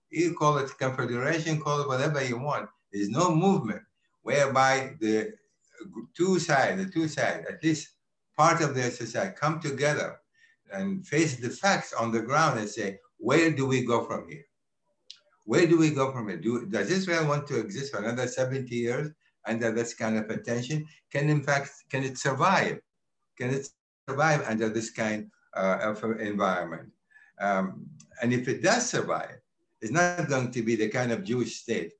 you 0.08 0.34
call 0.34 0.56
it 0.56 0.70
confederation, 0.78 1.60
call 1.60 1.82
it 1.82 1.88
whatever 1.88 2.24
you 2.24 2.38
want, 2.38 2.70
there's 2.92 3.10
no 3.10 3.34
movement 3.34 3.82
whereby 4.22 4.94
the 5.00 5.34
two 6.16 6.38
sides, 6.38 6.84
the 6.84 6.90
two 6.90 7.08
sides, 7.08 7.46
at 7.48 7.62
least 7.62 7.90
part 8.36 8.60
of 8.60 8.74
their 8.74 8.90
society 8.90 9.34
come 9.38 9.60
together 9.60 10.20
and 10.72 11.06
face 11.06 11.36
the 11.36 11.50
facts 11.50 11.92
on 11.92 12.10
the 12.10 12.20
ground 12.20 12.58
and 12.58 12.68
say, 12.68 12.98
where 13.18 13.50
do 13.50 13.66
we 13.66 13.84
go 13.84 14.04
from 14.04 14.28
here? 14.28 14.44
Where 15.44 15.66
do 15.66 15.78
we 15.78 15.90
go 15.90 16.10
from 16.12 16.28
here? 16.28 16.38
Do, 16.38 16.66
does 16.66 16.90
Israel 16.90 17.26
want 17.26 17.46
to 17.48 17.60
exist 17.60 17.92
for 17.92 17.98
another 17.98 18.26
70 18.26 18.74
years 18.74 19.10
under 19.46 19.70
this 19.70 19.94
kind 19.94 20.16
of 20.16 20.30
attention? 20.30 20.86
Can 21.12 21.28
in 21.28 21.42
fact, 21.42 21.70
can 21.90 22.02
it 22.02 22.18
survive? 22.18 22.80
Can 23.38 23.50
it 23.50 23.68
survive 24.08 24.44
under 24.48 24.68
this 24.68 24.90
kind 24.90 25.30
uh, 25.54 25.78
of 25.82 26.20
environment. 26.20 26.90
Um, 27.40 27.86
and 28.22 28.32
if 28.32 28.48
it 28.48 28.62
does 28.62 28.88
survive, 28.88 29.38
it's 29.80 29.92
not 29.92 30.28
going 30.28 30.50
to 30.52 30.62
be 30.62 30.76
the 30.76 30.88
kind 30.88 31.12
of 31.12 31.24
Jewish 31.24 31.56
state 31.56 31.92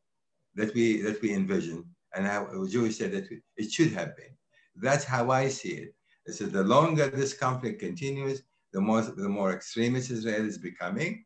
that 0.54 0.72
we 0.74 1.02
that 1.02 1.20
we 1.20 1.34
envision 1.34 1.84
and 2.16 2.26
a 2.26 2.68
Jewish 2.68 2.96
state 2.96 3.12
that 3.12 3.28
it 3.56 3.72
should 3.72 3.92
have 3.92 4.16
been. 4.16 4.34
That's 4.76 5.04
how 5.04 5.30
I 5.30 5.48
see 5.48 5.74
it. 5.84 5.94
So 6.34 6.46
the 6.46 6.64
longer 6.64 7.08
this 7.08 7.34
conflict 7.34 7.80
continues, 7.80 8.42
the 8.72 8.80
more 8.80 9.02
the 9.02 9.28
more 9.28 9.52
extremist 9.52 10.10
Israel 10.10 10.46
is 10.46 10.58
becoming, 10.58 11.24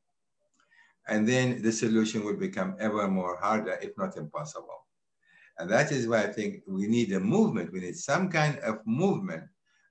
and 1.09 1.27
then 1.27 1.63
the 1.63 1.73
solution 1.73 2.25
will 2.25 2.37
become 2.37 2.77
ever 2.79 3.09
more 3.09 3.37
harder, 3.37 3.79
if 3.81 3.97
not 3.97 4.17
impossible. 4.17 4.87
And 5.59 5.71
that 5.71 5.93
is 5.93 6.07
why 6.07 6.25
I 6.25 6.33
think 6.33 6.63
we 6.67 6.87
need 6.87 7.13
a 7.13 7.21
movement. 7.21 7.73
We 7.73 7.81
need 7.81 7.97
some 7.97 8.29
kind 8.29 8.59
of 8.59 8.81
movement 8.87 9.45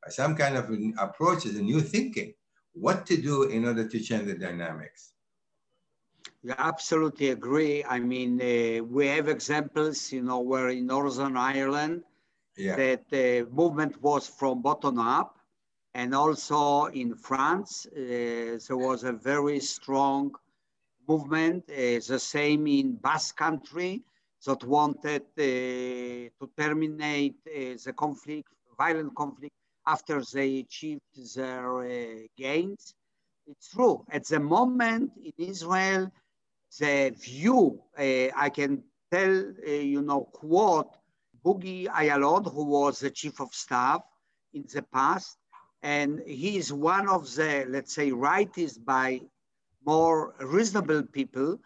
some 0.09 0.35
kind 0.35 0.55
of 0.57 0.71
approaches 0.97 1.55
and 1.55 1.65
new 1.65 1.81
thinking, 1.81 2.33
what 2.73 3.05
to 3.07 3.17
do 3.17 3.43
in 3.43 3.65
order 3.65 3.87
to 3.87 3.99
change 3.99 4.25
the 4.25 4.35
dynamics. 4.35 5.13
Yeah, 6.47 6.55
absolutely 6.59 7.31
agree. 7.31 7.83
I 7.83 7.99
mean, 7.99 8.39
uh, 8.39 8.81
we 8.85 9.07
have 9.07 9.27
examples, 9.27 10.13
you 10.13 10.21
know, 10.21 10.39
where 10.39 10.69
in 10.69 10.85
Northern 10.87 11.35
Ireland, 11.35 12.03
yeah. 12.55 12.77
that 12.77 13.09
the 13.09 13.41
uh, 13.41 13.45
movement 13.53 14.01
was 14.01 14.29
from 14.29 14.61
bottom 14.61 14.97
up. 14.97 15.39
And 15.93 16.15
also 16.15 16.85
in 16.85 17.15
France, 17.15 17.85
uh, 17.87 18.59
there 18.65 18.77
was 18.77 19.03
a 19.03 19.11
very 19.11 19.59
strong 19.59 20.31
movement, 21.09 21.65
uh, 21.69 21.99
the 22.07 22.19
same 22.35 22.65
in 22.67 22.95
Basque 22.95 23.35
country, 23.35 24.03
that 24.45 24.63
wanted 24.63 25.23
uh, 25.37 25.43
to 26.39 26.49
terminate 26.55 27.39
uh, 27.45 27.75
the 27.83 27.93
conflict, 27.93 28.47
violent 28.77 29.13
conflict 29.15 29.55
after 29.85 30.21
they 30.33 30.59
achieved 30.59 31.01
their 31.35 31.81
uh, 31.81 32.19
gains. 32.37 32.95
It's 33.47 33.69
true. 33.71 34.05
At 34.09 34.25
the 34.27 34.39
moment 34.39 35.11
in 35.21 35.33
Israel, 35.37 36.09
the 36.79 37.13
view, 37.17 37.81
uh, 37.97 38.29
I 38.35 38.49
can 38.49 38.83
tell, 39.11 39.53
uh, 39.67 39.71
you 39.71 40.01
know, 40.01 40.21
quote 40.33 40.95
Bogie 41.43 41.87
Ya'alon, 41.87 42.51
who 42.53 42.65
was 42.65 42.99
the 42.99 43.09
chief 43.09 43.39
of 43.39 43.53
staff 43.53 44.01
in 44.53 44.65
the 44.73 44.81
past, 44.81 45.37
and 45.81 46.21
he 46.25 46.57
is 46.57 46.73
one 46.73 47.07
of 47.07 47.33
the, 47.35 47.65
let's 47.69 47.93
say, 47.93 48.11
rightists 48.11 48.83
by 48.83 49.21
more 49.85 50.35
reasonable 50.39 51.03
people. 51.03 51.59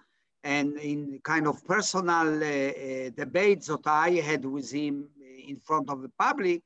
And 0.44 0.78
in 0.78 1.20
kind 1.24 1.48
of 1.48 1.64
personal 1.66 2.44
uh, 2.44 2.48
uh, 2.48 3.10
debates 3.16 3.68
that 3.68 3.86
I 3.86 4.10
had 4.22 4.44
with 4.44 4.72
him 4.72 5.08
in 5.48 5.58
front 5.58 5.90
of 5.90 6.02
the 6.02 6.12
public, 6.18 6.62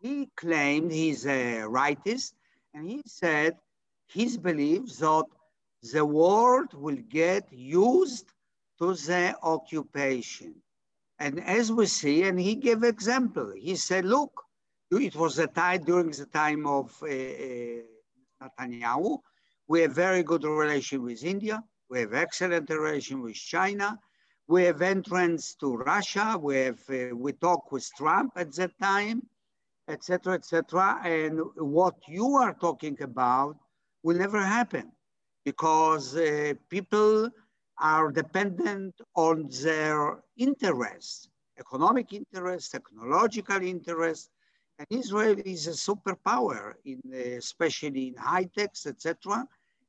he 0.00 0.28
claimed 0.36 0.92
he's 0.92 1.26
a 1.26 1.64
rightist, 1.66 2.32
and 2.74 2.86
he 2.86 3.02
said 3.06 3.56
his 4.06 4.36
belief 4.36 4.96
that 4.98 5.24
the 5.92 6.04
world 6.04 6.74
will 6.74 7.02
get 7.08 7.52
used 7.52 8.32
to 8.78 8.94
the 8.94 9.36
occupation. 9.42 10.54
And 11.18 11.42
as 11.42 11.72
we 11.72 11.86
see, 11.86 12.24
and 12.24 12.38
he 12.38 12.54
gave 12.54 12.82
example, 12.82 13.52
he 13.56 13.76
said, 13.76 14.04
look, 14.04 14.42
it 14.90 15.16
was 15.16 15.38
a 15.38 15.46
time 15.46 15.82
during 15.84 16.10
the 16.10 16.26
time 16.26 16.66
of 16.66 16.94
uh, 17.02 17.06
uh, 17.06 17.82
Netanyahu. 18.42 19.18
We 19.66 19.80
have 19.82 19.92
very 19.92 20.22
good 20.22 20.44
relation 20.44 21.02
with 21.02 21.24
India. 21.24 21.62
We 21.88 22.00
have 22.00 22.14
excellent 22.14 22.68
relation 22.70 23.22
with 23.22 23.34
China. 23.34 23.98
We 24.46 24.64
have 24.64 24.82
entrance 24.82 25.56
to 25.56 25.76
Russia. 25.76 26.38
We 26.40 26.56
have 26.58 26.80
uh, 26.88 27.16
we 27.16 27.32
talk 27.32 27.72
with 27.72 27.88
Trump 27.96 28.32
at 28.36 28.54
that 28.56 28.78
time, 28.80 29.22
etc., 29.88 30.34
etc. 30.34 31.00
And 31.04 31.40
what 31.56 31.96
you 32.06 32.34
are 32.34 32.54
talking 32.54 32.96
about 33.02 33.56
will 34.04 34.16
never 34.16 34.40
happen 34.40 34.92
because 35.46 36.16
uh, 36.16 36.52
people 36.68 37.30
are 37.78 38.10
dependent 38.10 38.94
on 39.14 39.48
their 39.62 40.18
interests, 40.36 41.28
economic 41.56 42.12
interests, 42.12 42.68
technological 42.70 43.62
interests, 43.62 44.28
and 44.78 44.86
Israel 44.90 45.36
is 45.44 45.68
a 45.68 45.76
superpower, 45.88 46.74
in, 46.84 47.00
uh, 47.14 47.38
especially 47.44 48.08
in 48.08 48.16
high 48.16 48.48
techs, 48.56 48.86
etc. 48.86 49.46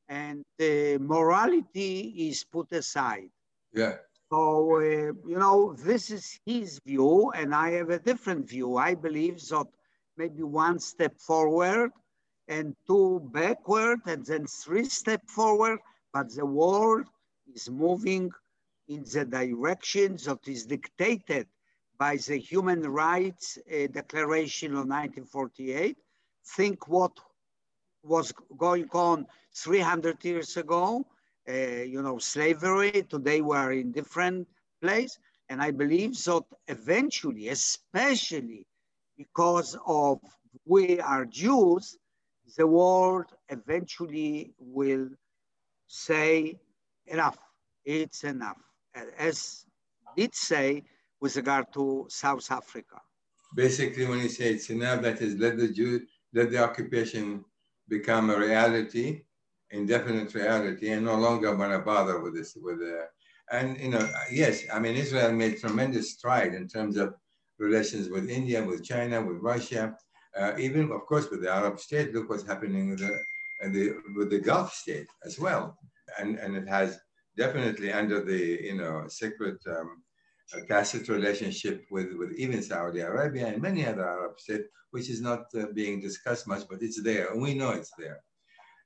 And 0.07 0.45
the 0.59 0.99
morality 0.99 2.13
is 2.29 2.43
put 2.43 2.71
aside. 2.71 3.31
Yeah. 3.73 3.95
So, 4.31 4.39
uh, 4.75 5.13
you 5.31 5.39
know, 5.43 5.73
this 5.73 6.11
is 6.11 6.39
his 6.45 6.79
view, 6.85 7.31
and 7.31 7.55
I 7.55 7.71
have 7.71 7.89
a 7.89 7.99
different 7.99 8.47
view. 8.47 8.77
I 8.77 8.93
believe 8.93 9.39
that 9.49 9.67
maybe 10.17 10.43
one 10.43 10.77
step 10.79 11.19
forward 11.19 11.91
and 12.47 12.75
two 12.85 13.21
backward, 13.33 13.99
and 14.05 14.25
then 14.25 14.45
three 14.47 14.85
step 14.85 15.21
forward, 15.27 15.79
but 16.13 16.33
the 16.33 16.45
world 16.45 17.05
is 17.53 17.69
moving 17.69 18.31
in 18.87 19.03
the 19.13 19.25
direction 19.25 20.17
that 20.25 20.47
is 20.47 20.65
dictated 20.65 21.47
by 21.97 22.17
the 22.17 22.37
Human 22.37 22.81
Rights 22.81 23.57
uh, 23.57 23.87
Declaration 23.87 24.71
of 24.71 24.87
1948. 24.87 25.97
Think 26.55 26.87
what 26.87 27.11
was 28.03 28.31
going 28.57 28.89
on 28.93 29.25
300 29.55 30.23
years 30.23 30.55
ago, 30.57 31.05
uh, 31.49 31.51
you 31.51 32.01
know, 32.01 32.17
slavery. 32.17 33.03
Today 33.09 33.41
we 33.41 33.55
are 33.55 33.73
in 33.73 33.91
different 33.91 34.47
place. 34.81 35.17
And 35.49 35.61
I 35.61 35.71
believe 35.71 36.13
that 36.25 36.43
eventually, 36.67 37.49
especially 37.49 38.65
because 39.17 39.77
of 39.85 40.19
we 40.65 40.99
are 40.99 41.25
Jews, 41.25 41.97
the 42.55 42.67
world 42.67 43.25
eventually 43.49 44.53
will 44.59 45.09
say 45.87 46.59
enough, 47.07 47.37
it's 47.85 48.23
enough. 48.23 48.57
As 49.17 49.65
did 50.15 50.33
say, 50.33 50.83
with 51.19 51.35
regard 51.35 51.73
to 51.73 52.05
South 52.09 52.51
Africa? 52.51 53.01
Basically, 53.55 54.05
when 54.05 54.19
you 54.19 54.29
say 54.29 54.53
it's 54.53 54.69
enough, 54.69 55.01
that 55.01 55.21
is 55.21 55.35
let 55.35 55.57
the 55.57 55.69
Jew, 55.69 56.01
let 56.33 56.51
the 56.51 56.63
occupation 56.63 57.43
become 57.87 58.29
a 58.29 58.37
reality, 58.37 59.23
indefinite 59.71 60.33
reality, 60.33 60.89
and 60.89 61.05
no 61.05 61.15
longer 61.15 61.55
want 61.55 61.71
to 61.71 61.79
bother 61.79 62.19
with 62.19 62.35
this. 62.35 62.55
With 62.55 62.79
the, 62.79 63.07
and 63.51 63.77
you 63.79 63.89
know, 63.89 64.09
yes, 64.31 64.63
I 64.71 64.79
mean, 64.79 64.95
Israel 64.95 65.31
made 65.31 65.59
tremendous 65.59 66.11
stride 66.11 66.53
in 66.53 66.67
terms 66.67 66.97
of 66.97 67.15
relations 67.57 68.09
with 68.09 68.29
India, 68.29 68.63
with 68.63 68.83
China, 68.83 69.21
with 69.21 69.37
Russia, 69.37 69.97
uh, 70.37 70.53
even 70.57 70.91
of 70.91 71.05
course 71.05 71.29
with 71.29 71.41
the 71.41 71.51
Arab 71.51 71.79
state. 71.79 72.13
Look 72.13 72.29
what's 72.29 72.47
happening 72.47 72.89
with 72.91 72.99
the, 72.99 73.13
the 73.69 73.95
with 74.15 74.29
the 74.29 74.39
Gulf 74.39 74.73
state 74.73 75.07
as 75.25 75.39
well, 75.39 75.77
and 76.19 76.37
and 76.37 76.55
it 76.55 76.67
has 76.67 76.99
definitely 77.37 77.91
under 77.91 78.23
the 78.23 78.59
you 78.69 78.75
know 78.75 79.05
secret. 79.07 79.57
Um, 79.67 80.03
tacit 80.67 81.09
relationship 81.09 81.85
with, 81.91 82.13
with 82.13 82.31
even 82.37 82.61
Saudi 82.61 83.01
Arabia 83.01 83.47
and 83.47 83.61
many 83.61 83.85
other 83.85 84.07
Arab 84.07 84.39
states, 84.39 84.67
which 84.91 85.09
is 85.09 85.21
not 85.21 85.45
uh, 85.55 85.65
being 85.73 85.99
discussed 85.99 86.47
much, 86.47 86.63
but 86.69 86.81
it's 86.81 87.01
there, 87.03 87.31
and 87.31 87.41
we 87.41 87.53
know 87.53 87.71
it's 87.71 87.91
there. 87.97 88.19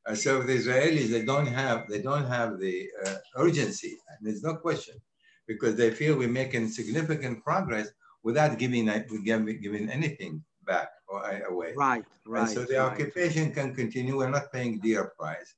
Uh, 0.08 0.16
so 0.16 0.41
the 0.41 0.58
Israelis, 0.58 1.10
they 1.10 1.24
don't 1.24 1.45
have, 1.45 1.88
they 1.88 2.02
don't 2.02 2.26
have 2.26 2.60
the 2.60 2.88
uh, 3.06 3.16
urgency, 3.38 3.97
there's 4.22 4.41
no 4.41 4.56
question, 4.56 4.95
because 5.47 5.76
they 5.76 5.91
feel 5.91 6.18
we're 6.18 6.28
making 6.28 6.68
significant 6.68 7.43
progress 7.43 7.89
without 8.24 8.58
giving, 8.58 8.86
giving 9.62 9.89
anything 9.89 10.43
back 10.66 10.89
or 11.07 11.26
uh, 11.26 11.49
away. 11.49 11.74
Right, 11.76 12.03
right. 12.26 12.41
And 12.41 12.49
so 12.49 12.64
the 12.66 12.78
right. 12.78 12.91
occupation 12.91 13.51
can 13.51 13.74
continue. 13.76 14.18
We're 14.18 14.30
not 14.30 14.51
paying 14.51 14.80
dear 14.80 15.12
price 15.18 15.55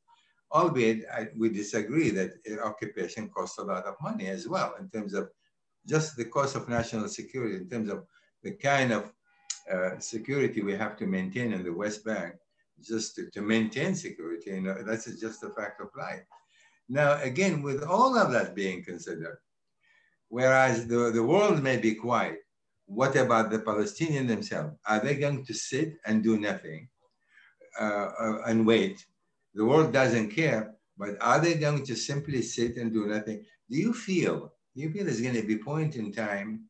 albeit 0.53 1.03
I, 1.11 1.29
we 1.35 1.49
disagree 1.49 2.11
that 2.11 2.33
occupation 2.63 3.29
costs 3.29 3.57
a 3.57 3.63
lot 3.63 3.85
of 3.85 3.95
money 4.01 4.27
as 4.27 4.47
well 4.47 4.75
in 4.79 4.87
terms 4.89 5.13
of 5.13 5.29
just 5.85 6.15
the 6.15 6.25
cost 6.25 6.55
of 6.55 6.69
national 6.69 7.09
security 7.09 7.57
in 7.57 7.67
terms 7.67 7.89
of 7.89 8.05
the 8.43 8.51
kind 8.51 8.93
of 8.93 9.11
uh, 9.71 9.99
security 9.99 10.61
we 10.61 10.75
have 10.75 10.95
to 10.97 11.05
maintain 11.05 11.53
in 11.53 11.63
the 11.63 11.73
West 11.73 12.05
Bank, 12.05 12.35
just 12.85 13.15
to, 13.15 13.29
to 13.31 13.41
maintain 13.41 13.95
security, 13.95 14.51
you 14.51 14.61
know, 14.61 14.83
that's 14.83 15.05
just 15.19 15.43
a 15.43 15.49
fact 15.49 15.81
of 15.81 15.87
life. 15.97 16.21
Now, 16.89 17.21
again, 17.21 17.61
with 17.61 17.83
all 17.83 18.17
of 18.17 18.31
that 18.33 18.55
being 18.55 18.83
considered, 18.83 19.37
whereas 20.27 20.85
the, 20.87 21.11
the 21.11 21.23
world 21.23 21.63
may 21.63 21.77
be 21.77 21.95
quiet, 21.95 22.39
what 22.93 23.15
about 23.15 23.49
the 23.49 23.59
Palestinians 23.59 24.27
themselves? 24.27 24.75
Are 24.87 24.99
they 24.99 25.15
going 25.15 25.45
to 25.45 25.53
sit 25.53 25.95
and 26.05 26.23
do 26.23 26.39
nothing 26.39 26.87
uh, 27.79 28.09
uh, 28.19 28.41
and 28.47 28.65
wait? 28.65 29.05
The 29.55 29.65
world 29.65 29.93
doesn't 29.93 30.31
care, 30.31 30.73
but 30.97 31.15
are 31.21 31.39
they 31.39 31.55
going 31.55 31.85
to 31.85 31.95
simply 31.95 32.41
sit 32.41 32.77
and 32.77 32.93
do 32.93 33.07
nothing? 33.07 33.43
Do 33.69 33.77
you 33.77 33.93
feel 33.93 34.53
do 34.75 34.81
you 34.81 34.91
feel 34.91 35.05
there's 35.05 35.21
going 35.21 35.35
to 35.35 35.43
be 35.43 35.55
a 35.55 35.59
point 35.59 35.95
in 35.95 36.11
time, 36.11 36.65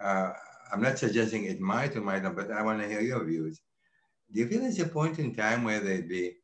uh, 0.00 0.32
I'm 0.72 0.82
not 0.82 0.98
suggesting 0.98 1.44
it 1.44 1.60
might 1.60 1.94
or 1.94 2.00
might 2.00 2.24
not, 2.24 2.34
but 2.34 2.50
I 2.50 2.62
want 2.62 2.82
to 2.82 2.88
hear 2.88 3.00
your 3.00 3.24
views. 3.24 3.60
Do 4.32 4.40
you 4.40 4.48
feel 4.48 4.60
there's 4.60 4.80
a 4.80 4.88
point 4.88 5.20
in 5.20 5.32
time 5.34 5.62
where 5.62 5.78
there'd 5.78 6.08
be 6.08 6.34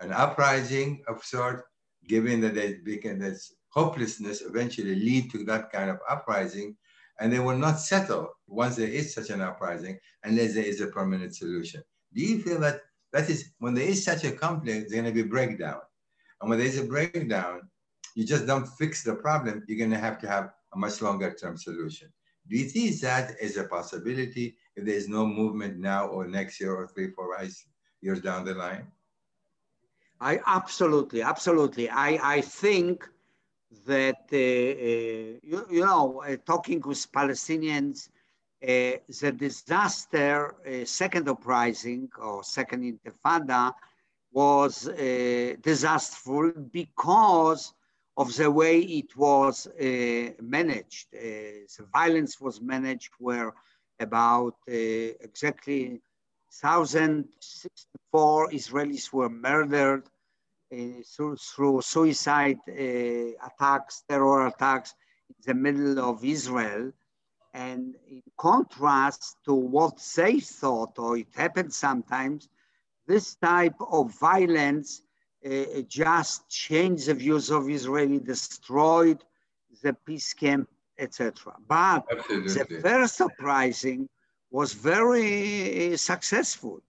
an 0.00 0.12
uprising 0.12 1.02
of 1.08 1.22
sort, 1.22 1.64
given 2.08 2.40
that 2.40 2.54
this 2.54 3.52
hopelessness 3.68 4.40
eventually 4.40 4.94
lead 4.94 5.30
to 5.32 5.44
that 5.44 5.70
kind 5.70 5.90
of 5.90 5.98
uprising, 6.08 6.74
and 7.20 7.32
they 7.32 7.38
will 7.38 7.56
not 7.56 7.80
settle 7.80 8.30
once 8.46 8.76
there 8.76 8.88
is 8.88 9.14
such 9.14 9.30
an 9.30 9.40
uprising 9.40 9.98
unless 10.24 10.54
there 10.54 10.64
is 10.64 10.80
a 10.80 10.86
permanent 10.88 11.34
solution. 11.34 11.82
Do 12.14 12.22
you 12.22 12.40
feel 12.42 12.60
that 12.60 12.80
that 13.12 13.30
is 13.30 13.52
when 13.58 13.74
there 13.74 13.88
is 13.88 14.04
such 14.04 14.24
a 14.24 14.32
conflict, 14.32 14.90
there's 14.90 14.92
going 14.92 15.04
to 15.04 15.12
be 15.12 15.28
breakdown, 15.28 15.80
and 16.40 16.50
when 16.50 16.58
there 16.58 16.68
is 16.68 16.78
a 16.78 16.84
breakdown, 16.84 17.68
you 18.14 18.24
just 18.24 18.46
don't 18.46 18.66
fix 18.66 19.02
the 19.02 19.14
problem, 19.14 19.64
you're 19.66 19.78
going 19.78 19.90
to 19.90 19.98
have 19.98 20.18
to 20.20 20.28
have 20.28 20.50
a 20.74 20.78
much 20.78 21.00
longer 21.02 21.32
term 21.32 21.56
solution. 21.56 22.12
Do 22.48 22.56
you 22.56 22.68
see 22.68 22.90
that 23.02 23.36
as 23.42 23.56
a 23.56 23.64
possibility 23.64 24.56
if 24.76 24.84
there's 24.84 25.08
no 25.08 25.26
movement 25.26 25.78
now 25.78 26.06
or 26.06 26.26
next 26.26 26.60
year 26.60 26.74
or 26.74 26.86
three, 26.86 27.10
four 27.10 27.36
years 28.00 28.20
down 28.20 28.44
the 28.44 28.54
line? 28.54 28.86
I 30.20 30.40
absolutely, 30.46 31.22
absolutely. 31.22 31.90
I, 31.90 32.36
I 32.36 32.40
think 32.40 33.08
that, 33.86 34.26
uh, 34.32 34.36
uh, 34.36 35.38
you, 35.42 35.66
you 35.70 35.80
know, 35.84 36.22
uh, 36.22 36.36
talking 36.44 36.80
with 36.84 37.10
Palestinians, 37.12 38.08
the 38.60 39.34
disaster, 39.36 40.54
second 40.84 41.28
uprising 41.28 42.08
or 42.20 42.42
second 42.42 42.82
intifada 42.82 43.72
was 44.32 44.88
disastrous 45.62 46.52
because 46.72 47.74
of 48.16 48.34
the 48.36 48.50
way 48.50 48.80
it 48.80 49.14
was 49.16 49.66
uh, 49.66 50.30
managed. 50.40 51.08
Uh, 51.14 51.20
the 51.76 51.86
violence 51.92 52.40
was 52.40 52.60
managed 52.60 53.12
where 53.18 53.52
about 54.00 54.56
uh, 54.68 54.72
exactly 55.20 56.00
1,064 56.60 58.50
Israelis 58.50 59.12
were 59.12 59.28
murdered 59.28 60.08
through, 60.70 61.36
through, 61.36 61.80
suicide 61.82 62.58
uh, 62.68 63.46
attacks, 63.46 64.02
terror 64.08 64.46
attacks 64.46 64.94
in 65.28 65.36
the 65.46 65.54
middle 65.54 65.98
of 65.98 66.24
Israel. 66.24 66.92
And 67.54 67.94
in 68.08 68.22
contrast 68.36 69.36
to 69.46 69.54
what 69.54 69.98
they 70.14 70.40
thought, 70.40 70.98
or 70.98 71.16
it 71.16 71.28
happens 71.34 71.76
sometimes, 71.76 72.48
this 73.06 73.36
type 73.36 73.80
of 73.80 74.12
violence 74.18 75.02
uh, 75.44 75.80
just 75.88 76.48
changed 76.50 77.06
the 77.06 77.14
views 77.14 77.50
of 77.50 77.70
Israeli, 77.70 78.18
destroyed 78.18 79.24
the 79.82 79.94
peace 79.94 80.34
camp, 80.34 80.68
etc. 80.98 81.54
But 81.66 82.04
Absolutely. 82.10 82.76
the 82.76 82.82
first 82.82 83.20
uprising 83.20 84.08
was 84.50 84.72
very 84.72 85.96
successful 85.96 86.82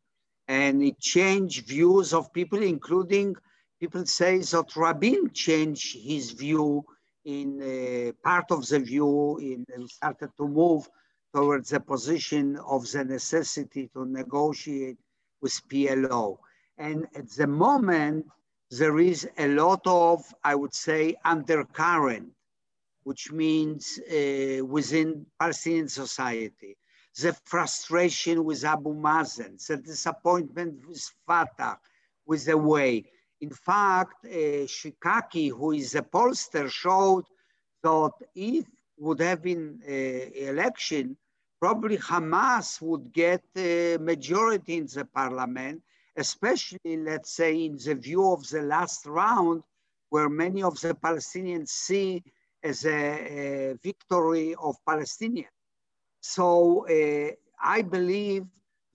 and 0.47 0.81
it 0.81 0.99
changed 0.99 1.67
views 1.67 2.13
of 2.13 2.31
people, 2.33 2.61
including 2.61 3.35
people 3.79 4.05
say 4.05 4.39
that 4.39 4.75
Rabin 4.75 5.31
changed 5.33 5.97
his 5.97 6.31
view 6.31 6.85
in 7.25 7.61
uh, 7.61 8.11
part 8.23 8.51
of 8.51 8.67
the 8.67 8.79
view 8.79 9.37
in, 9.37 9.65
and 9.73 9.89
started 9.89 10.29
to 10.37 10.47
move 10.47 10.89
towards 11.33 11.69
the 11.69 11.79
position 11.79 12.57
of 12.67 12.89
the 12.91 13.03
necessity 13.03 13.89
to 13.93 14.05
negotiate 14.05 14.97
with 15.41 15.61
PLO. 15.69 16.37
And 16.77 17.07
at 17.15 17.29
the 17.31 17.47
moment, 17.47 18.25
there 18.71 18.99
is 18.99 19.27
a 19.37 19.47
lot 19.47 19.81
of, 19.85 20.23
I 20.43 20.55
would 20.55 20.73
say, 20.73 21.15
undercurrent, 21.25 22.29
which 23.03 23.31
means 23.31 23.99
uh, 23.99 24.65
within 24.65 25.25
Palestinian 25.39 25.89
society 25.89 26.77
the 27.19 27.35
frustration 27.45 28.43
with 28.43 28.63
Abu 28.63 28.93
Mazen, 28.93 29.65
the 29.65 29.77
disappointment 29.77 30.87
with 30.87 31.03
Fatah, 31.25 31.79
with 32.25 32.45
the 32.45 32.57
way. 32.57 33.05
In 33.41 33.51
fact, 33.51 34.25
uh, 34.25 34.65
Shikaki, 34.65 35.49
who 35.49 35.71
is 35.71 35.95
a 35.95 36.01
pollster, 36.01 36.69
showed 36.69 37.25
that 37.83 38.13
if 38.35 38.65
would 38.97 39.19
have 39.19 39.43
been 39.43 39.79
uh, 39.87 40.49
election, 40.49 41.15
probably 41.59 41.97
Hamas 41.97 42.81
would 42.81 43.13
get 43.13 43.43
a 43.55 43.97
majority 43.97 44.77
in 44.77 44.87
the 44.87 45.05
parliament, 45.05 45.83
especially, 46.15 46.97
let's 46.97 47.31
say, 47.31 47.65
in 47.65 47.77
the 47.77 47.93
view 47.93 48.31
of 48.31 48.47
the 48.49 48.61
last 48.61 49.05
round, 49.05 49.61
where 50.09 50.29
many 50.29 50.63
of 50.63 50.79
the 50.81 50.95
Palestinians 50.95 51.69
see 51.69 52.23
as 52.63 52.85
a, 52.85 53.71
a 53.71 53.73
victory 53.83 54.55
of 54.55 54.75
Palestinians. 54.87 55.45
So 56.21 56.87
uh, 56.87 57.31
I 57.61 57.81
believe 57.83 58.45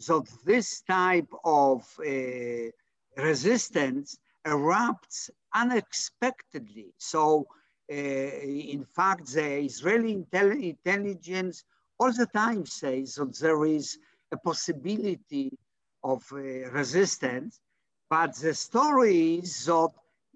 that 0.07 0.27
this 0.45 0.83
type 0.83 1.33
of 1.45 1.87
uh, 2.01 2.71
resistance 3.17 4.19
erupts 4.47 5.31
unexpectedly. 5.55 6.93
So 6.99 7.47
uh, 7.91 7.95
in 7.95 8.85
fact, 8.85 9.33
the 9.33 9.65
Israeli 9.65 10.13
intelligence 10.13 11.65
all 11.99 12.13
the 12.13 12.27
time 12.27 12.65
says 12.65 13.17
that 13.17 13.39
there 13.39 13.65
is 13.67 13.99
a 14.33 14.37
possibility 14.37 15.59
of 16.03 16.25
uh, 16.33 16.39
resistance, 16.71 17.61
but 18.09 18.35
the 18.37 18.55
story 18.55 19.35
is 19.37 19.67
that 19.67 19.91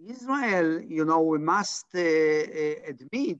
Israel, 0.06 0.82
you 0.82 1.04
know, 1.04 1.22
we 1.22 1.38
must 1.38 1.86
uh, 1.94 2.00
uh 2.00 2.92
admit 2.92 3.38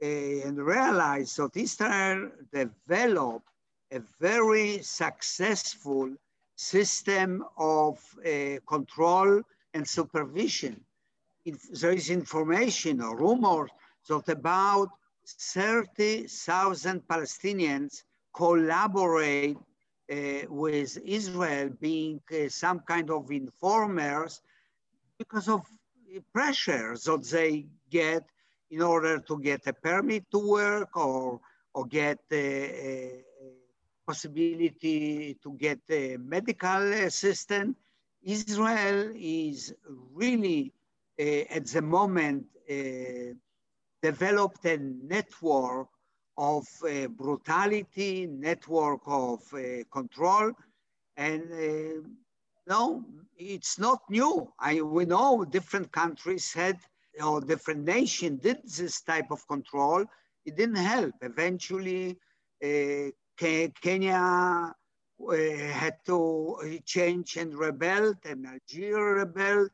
and 0.00 0.58
realize 0.58 1.36
that 1.36 1.56
Israel 1.56 2.30
developed 2.52 3.48
a 3.90 4.00
very 4.20 4.82
successful 4.82 6.10
system 6.54 7.44
of 7.56 7.98
uh, 8.18 8.58
control 8.66 9.42
and 9.76 9.86
supervision. 9.86 10.74
If 11.44 11.56
there 11.80 11.92
is 11.92 12.08
information 12.10 12.94
or 13.02 13.16
rumors 13.16 13.70
that 14.08 14.28
about 14.28 14.88
30,000 15.26 17.02
Palestinians 17.06 18.02
collaborate 18.34 19.56
uh, 20.10 20.16
with 20.48 20.98
Israel 21.04 21.68
being 21.80 22.20
uh, 22.32 22.48
some 22.48 22.80
kind 22.80 23.10
of 23.10 23.30
informers 23.30 24.40
because 25.18 25.48
of 25.48 25.62
pressure 26.32 26.96
that 27.06 27.24
they 27.34 27.66
get 27.90 28.24
in 28.70 28.82
order 28.82 29.18
to 29.18 29.34
get 29.40 29.66
a 29.66 29.72
permit 29.72 30.24
to 30.30 30.38
work 30.38 30.96
or, 30.96 31.40
or 31.74 31.84
get 31.86 32.18
a, 32.32 32.44
a 32.90 33.22
possibility 34.06 35.36
to 35.42 35.52
get 35.66 35.80
a 35.90 36.16
medical 36.16 36.92
assistance. 37.08 37.76
Israel 38.26 39.12
is 39.14 39.72
really 40.12 40.72
uh, 41.20 41.44
at 41.48 41.66
the 41.66 41.80
moment 41.80 42.44
uh, 42.68 43.32
developed 44.02 44.64
a 44.64 44.78
network 44.78 45.88
of 46.36 46.66
uh, 46.84 47.06
brutality, 47.08 48.26
network 48.26 49.00
of 49.06 49.40
uh, 49.54 49.84
control, 49.92 50.52
and 51.16 51.42
uh, 51.52 52.06
no, 52.66 53.04
it's 53.36 53.78
not 53.78 54.00
new. 54.10 54.52
I, 54.58 54.82
we 54.82 55.04
know 55.04 55.44
different 55.44 55.92
countries 55.92 56.52
had 56.52 56.78
or 57.22 57.40
different 57.40 57.84
nation 57.84 58.36
did 58.36 58.58
this 58.64 59.00
type 59.02 59.30
of 59.30 59.46
control, 59.46 60.04
it 60.44 60.56
didn't 60.56 60.76
help. 60.76 61.14
Eventually, 61.22 62.18
uh, 62.62 63.10
Kenya 63.36 64.74
had 65.18 65.96
to 66.06 66.80
change 66.84 67.36
and 67.36 67.54
rebelled, 67.56 68.18
and 68.24 68.46
Algeria 68.46 69.24
rebelled. 69.24 69.70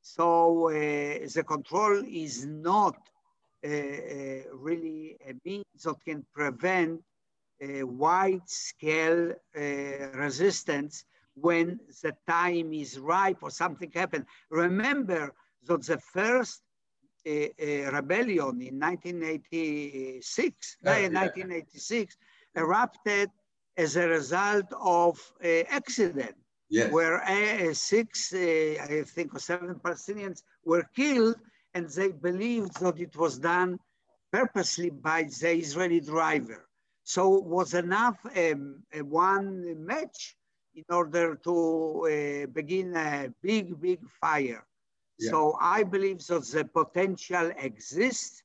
So 0.00 0.68
uh, 0.68 0.72
the 1.34 1.44
control 1.46 2.02
is 2.06 2.46
not 2.46 2.96
uh, 3.64 3.68
uh, 3.68 4.42
really 4.54 5.16
a 5.28 5.34
means 5.44 5.64
that 5.82 5.96
can 6.04 6.24
prevent 6.32 7.02
a 7.60 7.82
wide-scale 7.82 9.32
uh, 9.32 9.60
resistance 10.14 11.04
when 11.34 11.80
the 12.02 12.12
time 12.28 12.72
is 12.72 12.98
ripe 12.98 13.38
or 13.42 13.50
something 13.50 13.90
happened. 13.92 14.26
Remember 14.50 15.32
that 15.66 15.82
the 15.86 15.98
first 15.98 16.62
a, 17.26 17.52
a 17.58 17.90
rebellion 17.90 18.62
in 18.62 18.78
1986, 18.78 20.76
oh, 20.86 20.90
yeah. 20.90 21.08
1986 21.08 22.16
erupted 22.54 23.30
as 23.76 23.96
a 23.96 24.08
result 24.08 24.66
of 24.80 25.18
an 25.40 25.64
accident 25.68 26.34
yes. 26.68 26.90
where 26.92 27.22
uh, 27.22 27.72
six, 27.74 28.32
uh, 28.32 28.38
I 28.82 29.02
think, 29.06 29.34
or 29.34 29.38
seven 29.38 29.74
Palestinians 29.76 30.42
were 30.64 30.88
killed, 30.94 31.36
and 31.74 31.88
they 31.90 32.08
believed 32.08 32.80
that 32.80 32.98
it 32.98 33.16
was 33.16 33.38
done 33.38 33.78
purposely 34.32 34.90
by 34.90 35.24
the 35.40 35.52
Israeli 35.52 36.00
driver. 36.00 36.66
So 37.04 37.36
it 37.36 37.44
was 37.44 37.74
enough 37.74 38.18
um, 38.36 38.82
one 39.04 39.86
match 39.86 40.36
in 40.74 40.84
order 40.90 41.36
to 41.44 41.56
uh, 42.04 42.46
begin 42.52 42.96
a 42.96 43.32
big, 43.42 43.80
big 43.80 44.00
fire. 44.20 44.64
So 45.18 45.56
I 45.60 45.82
believe 45.82 46.18
that 46.26 46.46
the 46.52 46.64
potential 46.64 47.50
exists, 47.56 48.42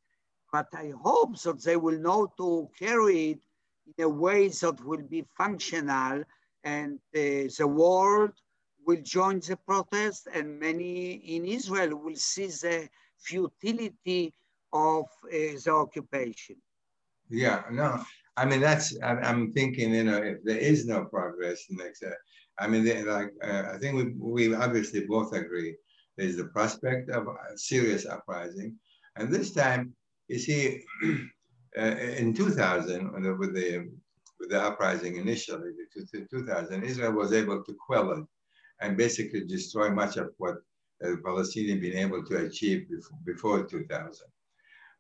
but 0.53 0.67
I 0.73 0.93
hope 1.03 1.41
that 1.41 1.61
they 1.63 1.75
will 1.75 1.99
know 1.99 2.31
to 2.37 2.69
carry 2.79 3.31
it 3.31 3.39
in 3.87 4.03
a 4.03 4.09
way 4.09 4.47
that 4.47 4.83
will 4.85 5.03
be 5.09 5.23
functional 5.37 6.23
and 6.63 6.99
uh, 7.15 7.49
the 7.57 7.67
world 7.67 8.31
will 8.85 9.01
join 9.01 9.39
the 9.39 9.57
protest 9.65 10.27
and 10.33 10.59
many 10.59 11.13
in 11.35 11.45
Israel 11.45 11.95
will 11.95 12.15
see 12.15 12.47
the 12.47 12.89
futility 13.19 14.33
of 14.73 15.05
uh, 15.25 15.29
the 15.63 15.71
occupation. 15.71 16.55
Yeah, 17.29 17.63
no, 17.71 18.03
I 18.37 18.45
mean, 18.45 18.61
that's, 18.61 18.97
I'm, 19.03 19.51
thinking, 19.51 19.93
you 19.93 20.03
know, 20.03 20.17
if 20.17 20.43
there 20.43 20.57
is 20.57 20.85
no 20.85 21.05
progress 21.05 21.65
next, 21.69 22.03
uh, 22.03 22.09
I 22.59 22.67
mean, 22.67 22.85
like, 23.05 23.31
uh, 23.43 23.63
I 23.73 23.77
think 23.77 23.95
we, 24.19 24.47
we 24.47 24.55
obviously 24.55 25.05
both 25.05 25.33
agree 25.33 25.75
there's 26.17 26.37
the 26.37 26.45
prospect 26.45 27.09
of 27.09 27.27
a 27.27 27.57
serious 27.57 28.05
uprising. 28.05 28.75
And 29.15 29.31
this 29.31 29.51
time, 29.51 29.93
you 30.27 30.39
see, 30.39 30.83
uh, 31.77 31.95
in 32.17 32.33
2000, 32.33 33.11
with 33.37 33.53
the, 33.53 33.89
with 34.39 34.49
the 34.49 34.61
uprising 34.61 35.17
initially, 35.17 35.71
the 35.95 36.27
2000, 36.29 36.83
Israel 36.83 37.13
was 37.13 37.33
able 37.33 37.63
to 37.63 37.75
quell 37.85 38.11
it 38.11 38.25
and 38.81 38.97
basically 38.97 39.45
destroy 39.45 39.89
much 39.89 40.17
of 40.17 40.31
what 40.37 40.55
the 40.99 41.17
Palestinians 41.23 41.81
been 41.81 41.97
able 41.97 42.23
to 42.25 42.45
achieve 42.45 42.87
before, 42.89 43.17
before 43.25 43.63
2000. 43.63 44.27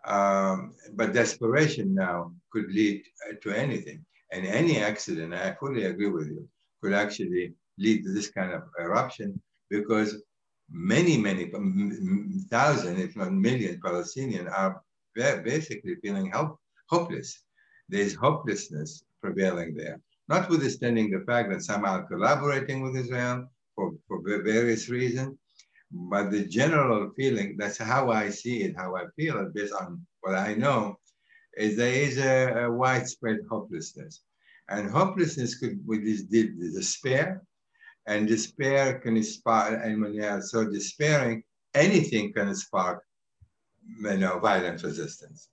Um, 0.05 0.73
but 0.93 1.13
desperation 1.13 1.93
now 1.93 2.33
could 2.51 2.71
lead 2.71 3.03
to 3.43 3.51
anything. 3.51 4.03
And 4.31 4.45
any 4.45 4.79
accident, 4.79 5.33
I 5.33 5.53
fully 5.59 5.85
agree 5.85 6.09
with 6.09 6.27
you, 6.27 6.47
could 6.81 6.93
actually 6.93 7.53
lead 7.77 8.03
to 8.03 8.13
this 8.13 8.29
kind 8.29 8.51
of 8.51 8.63
eruption 8.79 9.39
because 9.69 10.21
many, 10.71 11.17
many 11.17 11.51
thousands, 12.49 12.99
if 12.99 13.15
not 13.15 13.33
millions, 13.33 13.77
Palestinians 13.77 14.51
are 14.51 14.81
basically 15.15 15.95
feeling 15.95 16.31
help, 16.31 16.59
hopeless. 16.91 17.43
There's 17.89 18.13
hopelessness 18.13 19.03
prevailing 19.21 19.75
there, 19.75 19.99
notwithstanding 20.29 21.11
the 21.11 21.23
fact 21.25 21.49
that 21.51 21.63
some 21.63 21.85
are 21.85 22.03
collaborating 22.03 22.81
with 22.81 22.95
Israel 22.95 23.49
for, 23.75 23.91
for 24.07 24.21
various 24.23 24.89
reasons. 24.89 25.37
But 25.91 26.31
the 26.31 26.45
general 26.45 27.11
feeling, 27.17 27.57
that's 27.57 27.77
how 27.77 28.11
I 28.11 28.29
see 28.29 28.63
it, 28.63 28.75
how 28.77 28.95
I 28.95 29.05
feel 29.17 29.39
it, 29.41 29.53
based 29.53 29.73
on 29.73 30.05
what 30.21 30.35
I 30.35 30.53
know, 30.53 30.97
is 31.57 31.75
there 31.75 31.93
is 31.93 32.17
a, 32.17 32.65
a 32.65 32.71
widespread 32.71 33.39
hopelessness. 33.49 34.21
And 34.69 34.89
hopelessness 34.89 35.55
could 35.59 35.85
with 35.85 36.05
this 36.05 36.23
despair, 36.23 37.41
and 38.07 38.27
despair 38.27 38.99
can 38.99 39.21
spark, 39.21 39.79
and 39.83 40.01
when 40.01 40.13
you 40.13 40.23
are 40.23 40.41
so 40.41 40.63
despairing, 40.69 41.43
anything 41.73 42.31
can 42.33 42.55
spark 42.55 43.03
you 43.85 44.17
know, 44.17 44.39
violent 44.39 44.81
resistance. 44.83 45.49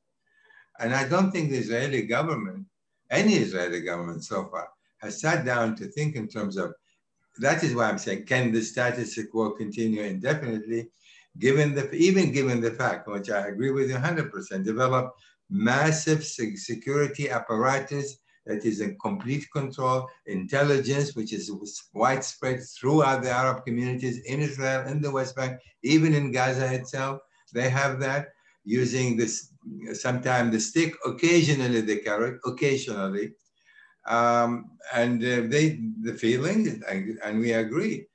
And 0.78 0.94
I 0.94 1.08
don't 1.08 1.30
think 1.30 1.50
the 1.50 1.58
Israeli 1.58 2.02
government, 2.02 2.66
any 3.10 3.34
Israeli 3.34 3.80
government 3.80 4.24
so 4.24 4.46
far, 4.46 4.68
has 4.98 5.20
sat 5.20 5.44
down 5.44 5.76
to 5.76 5.86
think 5.86 6.16
in 6.16 6.28
terms 6.28 6.56
of 6.56 6.74
that 7.38 7.62
is 7.62 7.74
why 7.74 7.88
I'm 7.88 7.98
saying, 7.98 8.26
can 8.26 8.52
the 8.52 8.62
status 8.62 9.18
quo 9.30 9.52
continue 9.52 10.02
indefinitely? 10.02 10.88
Given 11.38 11.74
the, 11.74 11.90
even 11.94 12.32
given 12.32 12.60
the 12.60 12.72
fact, 12.72 13.06
which 13.06 13.30
I 13.30 13.46
agree 13.46 13.70
with 13.70 13.88
you 13.90 13.96
100%, 13.96 14.64
develop 14.64 15.14
massive 15.48 16.24
security 16.24 17.30
apparatus 17.30 18.18
that 18.46 18.64
is 18.64 18.80
in 18.80 18.96
complete 18.98 19.46
control, 19.52 20.08
intelligence, 20.26 21.14
which 21.14 21.32
is 21.32 21.52
widespread 21.92 22.60
throughout 22.62 23.22
the 23.22 23.30
Arab 23.30 23.64
communities 23.64 24.18
in 24.24 24.40
Israel, 24.40 24.88
in 24.88 25.00
the 25.00 25.10
West 25.10 25.36
Bank, 25.36 25.60
even 25.82 26.14
in 26.14 26.32
Gaza 26.32 26.72
itself. 26.72 27.20
They 27.52 27.68
have 27.68 28.00
that 28.00 28.28
using 28.64 29.16
this, 29.16 29.52
sometimes 29.92 30.52
the 30.52 30.60
stick, 30.60 30.94
occasionally 31.04 31.80
the 31.80 31.98
carrot, 31.98 32.40
occasionally. 32.44 33.32
Um, 34.06 34.70
and 34.94 35.22
uh, 35.22 35.42
they, 35.48 35.80
the 36.02 36.14
feeling, 36.14 36.82
and 37.24 37.38
we 37.38 37.52
agree, 37.52 38.06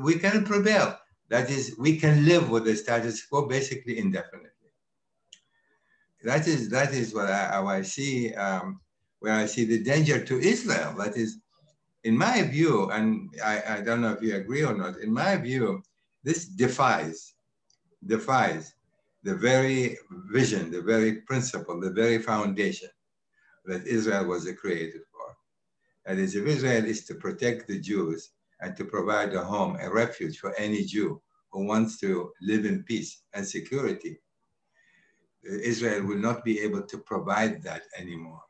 we 0.00 0.18
can 0.18 0.44
prevail. 0.44 0.96
That 1.28 1.50
is, 1.50 1.76
we 1.78 1.98
can 1.98 2.24
live 2.24 2.48
with 2.50 2.64
the 2.64 2.74
status 2.74 3.26
quo 3.26 3.46
basically 3.46 3.98
indefinitely. 3.98 4.48
That 6.24 6.48
is, 6.48 6.68
that 6.70 6.92
is 6.92 7.14
what 7.14 7.26
I, 7.26 7.48
how 7.48 7.66
I 7.66 7.82
see, 7.82 8.34
um, 8.34 8.80
where 9.20 9.34
I 9.34 9.46
see 9.46 9.64
the 9.64 9.82
danger 9.82 10.24
to 10.24 10.38
Israel. 10.38 10.94
That 10.96 11.16
is, 11.16 11.38
in 12.04 12.16
my 12.16 12.42
view, 12.42 12.90
and 12.90 13.28
I, 13.44 13.62
I 13.68 13.80
don't 13.82 14.00
know 14.00 14.12
if 14.12 14.22
you 14.22 14.36
agree 14.36 14.64
or 14.64 14.74
not, 14.74 14.98
in 14.98 15.12
my 15.12 15.36
view, 15.36 15.82
this 16.24 16.46
defies, 16.46 17.34
defies 18.06 18.74
the 19.22 19.34
very 19.34 19.98
vision, 20.30 20.70
the 20.70 20.82
very 20.82 21.22
principle, 21.22 21.80
the 21.80 21.90
very 21.90 22.18
foundation 22.18 22.88
that 23.64 23.86
Israel 23.86 24.26
was 24.26 24.50
created 24.60 25.02
for. 25.12 25.36
is, 26.14 26.34
if 26.34 26.46
Israel 26.46 26.84
is 26.84 27.04
to 27.06 27.14
protect 27.14 27.68
the 27.68 27.80
Jews 27.80 28.30
and 28.60 28.76
to 28.76 28.84
provide 28.84 29.34
a 29.34 29.44
home, 29.44 29.76
a 29.80 29.90
refuge 29.90 30.38
for 30.38 30.54
any 30.56 30.84
Jew 30.84 31.20
who 31.50 31.64
wants 31.64 31.98
to 32.00 32.32
live 32.40 32.64
in 32.64 32.84
peace 32.84 33.22
and 33.34 33.46
security, 33.46 34.20
Israel 35.42 36.04
will 36.04 36.18
not 36.18 36.44
be 36.44 36.60
able 36.60 36.82
to 36.82 36.98
provide 36.98 37.62
that 37.62 37.82
anymore. 37.96 38.42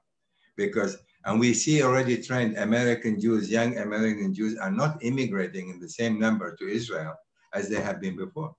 Because, 0.56 0.96
and 1.24 1.38
we 1.38 1.54
see 1.54 1.82
already 1.82 2.20
trend, 2.22 2.56
American 2.58 3.20
Jews, 3.20 3.50
young 3.50 3.78
American 3.78 4.34
Jews 4.34 4.56
are 4.58 4.72
not 4.72 5.02
immigrating 5.02 5.70
in 5.70 5.78
the 5.78 5.88
same 5.88 6.18
number 6.18 6.56
to 6.56 6.68
Israel 6.68 7.14
as 7.54 7.68
they 7.68 7.80
have 7.80 8.00
been 8.00 8.16
before. 8.16 8.54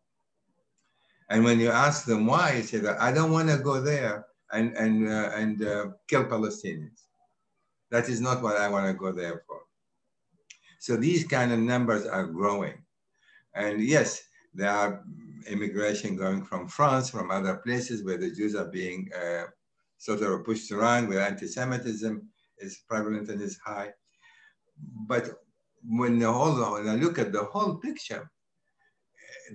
And 1.29 1.43
when 1.43 1.59
you 1.59 1.69
ask 1.69 2.05
them 2.05 2.25
why, 2.25 2.53
they 2.53 2.61
say 2.63 2.79
that 2.79 2.99
I 3.01 3.11
don't 3.11 3.31
want 3.31 3.49
to 3.49 3.57
go 3.57 3.79
there 3.81 4.25
and, 4.51 4.75
and, 4.75 5.07
uh, 5.07 5.31
and 5.35 5.63
uh, 5.63 5.85
kill 6.07 6.25
Palestinians. 6.25 7.03
That 7.91 8.09
is 8.09 8.19
not 8.19 8.41
what 8.41 8.57
I 8.57 8.67
want 8.69 8.87
to 8.87 8.93
go 8.93 9.11
there 9.11 9.43
for. 9.47 9.59
So 10.79 10.95
these 10.95 11.25
kind 11.25 11.51
of 11.51 11.59
numbers 11.59 12.05
are 12.05 12.25
growing. 12.25 12.83
And 13.53 13.81
yes, 13.81 14.21
there 14.53 14.71
are 14.71 15.03
immigration 15.47 16.15
going 16.15 16.43
from 16.43 16.67
France, 16.67 17.09
from 17.09 17.31
other 17.31 17.57
places 17.57 18.03
where 18.03 18.17
the 18.17 18.31
Jews 18.31 18.55
are 18.55 18.65
being 18.65 19.09
uh, 19.15 19.45
sort 19.97 20.21
of 20.21 20.45
pushed 20.45 20.71
around 20.71 21.09
where 21.09 21.21
anti-Semitism 21.21 22.27
is 22.59 22.83
prevalent 22.89 23.29
and 23.29 23.41
is 23.41 23.59
high. 23.63 23.89
But 25.07 25.29
when 25.83 26.19
the 26.19 26.31
whole, 26.31 26.73
when 26.73 26.87
I 26.87 26.95
look 26.95 27.19
at 27.19 27.31
the 27.31 27.43
whole 27.43 27.75
picture, 27.75 28.29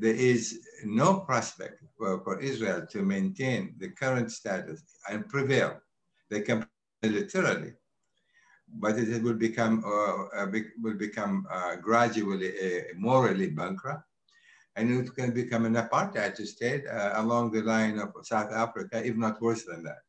there 0.00 0.14
is 0.14 0.60
no 0.84 1.20
prospect 1.20 1.82
for, 1.96 2.22
for 2.24 2.40
Israel 2.40 2.86
to 2.90 3.02
maintain 3.02 3.74
the 3.78 3.90
current 3.90 4.30
status 4.30 4.82
and 5.08 5.28
prevail. 5.28 5.80
They 6.30 6.40
can 6.40 6.66
militarily, 7.02 7.74
but 8.68 8.98
it 8.98 9.22
will 9.22 9.34
become 9.34 9.84
uh, 9.84 10.46
will 10.82 10.94
become 10.94 11.46
uh, 11.50 11.76
gradually 11.76 12.50
uh, 12.66 12.82
morally 12.96 13.50
bankrupt, 13.50 14.04
and 14.76 14.90
it 14.90 15.14
can 15.14 15.32
become 15.32 15.64
an 15.66 15.74
apartheid 15.74 16.36
state 16.46 16.84
uh, 16.86 17.12
along 17.16 17.52
the 17.52 17.62
line 17.62 17.98
of 17.98 18.08
South 18.22 18.52
Africa, 18.52 19.04
if 19.04 19.16
not 19.16 19.40
worse 19.40 19.64
than 19.64 19.82
that. 19.84 20.02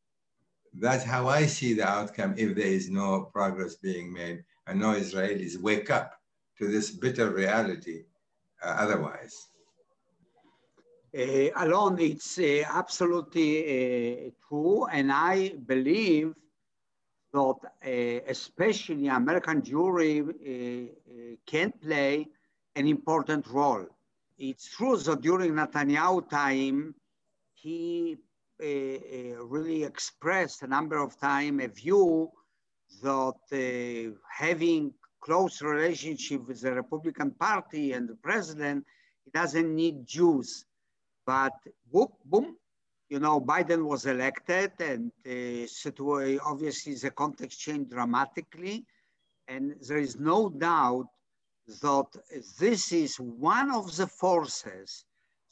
That's 0.73 1.03
how 1.03 1.27
I 1.29 1.45
see 1.45 1.73
the 1.73 1.87
outcome 1.87 2.33
if 2.37 2.55
there 2.55 2.73
is 2.79 2.89
no 2.89 3.29
progress 3.33 3.75
being 3.75 4.11
made 4.11 4.43
and 4.67 4.79
no 4.79 4.93
Israelis 4.93 5.59
wake 5.59 5.89
up 5.89 6.19
to 6.57 6.67
this 6.67 6.91
bitter 6.91 7.29
reality 7.29 8.03
uh, 8.63 8.75
otherwise. 8.79 9.35
Uh, 11.17 11.49
Alon, 11.55 11.97
it's 11.99 12.37
uh, 12.39 12.63
absolutely 12.67 14.33
true, 14.47 14.85
and 14.85 15.11
I 15.13 15.53
believe 15.65 16.33
that 17.33 17.55
especially 18.27 19.07
American 19.07 19.61
Jewry 19.61 20.89
can 21.45 21.71
play 21.71 22.27
an 22.75 22.87
important 22.87 23.47
role. 23.47 23.85
It's 24.37 24.67
true 24.67 24.97
that 24.97 25.21
during 25.21 25.53
Netanyahu 25.53 26.29
time, 26.29 26.95
he 27.53 28.17
uh, 28.61 28.65
uh, 28.65 29.45
really 29.45 29.83
expressed 29.83 30.63
a 30.63 30.67
number 30.67 30.97
of 30.97 31.17
times 31.17 31.63
a 31.63 31.67
view 31.67 32.29
that 33.03 33.39
uh, 33.53 34.15
having 34.29 34.93
close 35.21 35.61
relationship 35.61 36.45
with 36.47 36.61
the 36.61 36.73
Republican 36.73 37.31
Party 37.31 37.93
and 37.93 38.07
the 38.07 38.15
president, 38.15 38.85
he 39.23 39.31
doesn't 39.31 39.73
need 39.73 40.05
Jews. 40.05 40.65
But 41.25 41.53
boom, 41.91 42.07
boom, 42.25 42.57
you 43.09 43.19
know, 43.19 43.39
Biden 43.39 43.85
was 43.85 44.05
elected 44.05 44.71
and 44.79 45.11
uh, 45.25 46.49
obviously 46.51 46.95
the 46.95 47.11
context 47.11 47.59
changed 47.59 47.91
dramatically. 47.91 48.85
And 49.47 49.75
there 49.87 49.97
is 49.99 50.19
no 50.19 50.49
doubt 50.49 51.07
that 51.81 52.07
this 52.59 52.91
is 52.91 53.19
one 53.19 53.71
of 53.71 53.95
the 53.95 54.07
forces 54.07 55.05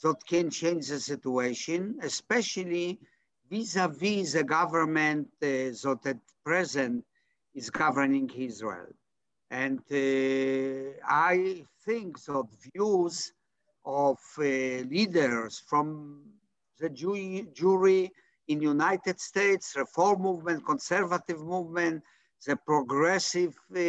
that 0.03 0.25
can 0.25 0.49
change 0.49 0.87
the 0.87 0.99
situation, 0.99 1.97
especially 2.01 2.99
vis-a-vis 3.49 4.29
-vis 4.29 4.33
the 4.33 4.43
government 4.43 5.27
uh, 5.41 5.47
that 5.83 6.01
at 6.05 6.19
present 6.43 7.05
is 7.53 7.69
governing 7.69 8.29
Israel. 8.49 8.91
And 9.49 9.79
uh, 9.91 10.97
I 11.31 11.63
think 11.85 12.09
that 12.25 12.47
views 12.67 13.33
of 13.85 14.17
uh, 14.37 14.43
leaders 14.43 15.61
from 15.67 16.21
the 16.79 16.89
Jewry 16.89 18.09
in 18.47 18.61
United 18.61 19.19
States, 19.19 19.75
reform 19.75 20.21
movement, 20.21 20.65
conservative 20.65 21.41
movement, 21.41 22.03
the 22.45 22.55
progressive 22.55 23.55
uh, 23.75 23.79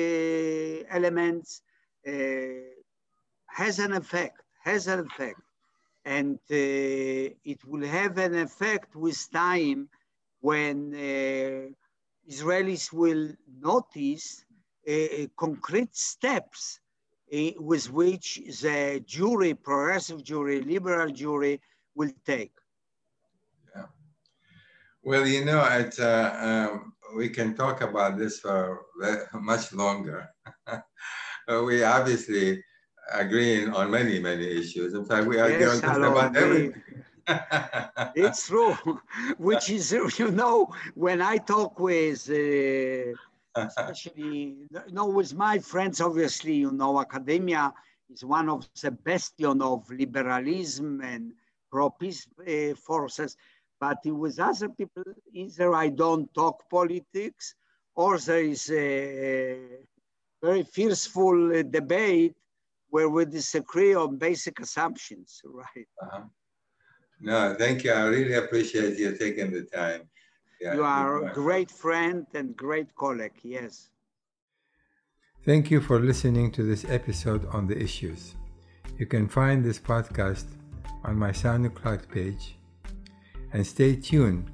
elements 0.91 1.63
uh, 2.07 2.13
has 3.47 3.79
an 3.79 3.93
effect, 3.93 4.41
has 4.65 4.87
an 4.87 5.01
effect. 5.01 5.41
And 6.05 6.37
uh, 6.51 7.35
it 7.53 7.65
will 7.67 7.87
have 7.87 8.19
an 8.19 8.35
effect 8.37 8.95
with 8.95 9.19
time 9.33 9.89
when 10.41 10.95
uh, 10.95 11.73
Israelis 12.31 12.93
will 12.93 13.31
notice 13.61 14.45
uh, 14.89 15.27
concrete 15.37 15.97
steps 15.97 16.81
with 17.59 17.91
which 17.91 18.41
the 18.63 19.03
Jewry, 19.07 19.53
progressive 19.61 20.23
Jewry, 20.23 20.65
liberal 20.65 21.11
Jewry 21.11 21.61
will 21.95 22.13
take. 22.25 22.53
Well, 25.03 25.27
you 25.27 25.45
know, 25.45 25.63
it, 25.65 25.99
uh, 26.01 26.31
um, 26.49 26.95
we 27.17 27.29
can 27.29 27.55
talk 27.55 27.83
about 27.83 28.17
this 28.17 28.41
for 28.41 28.59
much 29.35 29.73
longer. 29.73 30.29
We 31.69 31.85
obviously 31.85 32.65
agree 33.13 33.67
on 33.67 33.91
many, 33.91 34.19
many 34.19 34.47
issues. 34.61 34.95
In 34.95 35.05
fact, 35.05 35.27
we 35.27 35.39
are 35.39 35.51
yes, 35.51 35.81
about 35.81 36.35
everything. 36.35 36.83
it's 38.15 38.47
true, 38.49 38.75
which 39.39 39.69
is, 39.69 39.93
you 39.93 40.31
know, 40.31 40.73
when 40.95 41.21
I 41.21 41.37
talk 41.37 41.79
with, 41.79 42.21
uh, 42.31 43.13
especially, 43.57 44.57
you 44.71 44.93
know, 44.93 45.07
with 45.07 45.35
my 45.35 45.59
friends, 45.59 46.01
obviously, 46.01 46.55
you 46.55 46.73
know, 46.73 47.01
academia 47.01 47.73
is 48.13 48.25
one 48.25 48.49
of 48.49 48.69
the 48.81 48.91
bastion 48.91 49.63
of 49.63 49.89
liberalism 49.91 51.01
and 51.01 51.33
pro-peace 51.71 52.27
uh, 52.47 52.75
forces. 52.75 53.37
But 53.81 53.99
with 54.05 54.39
other 54.39 54.69
people, 54.69 55.05
either 55.33 55.75
I 55.75 55.89
don't 55.89 56.33
talk 56.35 56.69
politics 56.71 57.55
or 57.95 58.19
there 58.19 58.43
is 58.43 58.71
a 58.71 59.59
very 60.43 60.63
fearful 60.63 61.63
debate 61.65 62.37
where 62.91 63.09
we 63.09 63.25
disagree 63.25 63.95
on 63.95 64.17
basic 64.17 64.61
assumptions, 64.61 65.43
right? 65.45 65.89
Uh 66.03 66.09
-huh. 66.11 66.31
No, 67.21 67.55
thank 67.55 67.85
you. 67.85 67.93
I 67.93 68.09
really 68.09 68.37
appreciate 68.45 68.99
you 68.99 69.17
taking 69.17 69.51
the 69.53 69.65
time. 69.81 70.03
Yeah, 70.65 70.77
you 70.77 70.83
are 70.83 71.23
a 71.23 71.35
great 71.35 71.71
friend 71.71 72.27
and 72.33 72.57
great 72.57 72.95
colleague. 72.97 73.39
Yes. 73.43 73.91
Thank 75.45 75.71
you 75.71 75.83
for 75.83 76.01
listening 76.01 76.53
to 76.53 76.63
this 76.63 76.87
episode 76.89 77.47
on 77.53 77.67
the 77.67 77.79
issues. 77.79 78.35
You 78.97 79.05
can 79.05 79.29
find 79.29 79.63
this 79.63 79.79
podcast 79.79 80.47
on 81.05 81.19
my 81.19 81.33
SoundCloud 81.33 82.09
page 82.09 82.57
and 83.53 83.67
stay 83.67 83.95
tuned 83.95 84.51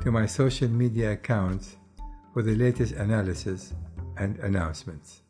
to 0.00 0.10
my 0.10 0.24
social 0.24 0.68
media 0.68 1.12
accounts 1.12 1.76
for 2.32 2.42
the 2.42 2.56
latest 2.56 2.94
analysis 2.94 3.74
and 4.16 4.38
announcements. 4.38 5.20